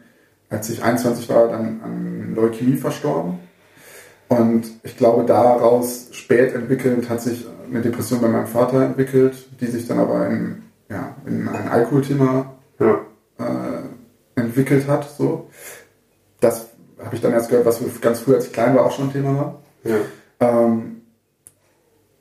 als 0.50 0.70
ich 0.70 0.84
21 0.84 1.30
war, 1.30 1.48
dann 1.48 1.82
an 1.82 2.36
Leukämie 2.36 2.78
verstorben. 2.78 3.40
Und 4.30 4.66
ich 4.84 4.98
glaube, 4.98 5.26
daraus 5.26 6.08
spät 6.12 6.56
entwickelt 6.56 7.10
hat 7.10 7.22
sich 7.22 7.46
eine 7.70 7.82
Depression 7.82 8.22
bei 8.22 8.28
meinem 8.28 8.48
Vater 8.48 8.84
entwickelt, 8.84 9.36
die 9.60 9.68
sich 9.68 9.88
dann 9.88 10.00
aber 10.00 10.28
in, 10.28 10.64
ja, 10.94 11.16
in 11.26 11.48
ein 11.48 11.68
Alkoholthema 11.68 12.54
ja. 12.80 13.02
äh, 13.40 14.40
entwickelt 14.40 14.88
hat. 14.88 15.10
So. 15.18 15.50
Das 16.40 16.68
habe 17.04 17.16
ich 17.16 17.22
dann 17.22 17.34
erst 17.34 17.50
gehört, 17.50 17.66
was 17.66 17.82
ganz 18.02 18.20
früh, 18.20 18.36
als 18.36 18.46
ich 18.46 18.54
klein 18.54 18.76
war, 18.76 18.86
auch 18.86 18.92
schon 18.92 19.08
ein 19.08 19.14
Thema 19.14 19.36
war. 19.36 19.62
Ja. 19.84 19.98
Ähm, 20.40 21.02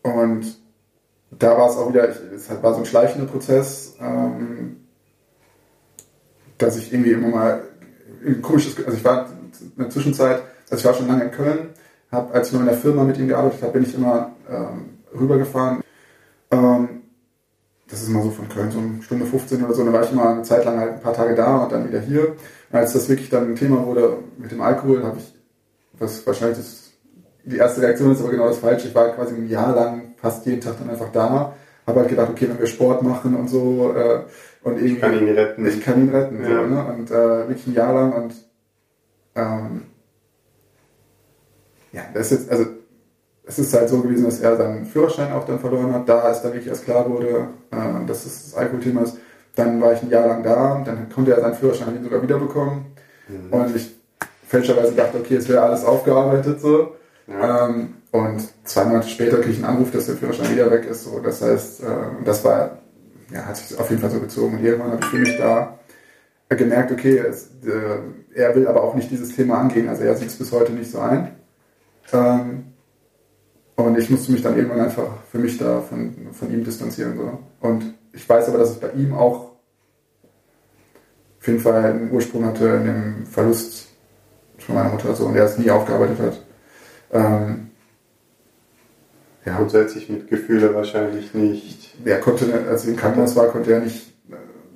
und 0.03 0.59
da 1.31 1.57
war 1.57 1.71
es 1.71 1.77
auch 1.77 1.89
wieder, 1.89 2.09
es 2.09 2.51
war 2.63 2.75
so 2.75 2.81
ein 2.81 2.87
schleichender 2.87 3.27
Prozess, 3.27 3.97
ähm, 4.01 4.77
dass 6.59 6.77
ich 6.77 6.93
irgendwie 6.93 7.13
immer 7.13 7.29
mal 7.29 7.63
ein 8.25 8.43
komisches, 8.43 8.77
also 8.85 8.97
ich 8.97 9.05
war 9.05 9.29
in 9.61 9.71
der 9.77 9.91
Zwischenzeit, 9.91 10.43
also 10.71 10.81
ich 10.81 10.85
war 10.85 10.95
schon 10.95 11.09
lange 11.09 11.25
in 11.25 11.31
Köln, 11.31 11.71
habe, 12.11 12.33
als 12.35 12.49
ich 12.49 12.53
noch 12.55 12.61
in 12.61 12.67
der 12.67 12.77
Firma 12.77 13.05
mit 13.05 13.19
ihm 13.19 13.29
gearbeitet 13.29 13.63
habe, 13.63 13.73
bin 13.73 13.83
ich 13.85 13.95
immer 13.95 14.33
ähm, 14.51 14.99
rübergefahren. 15.19 15.83
Ähm, 16.51 17.02
das 17.93 18.01
ist 18.01 18.09
immer 18.09 18.23
so 18.23 18.31
von 18.31 18.49
Köln 18.49 18.71
so 18.71 18.79
eine 18.79 19.03
Stunde 19.03 19.27
15 19.27 19.63
oder 19.63 19.75
so, 19.75 19.85
dann 19.85 19.93
war 19.93 20.03
ich 20.03 20.11
immer 20.11 20.31
eine 20.31 20.43
Zeit 20.43 20.65
lang 20.65 20.81
halt 20.81 20.95
ein 20.95 21.01
paar 21.01 21.13
Tage 21.13 21.35
da 21.35 21.59
und 21.59 21.73
dann 21.73 21.87
wieder 21.87 22.01
hier. 22.01 22.29
Und 22.29 22.79
als 22.79 22.95
das 22.95 23.07
wirklich 23.11 23.29
dann 23.29 23.51
ein 23.51 23.57
Thema 23.57 23.85
wurde 23.85 24.17
mit 24.39 24.51
dem 24.51 24.63
Alkohol, 24.63 25.05
habe 25.05 25.19
ich, 25.19 25.35
was 25.99 26.27
wahrscheinlich 26.27 26.57
das, 26.57 26.93
die 27.45 27.59
erste 27.59 27.83
Reaktion 27.83 28.11
ist 28.11 28.23
aber 28.23 28.31
genau 28.31 28.47
das 28.49 28.59
Falsche, 28.59 28.89
ich 28.89 28.95
war 28.95 29.11
quasi 29.11 29.35
ein 29.35 29.47
Jahr 29.47 29.75
lang 29.75 30.15
fast 30.17 30.47
jeden 30.47 30.63
Tag 30.63 30.77
dann 30.79 30.89
einfach 30.89 31.13
da, 31.13 31.55
habe 31.87 32.01
halt 32.01 32.09
gedacht, 32.09 32.31
okay, 32.31 32.49
wenn 32.49 32.59
wir 32.59 32.67
Sport 32.67 33.03
machen 33.03 33.37
und 33.37 33.49
so 33.49 33.93
äh, 33.95 34.21
und 34.63 34.77
irgendwie... 34.77 34.95
Ich 34.95 35.01
kann 35.01 35.19
ihn 35.19 35.29
retten. 35.29 35.67
Ich 35.67 35.81
kann 35.83 36.03
ihn 36.03 36.15
retten, 36.15 36.43
ja. 36.43 36.49
so, 36.49 36.67
ne? 36.67 36.95
und 36.95 37.11
äh, 37.11 37.49
wirklich 37.49 37.67
ein 37.67 37.75
Jahr 37.75 37.93
lang 37.93 38.13
und 38.15 38.35
ähm, 39.35 39.83
ja, 41.93 42.03
das 42.15 42.33
ist 42.33 42.41
jetzt, 42.41 42.51
also 42.51 42.65
es 43.53 43.59
ist 43.59 43.75
halt 43.75 43.89
so 43.89 44.01
gewesen, 44.01 44.25
dass 44.25 44.41
er 44.41 44.57
seinen 44.57 44.87
Führerschein 44.87 45.33
auch 45.33 45.45
dann 45.45 45.59
verloren 45.59 45.93
hat. 45.93 46.09
Da 46.09 46.31
ist 46.31 46.41
dann 46.41 46.53
wirklich 46.53 46.69
erst 46.69 46.85
klar 46.85 47.09
wurde, 47.09 47.49
äh, 47.71 48.07
dass 48.07 48.25
es 48.25 48.51
das 48.51 48.55
Alkoholthema 48.55 49.03
ist. 49.03 49.19
Dann 49.55 49.81
war 49.81 49.93
ich 49.93 50.03
ein 50.03 50.09
Jahr 50.09 50.27
lang 50.27 50.43
da, 50.43 50.83
dann 50.85 51.11
konnte 51.11 51.33
er 51.33 51.41
seinen 51.41 51.55
Führerschein 51.55 52.03
sogar 52.03 52.23
wiederbekommen. 52.23 52.87
Mhm. 53.29 53.53
Und 53.53 53.77
ich 53.77 53.95
fälschlicherweise 54.49 54.95
dachte, 54.95 55.19
okay, 55.19 55.37
es 55.37 55.49
wäre 55.49 55.63
alles 55.63 55.85
aufgearbeitet 55.85 56.61
so. 56.61 56.97
Ja. 57.27 57.69
Ähm, 57.69 57.95
und 58.11 58.43
zwei 58.65 58.85
Monate 58.85 59.09
später 59.09 59.37
kriege 59.37 59.51
ich 59.51 59.57
einen 59.57 59.77
Anruf, 59.77 59.91
dass 59.91 60.07
der 60.07 60.17
Führerschein 60.17 60.51
wieder 60.51 60.71
weg 60.71 60.87
ist. 60.87 61.05
So. 61.05 61.21
Das 61.21 61.43
heißt, 61.43 61.83
äh, 61.83 61.87
das 62.25 62.45
war, 62.45 62.79
ja, 63.33 63.45
hat 63.45 63.57
sich 63.57 63.79
auf 63.79 63.91
jeden 63.91 64.01
Fall 64.01 64.11
so 64.11 64.21
gezogen. 64.21 64.57
Und 64.57 64.65
irgendwann 64.65 64.93
habe 64.93 65.03
ich 65.03 65.09
für 65.09 65.19
mich 65.19 65.37
da 65.37 65.79
gemerkt, 66.49 66.93
okay, 66.93 67.19
es, 67.19 67.51
äh, 67.67 67.99
er 68.35 68.55
will 68.55 68.67
aber 68.67 68.83
auch 68.83 68.95
nicht 68.95 69.11
dieses 69.11 69.35
Thema 69.35 69.59
angehen. 69.59 69.89
Also 69.89 70.05
er 70.05 70.17
sieht 70.17 70.29
es 70.29 70.37
bis 70.37 70.53
heute 70.53 70.73
nicht 70.73 70.91
so 70.91 70.99
ein. 70.99 71.35
Ähm, 72.13 72.72
und 73.83 73.99
ich 73.99 74.11
musste 74.11 74.33
mich 74.33 74.43
dann 74.43 74.57
irgendwann 74.57 74.81
einfach 74.81 75.09
für 75.31 75.39
mich 75.39 75.59
da 75.59 75.81
von, 75.81 76.15
von 76.33 76.53
ihm 76.53 76.65
distanzieren. 76.65 77.17
So. 77.17 77.39
Und 77.61 77.95
ich 78.13 78.29
weiß 78.29 78.49
aber, 78.49 78.59
dass 78.59 78.71
es 78.71 78.81
bei 78.81 78.91
ihm 78.93 79.15
auch 79.15 79.53
auf 81.39 81.47
jeden 81.47 81.61
Fall 81.61 81.85
einen 81.85 82.13
Ursprung 82.13 82.45
hatte 82.45 82.69
in 82.69 82.85
dem 82.85 83.27
Verlust 83.27 83.89
von 84.59 84.77
meiner 84.77 84.91
Mutter 84.91 85.15
so, 85.15 85.27
und 85.27 85.37
er 85.37 85.45
es 85.45 85.59
nie 85.59 85.71
aufgearbeitet 85.71 86.19
hat. 86.21 86.41
Ähm, 87.13 87.71
ja. 89.45 89.57
Grundsätzlich 89.57 90.09
mit 90.09 90.29
Gefühle 90.29 90.73
wahrscheinlich 90.73 91.35
nicht. 91.35 91.97
Er 92.05 92.21
konnte, 92.21 92.47
als 92.69 92.83
sie 92.83 92.91
im 92.91 92.97
Krankenhaus 92.97 93.35
war, 93.35 93.49
konnte 93.49 93.73
er 93.73 93.81
nicht 93.81 94.15
äh, 94.31 94.35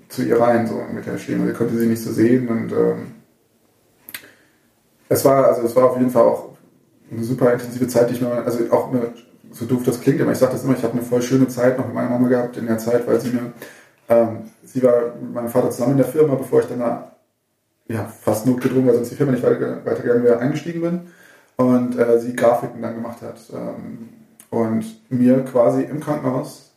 zu 0.09 0.25
ihr 0.25 0.41
rein, 0.41 0.67
so 0.67 0.83
mit 0.93 1.07
der 1.07 1.19
Stimme. 1.19 1.49
Er 1.49 1.55
konnte 1.55 1.77
sie 1.77 1.87
nicht 1.87 2.03
so 2.03 2.13
sehen 2.13 2.49
und 2.49 2.73
ähm, 2.73 3.15
es 5.09 5.25
war, 5.25 5.47
also 5.47 5.63
es 5.63 5.77
war 5.77 5.91
auf 5.91 5.99
jeden 5.99 6.11
Fall 6.11 6.25
auch 6.25 6.46
eine 7.11 7.25
super 7.25 7.53
intensive 7.53 7.87
Zeit, 7.89 8.11
die 8.11 8.15
ich 8.15 8.21
mir, 8.21 8.31
also 8.31 8.71
auch 8.71 8.93
eine, 8.93 9.13
so 9.53 9.65
doof 9.65 9.83
das 9.85 10.01
klingt, 10.01 10.21
aber 10.21 10.33
ich 10.33 10.39
sage 10.39 10.53
das 10.53 10.65
immer, 10.65 10.77
ich 10.77 10.83
habe 10.83 10.95
eine 10.95 11.03
voll 11.03 11.23
schöne 11.23 11.49
Zeit 11.49 11.79
noch 11.79 11.87
mit 11.87 11.95
meiner 11.95 12.11
Mama 12.11 12.29
gehabt 12.29 12.57
in 12.57 12.67
der 12.67 12.79
Zeit, 12.79 13.07
weil 13.07 13.21
sie 13.21 13.31
mir, 13.31 13.53
ähm, 14.09 14.51
sie 14.65 14.83
war 14.83 15.15
mit 15.21 15.33
meinem 15.33 15.49
Vater 15.49 15.71
zusammen 15.71 15.93
in 15.93 15.99
der 15.99 16.07
Firma, 16.07 16.35
bevor 16.35 16.61
ich 16.61 16.67
dann 16.67 16.81
da, 16.81 17.13
ja, 17.89 18.05
fast 18.05 18.47
notgedrungen, 18.47 18.89
weil 18.89 18.97
sonst 18.97 19.11
die 19.11 19.15
Firma 19.15 19.33
nicht 19.33 19.45
weiter, 19.45 19.85
weitergegangen 19.85 20.25
wäre, 20.25 20.39
eingestiegen 20.39 20.81
bin 20.81 21.01
und 21.57 21.99
äh, 21.99 22.19
sie 22.19 22.35
Grafiken 22.35 22.83
dann 22.83 22.95
gemacht 22.95 23.23
hat 23.23 23.39
ähm, 23.53 24.09
und 24.51 24.85
mir 25.09 25.45
quasi 25.45 25.83
im 25.83 26.01
Krankenhaus, 26.01 26.73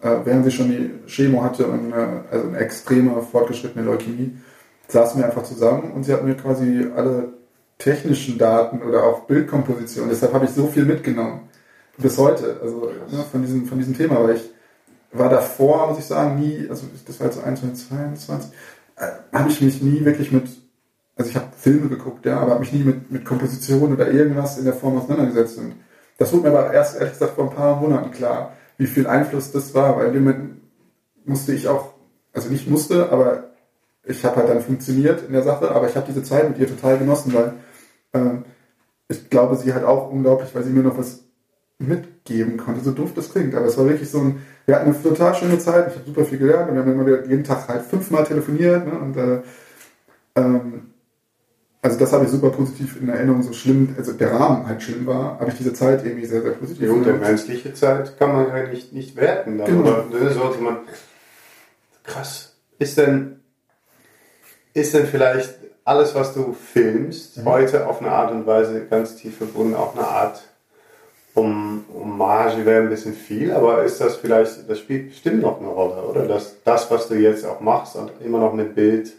äh, 0.00 0.16
während 0.24 0.44
sie 0.44 0.50
schon 0.50 0.68
die 0.68 0.90
Chemo 1.06 1.42
hatte 1.42 1.66
und 1.66 1.92
äh, 1.92 2.06
also 2.30 2.48
eine 2.48 2.58
extreme 2.58 3.20
fortgeschrittene 3.20 3.84
Leukämie, 3.84 4.36
saßen 4.88 5.18
wir 5.18 5.26
einfach 5.26 5.44
zusammen 5.44 5.92
und 5.92 6.04
sie 6.04 6.12
hat 6.12 6.24
mir 6.24 6.34
quasi 6.34 6.86
alle 6.96 7.34
technischen 7.84 8.38
Daten 8.38 8.82
oder 8.82 9.04
auch 9.04 9.26
Bildkomposition. 9.26 10.08
Deshalb 10.08 10.32
habe 10.32 10.46
ich 10.46 10.52
so 10.52 10.66
viel 10.68 10.86
mitgenommen. 10.86 11.50
Bis 11.98 12.16
heute, 12.16 12.58
also 12.62 12.90
ne, 13.12 13.24
von, 13.30 13.42
diesem, 13.42 13.66
von 13.66 13.78
diesem 13.78 13.96
Thema, 13.96 14.24
weil 14.24 14.36
ich 14.36 14.50
war 15.12 15.28
davor, 15.28 15.88
muss 15.88 15.98
ich 15.98 16.06
sagen, 16.06 16.40
nie, 16.40 16.66
also 16.68 16.86
das 17.06 17.20
war 17.20 17.26
jetzt 17.26 17.36
so 17.36 17.42
21, 17.42 17.88
22, 17.88 18.50
äh, 18.96 19.06
habe 19.32 19.50
ich 19.50 19.60
mich 19.60 19.82
nie 19.82 20.04
wirklich 20.04 20.32
mit, 20.32 20.48
also 21.14 21.30
ich 21.30 21.36
habe 21.36 21.46
Filme 21.56 21.88
geguckt, 21.88 22.24
ja, 22.24 22.40
aber 22.40 22.52
habe 22.52 22.60
mich 22.60 22.72
nie 22.72 22.82
mit, 22.82 23.10
mit 23.12 23.24
Komposition 23.24 23.92
oder 23.92 24.10
irgendwas 24.10 24.58
in 24.58 24.64
der 24.64 24.74
Form 24.74 24.96
auseinandergesetzt. 24.96 25.58
Und 25.58 25.74
das 26.16 26.32
wurde 26.32 26.48
mir 26.48 26.58
aber 26.58 26.72
erst, 26.72 26.96
ehrlich 26.96 27.12
gesagt, 27.12 27.34
vor 27.34 27.50
ein 27.50 27.54
paar 27.54 27.76
Monaten 27.76 28.10
klar, 28.10 28.54
wie 28.78 28.86
viel 28.86 29.06
Einfluss 29.06 29.52
das 29.52 29.74
war, 29.74 29.98
weil 29.98 30.08
in 30.08 30.14
dem 30.14 30.24
Moment 30.24 30.60
musste 31.26 31.52
ich 31.52 31.68
auch, 31.68 31.92
also 32.32 32.48
nicht 32.48 32.68
musste, 32.68 33.12
aber 33.12 33.50
ich 34.04 34.24
habe 34.24 34.36
halt 34.36 34.48
dann 34.48 34.62
funktioniert 34.62 35.22
in 35.26 35.34
der 35.34 35.42
Sache, 35.42 35.70
aber 35.70 35.88
ich 35.88 35.96
habe 35.96 36.06
diese 36.08 36.22
Zeit 36.22 36.48
mit 36.48 36.58
ihr 36.58 36.66
total 36.66 36.98
genossen, 36.98 37.32
weil 37.34 37.52
ähm, 38.14 38.44
ich 39.08 39.28
glaube, 39.28 39.56
sie 39.56 39.74
hat 39.74 39.84
auch 39.84 40.10
unglaublich, 40.10 40.54
weil 40.54 40.62
sie 40.62 40.70
mir 40.70 40.82
noch 40.82 40.96
was 40.96 41.24
mitgeben 41.78 42.56
konnte, 42.56 42.82
so 42.82 42.92
doof 42.92 43.10
das 43.14 43.30
klingt. 43.30 43.54
Aber 43.54 43.66
es 43.66 43.76
war 43.76 43.86
wirklich 43.86 44.10
so 44.10 44.20
ein, 44.20 44.40
wir 44.66 44.76
hatten 44.76 44.90
eine 44.90 45.02
total 45.02 45.34
schöne 45.34 45.58
Zeit, 45.58 45.88
ich 45.88 45.94
habe 45.96 46.06
super 46.06 46.24
viel 46.24 46.38
gelernt 46.38 46.70
und 46.70 46.76
wir 46.76 46.82
haben 46.82 46.92
immer 46.92 47.06
wieder 47.06 47.26
jeden 47.26 47.44
Tag 47.44 47.68
halt 47.68 47.82
fünfmal 47.82 48.24
telefoniert. 48.24 48.86
Ne? 48.86 48.98
Und 48.98 49.16
äh, 49.16 49.42
ähm, 50.36 50.90
also 51.82 51.98
das 51.98 52.14
habe 52.14 52.24
ich 52.24 52.30
super 52.30 52.48
positiv 52.48 52.98
in 52.98 53.10
Erinnerung, 53.10 53.42
so 53.42 53.52
schlimm, 53.52 53.94
also 53.98 54.14
der 54.14 54.32
Rahmen 54.32 54.66
halt 54.66 54.82
schlimm 54.82 55.06
war, 55.06 55.38
habe 55.38 55.50
ich 55.50 55.58
diese 55.58 55.74
Zeit 55.74 56.02
irgendwie 56.02 56.24
sehr, 56.24 56.40
sehr 56.40 56.52
positiv. 56.52 56.86
Ja, 56.86 56.94
und 56.94 57.04
der 57.04 57.14
menschliche 57.16 57.74
Zeit 57.74 58.18
kann 58.18 58.32
man 58.32 58.48
ja 58.48 58.68
nicht, 58.68 58.94
nicht 58.94 59.16
werten. 59.16 59.58
Dann, 59.58 59.66
genau. 59.66 59.80
Oder 59.82 60.04
ne, 60.06 60.30
sollte 60.30 60.62
man. 60.62 60.78
Krass. 62.04 62.56
Ist 62.78 62.96
denn, 62.96 63.40
ist 64.72 64.94
denn 64.94 65.06
vielleicht 65.06 65.58
alles, 65.84 66.14
was 66.14 66.34
du 66.34 66.54
filmst, 66.54 67.38
mhm. 67.38 67.44
heute 67.44 67.86
auf 67.86 68.00
eine 68.00 68.10
Art 68.10 68.32
und 68.32 68.46
Weise 68.46 68.86
ganz 68.86 69.16
tief 69.16 69.36
verbunden, 69.36 69.74
auf 69.74 69.96
eine 69.96 70.06
Art 70.06 70.42
um, 71.34 71.84
Hommage 71.92 72.64
wäre 72.64 72.82
ein 72.82 72.88
bisschen 72.88 73.12
viel, 73.12 73.52
aber 73.52 73.82
ist 73.82 74.00
das 74.00 74.16
vielleicht, 74.16 74.70
das 74.70 74.78
spielt 74.78 75.08
bestimmt 75.08 75.42
noch 75.42 75.60
eine 75.60 75.68
Rolle, 75.68 76.02
oder? 76.02 76.26
Dass 76.26 76.62
das, 76.62 76.90
was 76.90 77.08
du 77.08 77.16
jetzt 77.16 77.44
auch 77.44 77.60
machst 77.60 77.96
und 77.96 78.12
immer 78.24 78.38
noch 78.38 78.54
mit 78.54 78.76
Bild 78.76 79.12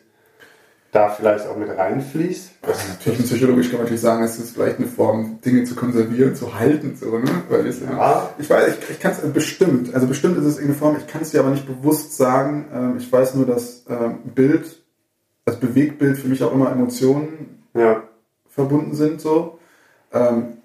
da 0.94 1.10
vielleicht 1.10 1.46
auch 1.46 1.58
mit 1.58 1.70
reinfließt? 1.70 2.52
Das 2.62 2.88
natürlich 2.88 3.26
psychologisch 3.26 3.68
kann 3.68 3.80
man 3.80 3.84
natürlich 3.84 4.02
sagen, 4.02 4.24
es 4.24 4.40
ist 4.40 4.52
vielleicht 4.52 4.78
eine 4.78 4.88
Form, 4.88 5.42
Dinge 5.44 5.66
zu 5.66 5.76
konservieren, 5.76 6.36
zu 6.36 6.58
halten, 6.58 6.96
so, 6.96 7.20
ne? 7.20 7.30
Weil 7.50 7.68
es, 7.68 7.82
ja. 7.82 8.30
ich 8.40 8.50
weiß, 8.50 8.78
ich, 8.78 8.90
ich 8.92 9.00
kann 9.02 9.12
es 9.12 9.20
bestimmt, 9.34 9.94
also 9.94 10.08
bestimmt 10.08 10.38
ist 10.38 10.46
es 10.46 10.56
irgendeine 10.56 10.80
Form, 10.80 10.96
ich 10.98 11.08
kann 11.08 11.22
es 11.22 11.32
dir 11.32 11.42
aber 11.42 11.50
nicht 11.50 11.68
bewusst 11.68 12.16
sagen. 12.16 12.66
Ähm, 12.74 12.96
ich 12.98 13.12
weiß 13.12 13.36
nur, 13.36 13.46
dass 13.46 13.84
ähm, 13.90 14.20
Bild 14.34 14.85
das 15.46 15.60
Bewegtbild 15.60 16.18
für 16.18 16.28
mich 16.28 16.44
auch 16.44 16.52
immer 16.52 16.72
Emotionen 16.72 17.64
ja. 17.74 18.04
verbunden 18.50 18.96
sind, 18.96 19.22
so. 19.22 19.60
Ähm, 20.12 20.58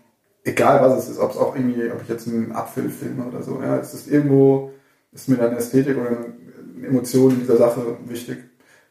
egal 0.45 0.81
was 0.81 1.05
es 1.05 1.11
ist, 1.11 1.19
ob 1.19 1.33
es 1.33 1.37
auch 1.37 1.55
irgendwie, 1.55 1.91
ob 1.91 2.03
ich 2.03 2.09
jetzt 2.09 2.27
einen 2.27 2.53
Apfel 2.53 2.89
filme 2.89 3.27
oder 3.27 3.43
so, 3.43 3.61
ja, 3.63 3.77
es 3.77 3.93
ist 3.95 4.09
irgendwo, 4.09 4.73
ist 5.13 5.29
mir 5.29 5.37
dann 5.37 5.57
Ästhetik 5.57 5.97
oder 5.99 6.09
eine 6.09 6.87
Emotion 6.87 7.33
in 7.33 7.41
dieser 7.41 7.59
Sache 7.59 7.99
wichtig. 8.07 8.39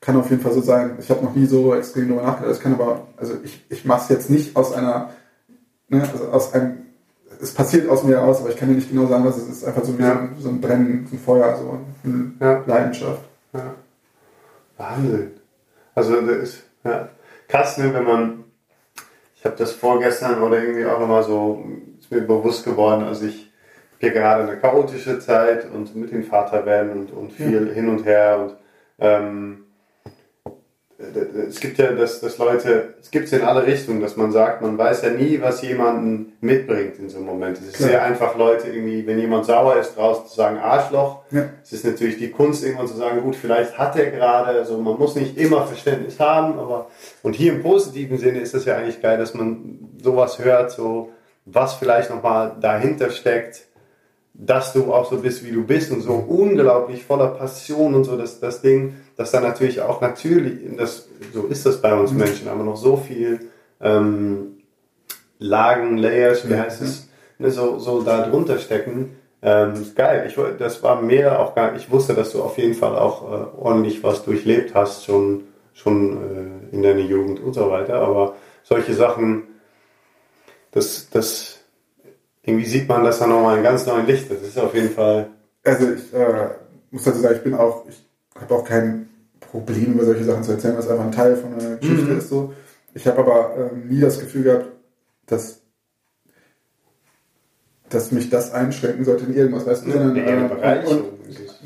Kann 0.02 0.16
auf 0.16 0.30
jeden 0.30 0.42
Fall 0.42 0.54
so 0.54 0.62
sein. 0.62 0.96
Ich 1.00 1.10
habe 1.10 1.26
noch 1.26 1.36
nie 1.36 1.46
so 1.46 1.76
extrem 1.76 2.08
darüber 2.08 2.26
nachgedacht. 2.26 2.52
Es 2.54 2.62
kann 2.62 2.74
aber, 2.74 3.08
also 3.18 3.34
ich, 3.44 3.66
ich 3.70 3.84
mache 3.84 4.04
es 4.04 4.10
jetzt 4.10 4.30
nicht 4.30 4.56
aus 4.56 4.72
einer, 4.72 5.10
ne, 5.90 6.02
also 6.02 6.30
aus 6.30 6.54
einem, 6.54 6.78
es 7.42 7.54
passiert 7.54 7.90
aus 7.90 8.04
mir 8.04 8.16
heraus, 8.18 8.40
aber 8.40 8.50
ich 8.50 8.56
kann 8.56 8.70
dir 8.70 8.76
nicht 8.76 8.90
genau 8.90 9.08
sagen, 9.08 9.26
was 9.26 9.38
es 9.38 9.50
ist. 9.50 9.66
Einfach 9.66 9.84
so 9.84 9.98
wie 9.98 10.04
Ja. 10.04 10.14
so, 10.14 10.20
ein, 10.20 10.36
so 10.40 10.50
ein 10.50 10.62
Brennen, 10.62 11.08
so 11.10 11.16
ein 11.18 11.20
Feuer, 11.20 11.58
so 11.58 11.80
eine 12.06 12.32
Ja. 12.40 12.64
Leidenschaft. 12.66 13.24
Ja. 13.54 13.74
Wahnsinn. 14.78 15.32
Also 16.00 16.22
das 16.22 16.38
ist 16.38 16.64
ja, 16.86 17.10
krass, 17.50 17.78
ne, 17.78 17.94
wenn 17.94 18.06
man, 18.06 18.46
ich 19.36 19.44
habe 19.44 19.58
das 19.58 19.74
vorgestern 19.74 20.42
oder 20.42 20.64
irgendwie 20.64 20.86
auch 20.86 20.98
nochmal 20.98 21.24
so, 21.24 21.62
ist 22.00 22.10
mir 22.10 22.22
bewusst 22.22 22.64
geworden, 22.64 23.04
also 23.04 23.26
ich 23.26 23.52
hier 24.00 24.12
gerade 24.12 24.44
eine 24.44 24.56
chaotische 24.62 25.20
Zeit 25.20 25.70
und 25.70 25.94
mit 25.98 26.14
dem 26.14 26.24
Vater 26.24 26.66
werden 26.66 26.92
und, 26.92 27.12
und 27.12 27.34
viel 27.34 27.74
hin 27.74 27.90
und 27.90 28.06
her 28.06 28.40
und 28.40 28.56
ähm, 29.00 29.66
es 31.48 31.62
gibt 31.62 31.78
ja, 31.78 31.94
dass, 31.94 32.20
dass 32.20 32.38
Leute, 32.38 32.96
es 33.02 33.10
gibt 33.10 33.28
es 33.28 33.32
in 33.32 33.42
alle 33.42 33.66
Richtungen, 33.66 34.02
dass 34.02 34.18
man 34.18 34.34
sagt, 34.34 34.62
man 34.62 34.78
weiß 34.78 35.04
ja 35.04 35.12
nie, 35.12 35.40
was 35.40 35.62
jemanden 35.62 36.34
mitbringt 36.42 37.00
in 37.00 37.10
so 37.10 37.18
einem 37.18 37.28
Moment. 37.28 37.58
Es 37.58 37.68
ist 37.68 37.78
Klar. 37.78 37.90
sehr 37.90 38.04
einfach, 38.04 38.38
Leute 38.38 38.68
irgendwie, 38.68 39.08
wenn 39.08 39.18
jemand 39.18 39.46
sauer 39.46 39.78
ist, 39.78 39.96
draußen 39.96 40.28
zu 40.28 40.36
sagen 40.36 40.58
Arschloch. 40.58 41.22
Ja. 41.32 41.46
Es 41.64 41.72
ist 41.72 41.86
natürlich 41.86 42.18
die 42.18 42.30
Kunst, 42.30 42.66
irgendwann 42.66 42.88
zu 42.88 42.98
sagen, 42.98 43.22
gut, 43.22 43.38
vielleicht 43.38 43.78
hat 43.78 43.96
er 43.98 44.12
gerade, 44.12 44.60
also 44.60 44.78
man 44.78 45.00
muss 45.00 45.16
nicht 45.16 45.38
immer 45.38 45.66
Verständnis 45.66 46.20
haben, 46.20 46.60
aber 46.60 46.88
und 47.24 47.34
hier 47.34 47.54
im 47.54 47.64
positiven 47.64 48.18
Sinne 48.18 48.40
ist 48.40 48.54
das 48.54 48.66
ja 48.66 48.76
eigentlich 48.76 49.02
geil, 49.02 49.18
dass 49.18 49.34
man 49.34 49.80
sowas 50.04 50.40
hört, 50.40 50.72
so 50.72 51.12
was 51.46 51.76
vielleicht 51.76 52.10
nochmal 52.10 52.58
dahinter 52.60 53.10
steckt, 53.10 53.69
dass 54.42 54.72
du 54.72 54.94
auch 54.94 55.10
so 55.10 55.18
bist, 55.18 55.46
wie 55.46 55.52
du 55.52 55.64
bist 55.66 55.92
und 55.92 56.02
so 56.02 56.14
unglaublich 56.14 57.04
voller 57.04 57.28
Passion 57.28 57.94
und 57.94 58.06
so, 58.06 58.18
dass 58.18 58.40
das 58.40 58.62
Ding, 58.62 58.96
dass 59.18 59.32
da 59.32 59.42
natürlich 59.42 59.82
auch 59.82 60.00
natürlich, 60.00 60.60
das, 60.78 61.10
so 61.34 61.44
ist 61.48 61.66
das 61.66 61.82
bei 61.82 61.94
uns 61.94 62.12
Menschen, 62.14 62.48
aber 62.48 62.64
noch 62.64 62.78
so 62.78 62.96
viel 62.96 63.50
ähm, 63.82 64.60
Lagen, 65.40 65.98
Layers, 65.98 66.48
wie 66.48 66.54
Ja, 66.54 66.60
heißt 66.60 66.82
es, 66.82 67.10
ne, 67.38 67.52
so, 67.52 67.80
so 67.80 68.02
da 68.02 68.28
drunter 68.28 68.60
stecken. 68.60 69.18
Ähm, 69.42 69.74
geil. 69.96 70.26
Ich, 70.28 70.38
das 70.58 70.84
war 70.84 71.02
mir 71.02 71.40
auch 71.40 71.56
gar 71.56 71.76
ich 71.76 71.92
wusste, 71.92 72.14
dass 72.14 72.32
du 72.32 72.42
auf 72.42 72.58
jeden 72.58 72.74
Fall 72.74 72.98
auch 72.98 73.24
äh, 73.24 73.46
ordentlich 73.58 74.04
was 74.04 74.24
durchlebt 74.24 74.74
hast, 74.74 75.06
schon, 75.06 75.44
schon 75.74 76.70
äh, 76.72 76.76
in 76.76 76.82
deiner 76.82 77.00
Jugend 77.00 77.42
und 77.42 77.54
so 77.54 77.70
weiter. 77.70 77.96
Aber 77.96 78.36
solche 78.64 78.94
Sachen, 78.94 79.44
das, 80.72 81.10
das 81.10 81.59
irgendwie 82.50 82.66
sieht 82.66 82.88
man 82.88 83.04
das 83.04 83.20
dann 83.20 83.30
nochmal 83.30 83.58
in 83.58 83.64
ganz 83.64 83.86
neuen 83.86 84.06
Licht. 84.06 84.30
Das 84.32 84.42
ist 84.42 84.58
auf 84.60 84.74
jeden 84.74 84.90
Fall. 84.92 85.28
Also 85.64 85.92
ich 85.92 86.14
äh, 86.14 86.50
muss 86.92 87.04
dazu 87.04 87.20
sagen, 87.20 87.36
ich 87.38 87.44
bin 87.44 87.54
auch, 87.54 87.86
ich 87.88 88.04
habe 88.40 88.54
auch 88.56 88.64
kein 88.66 89.08
Problem, 89.40 89.94
über 89.94 90.06
solche 90.06 90.24
Sachen 90.24 90.44
zu 90.44 90.52
erzählen, 90.52 90.78
was 90.78 90.88
einfach 90.90 91.06
ein 91.06 91.12
Teil 91.12 91.36
von 91.36 91.54
einer 91.54 91.76
Geschichte 91.78 92.12
Mhm. 92.12 92.18
ist. 92.18 92.30
So. 92.30 92.54
Ich 92.94 93.08
habe 93.08 93.20
aber 93.20 93.56
ähm, 93.58 93.88
nie 93.88 94.00
das 94.02 94.20
Gefühl 94.20 94.44
gehabt, 94.44 94.66
dass, 95.28 95.62
dass 97.90 98.12
mich 98.12 98.30
das 98.30 98.52
einschränken 98.54 99.04
sollte 99.06 99.26
in 99.26 99.34
irgendwas, 99.36 99.66
weißt 99.66 99.86
du, 99.86 99.92
sondern 99.92 100.16
äh, 100.16 100.48
Bereicherung. 100.48 101.04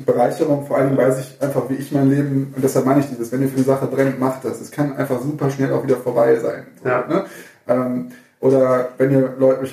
Bereicherung, 0.04 0.66
vor 0.66 0.76
allem 0.78 0.96
weiß 0.96 1.20
ich 1.20 1.40
einfach, 1.42 1.68
wie 1.70 1.74
ich 1.74 1.92
mein 1.92 2.10
Leben, 2.10 2.52
und 2.54 2.62
deshalb 2.64 2.84
meine 2.86 3.00
ich 3.00 3.06
dieses, 3.06 3.30
wenn 3.32 3.42
ihr 3.42 3.48
für 3.48 3.56
eine 3.56 3.64
Sache 3.64 3.86
brennt, 3.86 4.18
macht 4.18 4.44
das. 4.44 4.60
Es 4.60 4.70
kann 4.70 4.96
einfach 4.96 5.20
super 5.22 5.50
schnell 5.50 5.72
auch 5.72 5.84
wieder 5.84 5.96
vorbei 5.96 6.36
sein. 6.36 6.66
So, 6.82 6.88
Ja. 6.88 7.06
ne? 7.06 7.24
ähm, 7.68 8.08
oder 8.44 8.90
wenn 8.98 9.10
ihr, 9.10 9.34
Leute, 9.38 9.66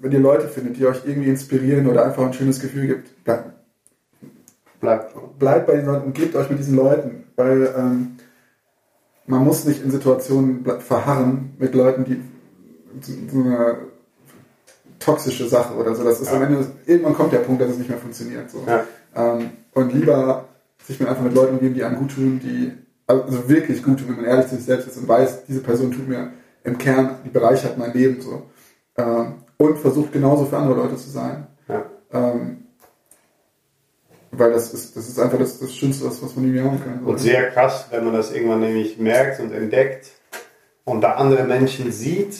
wenn 0.00 0.10
ihr 0.10 0.18
Leute 0.18 0.48
findet, 0.48 0.76
die 0.76 0.84
euch 0.86 1.02
irgendwie 1.06 1.28
inspirieren 1.28 1.86
oder 1.86 2.04
einfach 2.04 2.26
ein 2.26 2.32
schönes 2.32 2.58
Gefühl 2.58 2.88
gibt, 2.88 3.22
bleibt, 3.22 3.52
Bleibt. 4.80 5.14
bleibt 5.38 5.66
bei 5.68 5.76
den 5.76 5.86
Leuten 5.86 6.06
und 6.06 6.14
gebt 6.14 6.34
euch 6.34 6.50
mit 6.50 6.58
diesen 6.58 6.74
Leuten, 6.74 7.24
weil 7.36 7.72
ähm, 7.78 8.16
man 9.28 9.44
muss 9.44 9.64
nicht 9.66 9.84
in 9.84 9.92
Situationen 9.92 10.64
verharren 10.80 11.50
mit 11.60 11.76
Leuten, 11.76 12.04
die 12.04 12.20
so, 13.00 13.12
so 13.30 13.38
eine 13.40 13.76
toxische 14.98 15.46
Sache 15.46 15.74
oder 15.74 15.94
so. 15.94 16.02
Das 16.02 16.20
ist 16.20 16.28
Ja. 16.32 16.38
am 16.38 16.42
Ende, 16.42 16.66
irgendwann 16.86 17.14
kommt 17.14 17.32
der 17.32 17.38
Punkt, 17.38 17.62
dass 17.62 17.70
es 17.70 17.78
nicht 17.78 17.88
mehr 17.88 17.98
funktioniert. 17.98 18.50
So. 18.50 18.64
Ja. 18.66 18.84
Ähm, 19.14 19.50
und 19.74 19.92
lieber 19.92 20.44
sich 20.84 20.98
mit 20.98 21.08
einfach 21.08 21.22
mit 21.22 21.34
Leuten 21.36 21.54
umgeben, 21.54 21.74
die 21.74 21.84
einem 21.84 21.98
gut 21.98 22.16
tun, 22.16 22.40
die 22.42 22.72
also 23.06 23.48
wirklich 23.48 23.80
gut 23.84 24.00
tun, 24.00 24.08
wenn 24.08 24.16
man 24.16 24.24
ehrlich 24.24 24.48
zu 24.48 24.56
sich 24.56 24.64
selbst 24.64 24.88
ist 24.88 24.96
und 24.96 25.06
weiß, 25.06 25.44
diese 25.46 25.60
Person 25.60 25.92
tut 25.92 26.08
mir 26.08 26.32
im 26.64 26.78
Kern, 26.78 27.16
die 27.24 27.30
bereichert 27.30 27.78
mein 27.78 27.92
Leben 27.92 28.20
so. 28.20 28.42
Ähm, 28.96 29.34
und 29.56 29.78
versucht 29.78 30.12
genauso 30.12 30.46
für 30.46 30.56
andere 30.56 30.76
Leute 30.76 30.96
zu 30.96 31.10
sein. 31.10 31.46
Ja. 31.68 31.84
Ähm, 32.12 32.64
weil 34.30 34.52
das 34.52 34.72
ist, 34.72 34.96
das 34.96 35.08
ist 35.08 35.18
einfach 35.18 35.38
das, 35.38 35.58
das 35.58 35.74
Schönste, 35.74 36.06
was, 36.06 36.22
was 36.22 36.36
man 36.36 36.44
irgendwie 36.44 36.62
haben 36.62 36.82
kann. 36.82 37.04
Und 37.04 37.18
sehr 37.18 37.50
krass, 37.50 37.86
wenn 37.90 38.04
man 38.04 38.14
das 38.14 38.30
irgendwann 38.30 38.60
nämlich 38.60 38.98
merkt 38.98 39.40
und 39.40 39.52
entdeckt 39.52 40.10
und 40.84 41.00
da 41.00 41.14
andere 41.14 41.44
Menschen 41.44 41.90
sieht, 41.92 42.36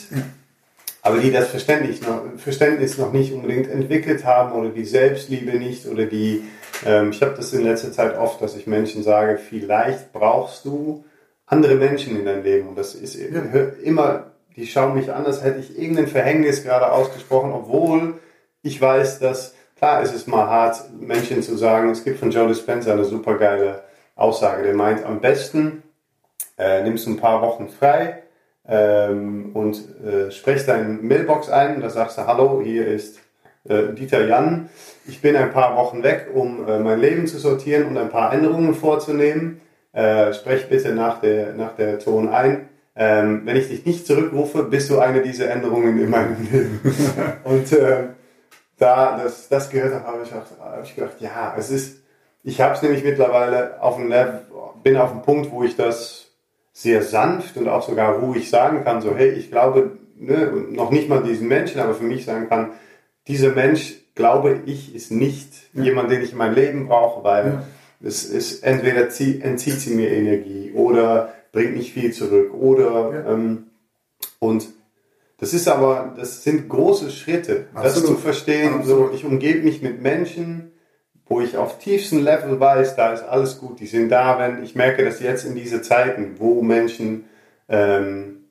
aber 1.01 1.17
die 1.19 1.31
das 1.31 1.47
Verständnis 1.47 2.01
noch, 2.01 2.21
Verständnis 2.37 2.97
noch 2.97 3.11
nicht 3.11 3.33
unbedingt 3.33 3.69
entwickelt 3.69 4.25
haben 4.25 4.53
oder 4.53 4.69
die 4.69 4.85
Selbstliebe 4.85 5.57
nicht 5.57 5.87
oder 5.87 6.05
die, 6.05 6.43
ähm, 6.85 7.11
ich 7.11 7.21
habe 7.21 7.35
das 7.35 7.53
in 7.53 7.63
letzter 7.63 7.91
Zeit 7.91 8.17
oft, 8.17 8.41
dass 8.41 8.55
ich 8.55 8.67
Menschen 8.67 9.03
sage, 9.03 9.37
vielleicht 9.37 10.13
brauchst 10.13 10.65
du 10.65 11.03
andere 11.49 11.75
Menschen 11.75 12.17
in 12.17 12.25
deinem 12.25 12.43
Leben. 12.43 12.69
Und 12.69 12.77
das 12.77 12.95
ist 12.95 13.15
immer, 13.15 14.31
die 14.55 14.65
schauen 14.65 14.95
mich 14.95 15.11
an, 15.11 15.25
als 15.25 15.43
hätte 15.43 15.59
ich 15.59 15.77
irgendein 15.77 16.07
Verhängnis 16.07 16.63
gerade 16.63 16.91
ausgesprochen, 16.91 17.51
obwohl 17.51 18.15
ich 18.61 18.81
weiß, 18.81 19.19
dass 19.19 19.53
Klar 19.79 20.01
ist 20.01 20.13
es 20.13 20.27
mal 20.27 20.45
hart, 20.45 20.91
Menschen 20.99 21.41
zu 21.41 21.55
sagen, 21.55 21.89
es 21.89 22.03
gibt 22.03 22.19
von 22.19 22.31
Joe 22.31 22.49
Dispenza 22.49 22.91
eine 22.91 23.05
super 23.05 23.37
geile 23.37 23.83
Aussage, 24.17 24.63
der 24.63 24.75
meint, 24.75 25.05
am 25.05 25.21
besten 25.21 25.83
äh, 26.57 26.83
nimmst 26.83 27.05
du 27.05 27.11
ein 27.11 27.17
paar 27.17 27.41
Wochen 27.41 27.69
frei 27.69 28.23
ähm, 28.67 29.51
und 29.53 29.81
äh, 30.03 30.31
sprichst 30.31 30.67
deine 30.67 30.83
Mailbox 30.83 31.47
ein. 31.47 31.75
Und 31.75 31.81
da 31.81 31.89
sagst 31.89 32.17
du, 32.17 32.27
hallo, 32.27 32.61
hier 32.61 32.87
ist 32.87 33.19
äh, 33.69 33.93
Dieter 33.93 34.27
Jan, 34.27 34.69
ich 35.07 35.21
bin 35.21 35.37
ein 35.37 35.53
paar 35.53 35.77
Wochen 35.77 36.03
weg, 36.03 36.27
um 36.33 36.67
äh, 36.67 36.77
mein 36.79 36.99
Leben 36.99 37.25
zu 37.25 37.37
sortieren 37.39 37.87
und 37.87 37.97
ein 37.97 38.09
paar 38.09 38.33
Änderungen 38.33 38.75
vorzunehmen. 38.75 39.61
Äh, 39.91 40.33
sprech 40.33 40.69
bitte 40.69 40.93
nach 40.93 41.19
der, 41.21 41.53
nach 41.53 41.75
der 41.75 41.99
Ton 41.99 42.29
ein. 42.29 42.69
Ähm, 42.95 43.41
wenn 43.45 43.55
ich 43.55 43.69
dich 43.69 43.85
nicht 43.85 44.05
zurückrufe, 44.05 44.63
bist 44.63 44.89
du 44.89 44.99
eine 44.99 45.21
dieser 45.21 45.49
Änderungen 45.49 45.99
in 45.99 46.09
meinem 46.09 46.35
Leben. 46.51 46.79
und 47.43 47.71
äh, 47.71 48.03
da 48.77 49.19
das, 49.21 49.47
das 49.49 49.69
gehört 49.69 49.93
habe, 49.93 50.05
habe 50.07 50.19
ich, 50.23 50.31
auch- 50.33 50.63
habe 50.63 50.83
ich 50.83 50.95
gedacht, 50.95 51.15
ja, 51.19 51.55
es 51.57 51.69
ist, 51.69 52.01
ich 52.43 52.61
habe 52.61 52.75
es 52.75 52.81
nämlich 52.81 53.03
mittlerweile 53.03 53.81
auf 53.81 53.95
dem 53.97 54.09
Level, 54.09 54.41
bin 54.83 54.95
auf 54.97 55.11
dem 55.11 55.21
Punkt, 55.21 55.51
wo 55.51 55.63
ich 55.63 55.75
das 55.75 56.27
sehr 56.71 57.01
sanft 57.01 57.57
und 57.57 57.67
auch 57.67 57.81
sogar 57.87 58.13
ruhig 58.19 58.49
sagen 58.49 58.83
kann, 58.83 59.01
so, 59.01 59.15
hey, 59.15 59.29
ich 59.31 59.49
glaube, 59.51 59.91
ne, 60.17 60.51
noch 60.71 60.91
nicht 60.91 61.09
mal 61.09 61.23
diesen 61.23 61.47
Menschen, 61.47 61.81
aber 61.81 61.93
für 61.93 62.03
mich 62.05 62.25
sagen 62.25 62.47
kann, 62.47 62.71
dieser 63.27 63.51
Mensch, 63.51 63.95
glaube 64.15 64.59
ich, 64.65 64.93
ist 64.95 65.11
nicht 65.11 65.51
Ja. 65.73 65.83
jemand, 65.83 66.11
den 66.11 66.21
ich 66.21 66.31
in 66.33 66.37
mein 66.37 66.53
Leben 66.53 66.87
brauche, 66.87 67.23
weil 67.23 67.45
Ja. 67.45 67.63
Es 68.03 68.25
ist, 68.25 68.63
entweder 68.63 69.09
zieh, 69.09 69.41
entzieht 69.41 69.79
sie 69.79 69.93
mir 69.95 70.09
Energie 70.09 70.71
oder 70.73 71.33
bringt 71.51 71.75
nicht 71.75 71.93
viel 71.93 72.13
zurück 72.13 72.53
oder, 72.53 73.11
Ja. 73.13 73.33
ähm, 73.33 73.65
und 74.39 74.67
das 75.37 75.53
ist 75.53 75.67
aber, 75.67 76.13
das 76.17 76.43
sind 76.43 76.67
große 76.69 77.11
Schritte, 77.11 77.67
das 77.73 77.97
Absolut. 77.97 78.09
zu 78.09 78.15
verstehen, 78.17 78.75
Absolut. 78.75 79.09
so, 79.09 79.15
ich 79.15 79.25
umgebe 79.25 79.59
mich 79.63 79.81
mit 79.81 80.01
Menschen, 80.01 80.71
wo 81.25 81.41
ich 81.41 81.57
auf 81.57 81.77
tiefstem 81.79 82.23
Level 82.23 82.59
weiß, 82.59 82.95
da 82.95 83.13
ist 83.13 83.23
alles 83.23 83.59
gut, 83.59 83.79
die 83.79 83.85
sind 83.87 84.09
da, 84.09 84.39
wenn 84.39 84.63
ich 84.63 84.75
merke, 84.75 85.05
dass 85.05 85.19
jetzt 85.19 85.45
in 85.45 85.55
diese 85.55 85.81
Zeiten, 85.81 86.35
wo 86.39 86.61
Menschen 86.61 87.25
ähm, 87.69 88.45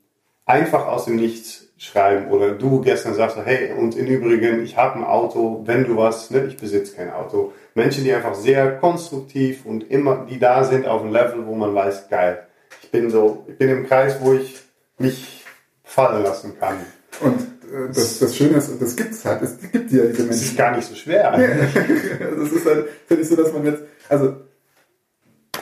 einfach 0.47 0.87
aus 0.87 1.07
dem 1.07 1.17
Nichts 1.17 1.68
schreiben 1.79 2.29
oder 2.31 2.51
du 2.51 2.81
gestern 2.81 3.15
sagst, 3.15 3.39
hey, 3.45 3.73
und 3.73 3.97
im 3.97 4.07
Übrigen, 4.07 4.63
ich 4.63 4.77
habe 4.77 4.97
ein 4.99 5.05
Auto, 5.05 5.63
wenn 5.65 5.85
du 5.85 5.97
was, 5.97 6.31
ne, 6.31 6.45
ich 6.47 6.57
besitze 6.57 6.97
kein 6.97 7.13
Auto. 7.13 7.53
Menschen, 7.75 8.03
die 8.03 8.13
einfach 8.13 8.35
sehr 8.35 8.77
konstruktiv 8.79 9.65
und 9.65 9.89
immer, 9.89 10.27
die 10.29 10.41
da 10.41 10.65
sind 10.65 10.87
auf 10.87 11.03
einem 11.03 11.13
Level, 11.13 11.47
wo 11.47 11.55
man 11.55 11.73
weiß, 11.75 12.09
geil, 12.09 12.47
ich 12.83 12.91
bin 12.91 13.11
so, 13.11 13.45
ich 13.47 13.57
bin 13.57 13.69
im 13.69 13.87
Kreis, 13.87 14.19
wo 14.21 14.33
ich 14.35 14.61
mich 14.99 15.45
fallen 15.85 16.25
lassen 16.25 16.59
kann. 16.59 16.79
Und 17.21 17.41
äh, 17.41 17.89
das, 17.95 18.19
das 18.19 18.37
Schöne 18.37 18.59
ist, 18.59 18.71
das 18.81 18.97
gibt 18.97 19.13
es 19.13 19.25
halt, 19.25 19.43
es 19.43 19.61
gibt 19.61 19.93
ja 19.93 20.05
diese 20.07 20.09
Das 20.09 20.19
ist 20.19 20.27
Menschen. 20.29 20.57
gar 20.57 20.75
nicht 20.77 20.89
so 20.89 20.97
schwer. 20.97 21.33
es 21.35 22.53
ist 22.53 22.67
halt, 22.67 22.87
ja 23.09 23.17
nicht 23.17 23.29
so, 23.29 23.37
dass 23.37 23.53
man 23.53 23.65
jetzt, 23.65 23.83
also 24.09 24.35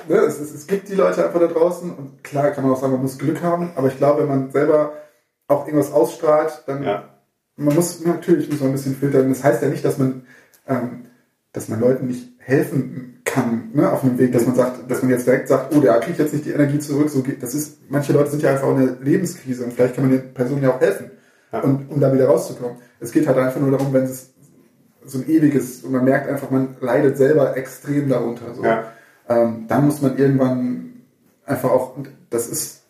ne, 0.08 0.16
es, 0.16 0.40
es, 0.40 0.54
es 0.54 0.66
gibt 0.66 0.88
die 0.88 0.94
Leute 0.94 1.26
einfach 1.26 1.40
da 1.40 1.46
draußen 1.46 1.90
und 1.94 2.24
klar 2.24 2.52
kann 2.52 2.64
man 2.64 2.72
auch 2.72 2.80
sagen, 2.80 2.94
man 2.94 3.02
muss 3.02 3.18
Glück 3.18 3.42
haben, 3.42 3.72
aber 3.76 3.88
ich 3.88 3.98
glaube, 3.98 4.22
wenn 4.22 4.28
man 4.28 4.50
selber 4.50 4.94
auch 5.48 5.66
irgendwas 5.66 5.92
ausstrahlt, 5.92 6.62
dann 6.66 6.82
Ja. 6.82 7.08
man 7.56 7.74
muss 7.74 8.04
natürlich 8.04 8.50
muss 8.50 8.60
man 8.60 8.70
ein 8.70 8.72
bisschen 8.72 8.96
filtern. 8.96 9.28
Das 9.28 9.44
heißt 9.44 9.62
ja 9.62 9.68
nicht, 9.68 9.84
dass 9.84 9.98
man 9.98 10.22
ähm, 10.66 11.06
dass 11.52 11.68
man 11.68 11.80
Leuten 11.80 12.06
nicht 12.08 12.28
helfen 12.38 13.20
kann 13.24 13.70
ne, 13.72 13.90
auf 13.90 14.04
einem 14.04 14.18
Weg, 14.18 14.32
dass 14.32 14.46
man 14.46 14.54
sagt, 14.54 14.90
dass 14.90 15.02
man 15.02 15.10
jetzt 15.10 15.26
direkt 15.26 15.48
sagt, 15.48 15.74
oh, 15.74 15.80
der 15.80 15.98
kriegt 16.00 16.18
jetzt 16.18 16.32
nicht 16.32 16.44
die 16.44 16.50
Energie 16.52 16.78
zurück. 16.78 17.08
So 17.08 17.22
geht, 17.22 17.42
das 17.42 17.54
ist, 17.54 17.78
manche 17.88 18.12
Leute 18.12 18.30
sind 18.30 18.42
ja 18.42 18.50
einfach 18.50 18.68
in 18.70 18.76
einer 18.76 18.96
Lebenskrise 19.00 19.64
und 19.64 19.72
vielleicht 19.72 19.94
kann 19.94 20.08
man 20.08 20.16
den 20.18 20.34
Personen 20.34 20.62
ja 20.62 20.70
auch 20.74 20.80
helfen, 20.80 21.10
Ja. 21.52 21.60
und, 21.60 21.90
um 21.90 21.98
da 22.00 22.12
wieder 22.12 22.26
rauszukommen. 22.26 22.76
Es 23.00 23.10
geht 23.10 23.26
halt 23.26 23.38
einfach 23.38 23.60
nur 23.60 23.70
darum, 23.70 23.92
wenn 23.92 24.04
es 24.04 24.30
so 25.04 25.18
ein 25.18 25.28
ewiges 25.28 25.82
und 25.82 25.92
man 25.92 26.04
merkt 26.04 26.28
einfach, 26.28 26.50
man 26.50 26.76
leidet 26.80 27.16
selber 27.16 27.56
extrem 27.56 28.08
darunter. 28.08 28.54
So. 28.54 28.62
Ja. 28.62 28.84
Ähm, 29.28 29.64
dann 29.68 29.86
muss 29.86 30.02
man 30.02 30.18
irgendwann 30.18 31.02
einfach 31.46 31.70
auch, 31.70 31.96
und 31.96 32.10
das 32.30 32.48
ist 32.48 32.82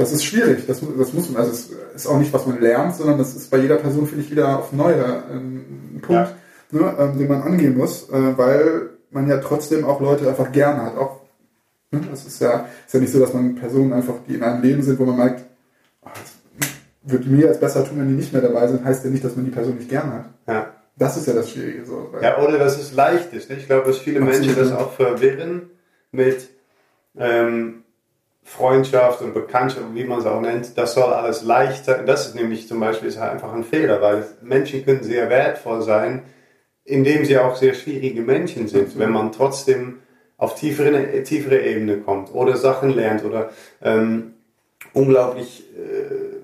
das 0.00 0.12
ist 0.12 0.24
schwierig. 0.24 0.66
Das, 0.66 0.80
das 0.80 1.12
muss 1.12 1.28
man, 1.28 1.42
also 1.42 1.52
es 1.52 1.70
ist 1.94 2.06
auch 2.06 2.18
nicht, 2.18 2.32
was 2.32 2.46
man 2.46 2.60
lernt, 2.60 2.96
sondern 2.96 3.18
das 3.18 3.36
ist 3.36 3.50
bei 3.50 3.58
jeder 3.58 3.76
Person, 3.76 4.06
finde 4.06 4.24
ich, 4.24 4.30
wieder 4.30 4.58
auf 4.58 4.72
neue 4.72 5.22
ähm, 5.30 6.00
Punkt, 6.00 6.34
ja. 6.72 6.80
ne, 6.80 6.96
ähm, 6.98 7.18
den 7.18 7.28
man 7.28 7.42
angehen 7.42 7.76
muss, 7.76 8.08
äh, 8.08 8.38
weil 8.38 8.90
man 9.10 9.28
ja 9.28 9.36
trotzdem 9.38 9.84
auch 9.84 10.00
Leute 10.00 10.26
einfach 10.26 10.50
gerne 10.52 10.84
hat. 10.84 10.96
Auch, 10.96 11.20
ne, 11.90 12.00
das 12.10 12.24
ist 12.24 12.40
ja, 12.40 12.66
ist 12.86 12.94
ja 12.94 13.00
nicht 13.00 13.12
so, 13.12 13.20
dass 13.20 13.34
man 13.34 13.56
Personen 13.56 13.92
einfach, 13.92 14.14
die 14.26 14.36
in 14.36 14.42
einem 14.42 14.62
Leben 14.62 14.82
sind, 14.82 14.98
wo 14.98 15.04
man 15.04 15.18
merkt, 15.18 15.44
ach, 16.02 16.12
würde 17.02 17.28
mir 17.28 17.46
jetzt 17.46 17.60
besser 17.60 17.84
tun, 17.84 17.98
wenn 17.98 18.08
die 18.08 18.14
nicht 18.14 18.32
mehr 18.32 18.42
dabei 18.42 18.68
sind, 18.68 18.84
heißt 18.84 19.04
ja 19.04 19.10
nicht, 19.10 19.24
dass 19.24 19.36
man 19.36 19.44
die 19.44 19.50
Person 19.50 19.76
nicht 19.76 19.90
gern 19.90 20.12
hat. 20.12 20.24
Ja. 20.48 20.74
Das 20.96 21.16
ist 21.16 21.26
ja 21.26 21.34
das 21.34 21.50
Schwierige. 21.50 21.84
So, 21.84 22.10
ja, 22.22 22.38
oder 22.42 22.58
dass 22.58 22.78
es 22.78 22.92
leicht 22.92 23.32
ist. 23.32 23.50
Ich 23.50 23.66
glaube, 23.66 23.86
dass 23.86 23.98
viele 23.98 24.20
Menschen 24.20 24.54
das 24.54 24.72
auch 24.72 24.92
verwirren 24.92 25.70
mit 26.12 26.48
ähm, 27.18 27.84
Freundschaft 28.50 29.22
und 29.22 29.32
Bekanntschaft, 29.32 29.94
wie 29.94 30.02
man 30.02 30.18
es 30.18 30.26
auch 30.26 30.40
nennt. 30.40 30.76
Das 30.76 30.94
soll 30.94 31.12
alles 31.12 31.44
leicht 31.44 31.84
sein. 31.84 32.04
Das 32.04 32.26
ist 32.26 32.34
nämlich 32.34 32.66
zum 32.66 32.80
Beispiel 32.80 33.08
ist 33.08 33.20
halt 33.20 33.30
einfach 33.30 33.52
ein 33.52 33.62
Fehler, 33.62 34.02
weil 34.02 34.26
Menschen 34.42 34.84
können 34.84 35.04
sehr 35.04 35.30
wertvoll 35.30 35.82
sein, 35.82 36.24
indem 36.84 37.24
sie 37.24 37.38
auch 37.38 37.54
sehr 37.54 37.74
schwierige 37.74 38.22
Menschen 38.22 38.66
sind. 38.66 38.98
Wenn 38.98 39.12
man 39.12 39.30
trotzdem 39.30 40.00
auf 40.36 40.56
tiefere, 40.56 41.22
tiefere 41.22 41.60
Ebene 41.60 41.98
kommt 41.98 42.34
oder 42.34 42.56
Sachen 42.56 42.90
lernt 42.90 43.24
oder 43.24 43.50
ähm, 43.82 44.34
unglaublich 44.94 45.62
äh, 45.76 46.40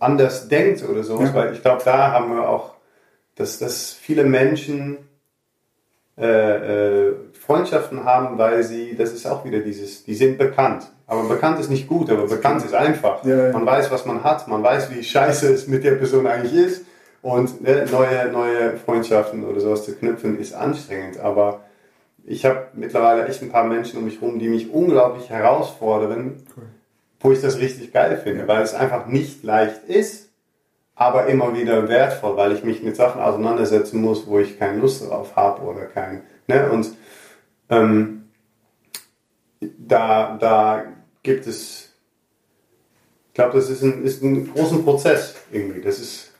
anders 0.00 0.48
denkt 0.48 0.88
oder 0.88 1.02
sowas, 1.02 1.28
ja. 1.28 1.34
weil 1.34 1.52
ich 1.52 1.60
glaube, 1.60 1.82
da 1.84 2.12
haben 2.12 2.34
wir 2.34 2.48
auch, 2.48 2.76
dass, 3.34 3.58
dass 3.58 3.92
viele 3.92 4.24
Menschen 4.24 4.96
äh, 6.16 7.08
äh, 7.08 7.14
Freundschaften 7.48 8.04
haben, 8.04 8.38
weil 8.38 8.62
sie, 8.62 8.94
das 8.94 9.12
ist 9.12 9.26
auch 9.26 9.44
wieder 9.44 9.58
dieses, 9.60 10.04
die 10.04 10.14
sind 10.14 10.38
bekannt. 10.38 10.92
Aber 11.06 11.24
bekannt 11.24 11.58
ist 11.58 11.70
nicht 11.70 11.88
gut, 11.88 12.10
aber 12.10 12.28
bekannt 12.28 12.64
ist 12.64 12.74
einfach. 12.74 13.24
Ja, 13.24 13.46
ja. 13.46 13.52
Man 13.52 13.66
weiß, 13.66 13.90
was 13.90 14.06
man 14.06 14.22
hat, 14.22 14.46
man 14.46 14.62
weiß, 14.62 14.90
wie 14.90 15.02
scheiße 15.02 15.52
es 15.52 15.66
mit 15.66 15.82
der 15.82 15.92
Person 15.92 16.26
eigentlich 16.26 16.54
ist. 16.54 16.84
Und 17.22 17.62
ne, 17.62 17.86
neue, 17.90 18.30
neue 18.30 18.76
Freundschaften 18.76 19.44
oder 19.44 19.58
sowas 19.60 19.84
zu 19.84 19.96
knüpfen 19.96 20.38
ist 20.38 20.54
anstrengend. 20.54 21.18
Aber 21.18 21.60
ich 22.24 22.44
habe 22.44 22.68
mittlerweile 22.74 23.26
echt 23.26 23.42
ein 23.42 23.50
paar 23.50 23.64
Menschen 23.64 23.98
um 23.98 24.04
mich 24.04 24.20
herum, 24.20 24.38
die 24.38 24.48
mich 24.48 24.70
unglaublich 24.70 25.30
herausfordern, 25.30 26.44
cool 26.56 26.64
wo 27.20 27.32
ich 27.32 27.40
das 27.40 27.58
richtig 27.58 27.92
geil 27.92 28.20
finde, 28.22 28.46
weil 28.46 28.62
es 28.62 28.74
einfach 28.74 29.06
nicht 29.06 29.42
leicht 29.42 29.84
ist, 29.86 30.30
aber 30.94 31.26
immer 31.26 31.56
wieder 31.56 31.88
wertvoll, 31.88 32.36
weil 32.36 32.52
ich 32.52 32.64
mich 32.64 32.82
mit 32.82 32.96
Sachen 32.96 33.20
auseinandersetzen 33.20 34.00
muss, 34.00 34.26
wo 34.26 34.38
ich 34.38 34.58
keine 34.58 34.78
Lust 34.78 35.02
darauf 35.02 35.36
habe 35.36 35.62
oder 35.62 35.86
kein, 35.86 36.22
ne, 36.46 36.70
und 36.70 36.90
ähm, 37.70 38.28
da, 39.60 40.36
da 40.38 40.84
gibt 41.22 41.46
es, 41.46 41.90
ich 43.28 43.34
glaube, 43.34 43.56
das 43.58 43.70
ist 43.70 43.82
ein, 43.82 44.02
ist 44.04 44.22
ein 44.22 44.52
großer 44.52 44.78
Prozess 44.78 45.34
irgendwie, 45.50 45.80
das 45.80 45.98
ist 45.98 46.32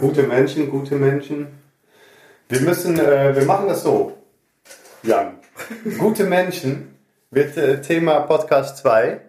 gute 0.00 0.24
Menschen, 0.24 0.70
gute 0.70 0.96
Menschen. 0.96 1.48
Wir 2.48 2.60
müssen, 2.60 2.98
äh, 2.98 3.34
wir 3.34 3.44
machen 3.44 3.68
das 3.68 3.82
so, 3.82 4.18
Jan. 5.02 5.38
Gute 5.98 6.24
Menschen 6.24 6.94
wird 7.30 7.56
äh, 7.56 7.80
Thema 7.80 8.20
Podcast 8.20 8.78
2. 8.78 9.20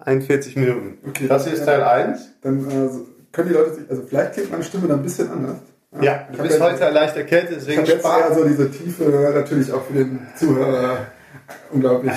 41 0.00 0.56
Minuten. 0.56 0.98
Okay, 1.08 1.26
das 1.26 1.44
hier 1.44 1.54
ist 1.54 1.64
Teil 1.64 1.82
1. 1.82 2.40
Dann 2.42 2.70
äh, 2.70 2.88
können 3.32 3.48
die 3.48 3.54
Leute 3.54 3.74
sich, 3.74 3.90
also 3.90 4.02
vielleicht 4.02 4.34
klingt 4.34 4.50
meine 4.50 4.62
Stimme 4.62 4.88
dann 4.88 5.00
ein 5.00 5.02
bisschen 5.02 5.30
anders. 5.30 5.56
Ja, 5.92 6.02
ja 6.02 6.28
du 6.30 6.42
bist 6.42 6.60
heute 6.60 6.90
leicht 6.90 7.16
erkältet, 7.16 7.56
deswegen 7.56 7.82
ich 7.82 7.88
jetzt 7.88 8.04
eher 8.04 8.34
so 8.34 8.44
diese 8.44 8.70
Tiefe, 8.70 9.32
natürlich 9.34 9.72
auch 9.72 9.84
für 9.86 9.94
den 9.94 10.26
Zuhörer 10.36 11.06
unglaublich 11.70 12.12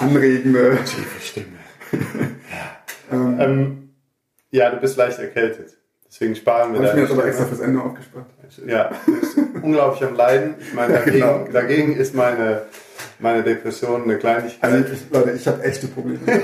anregende 0.00 0.78
tiefe 0.84 1.20
Stimme. 1.20 1.46
ähm, 3.12 3.40
ähm, 3.40 3.94
ja, 4.50 4.70
du 4.70 4.78
bist 4.78 4.96
leicht 4.96 5.18
erkältet. 5.18 5.76
Deswegen 6.06 6.34
sparen 6.34 6.72
wir 6.72 6.80
das. 6.80 6.90
Ich 6.90 6.96
mir 6.96 7.02
jetzt 7.02 7.12
aber 7.12 7.26
extra 7.26 7.46
fürs 7.46 7.60
Ende 7.60 7.80
aufgespart. 7.80 8.26
Ja, 8.66 8.90
du 9.06 9.20
bist 9.20 9.38
unglaublich 9.62 10.04
am 10.04 10.14
Leiden. 10.14 10.54
Ich 10.60 10.74
meine, 10.74 10.92
dagegen, 10.98 11.18
ja, 11.18 11.38
genau. 11.38 11.52
dagegen 11.52 11.96
ist 11.96 12.14
meine 12.14 12.62
meine 13.22 13.42
Depression 13.42 14.02
eine 14.02 14.18
Kleinigkeit. 14.18 14.62
Also 14.62 14.92
ich, 14.92 15.10
Leute, 15.10 15.30
ich 15.30 15.46
habe 15.46 15.62
echte 15.62 15.86
Probleme. 15.86 16.20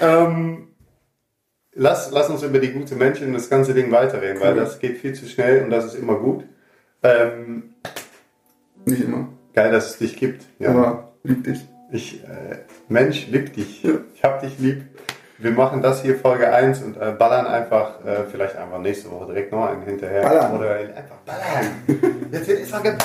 ähm, 0.00 0.68
lass, 1.74 2.10
lass 2.10 2.28
uns 2.28 2.42
über 2.42 2.58
die 2.58 2.72
gute 2.72 2.94
Menschen 2.94 3.28
und 3.28 3.34
das 3.34 3.50
ganze 3.50 3.74
Ding 3.74 3.90
weiterreden, 3.90 4.38
cool. 4.38 4.48
weil 4.48 4.56
das 4.56 4.78
geht 4.78 4.98
viel 4.98 5.14
zu 5.14 5.26
schnell 5.26 5.64
und 5.64 5.70
das 5.70 5.84
ist 5.86 5.94
immer 5.94 6.16
gut. 6.16 6.44
Ähm, 7.02 7.74
Nicht 8.84 9.02
immer. 9.02 9.28
Geil, 9.52 9.70
dass 9.70 9.90
es 9.90 9.98
dich 9.98 10.16
gibt. 10.16 10.44
Ja. 10.58 10.70
Aber 10.70 11.12
lieb 11.22 11.44
dich. 11.44 11.60
Ich, 11.92 12.24
äh, 12.24 12.58
Mensch, 12.88 13.28
lieb 13.28 13.52
dich. 13.54 13.82
Ja. 13.82 13.92
Ich 14.14 14.24
hab 14.24 14.40
dich 14.40 14.58
lieb. 14.58 14.82
Wir 15.38 15.50
machen 15.50 15.82
das 15.82 16.02
hier 16.02 16.16
Folge 16.16 16.52
1 16.52 16.82
und 16.82 16.96
äh, 16.96 17.12
ballern 17.18 17.46
einfach, 17.46 18.04
äh, 18.04 18.24
vielleicht 18.30 18.56
einfach 18.56 18.78
nächste 18.78 19.10
Woche 19.10 19.26
direkt 19.26 19.52
noch 19.52 19.66
einen 19.66 19.82
hinterher. 19.82 20.22
Ballern. 20.22 20.56
Oder 20.58 20.76
einfach 20.76 21.18
ballern. 21.26 21.66
Jetzt 22.32 22.48
wird 22.48 22.60
es 22.62 22.72
geballert. 22.72 23.04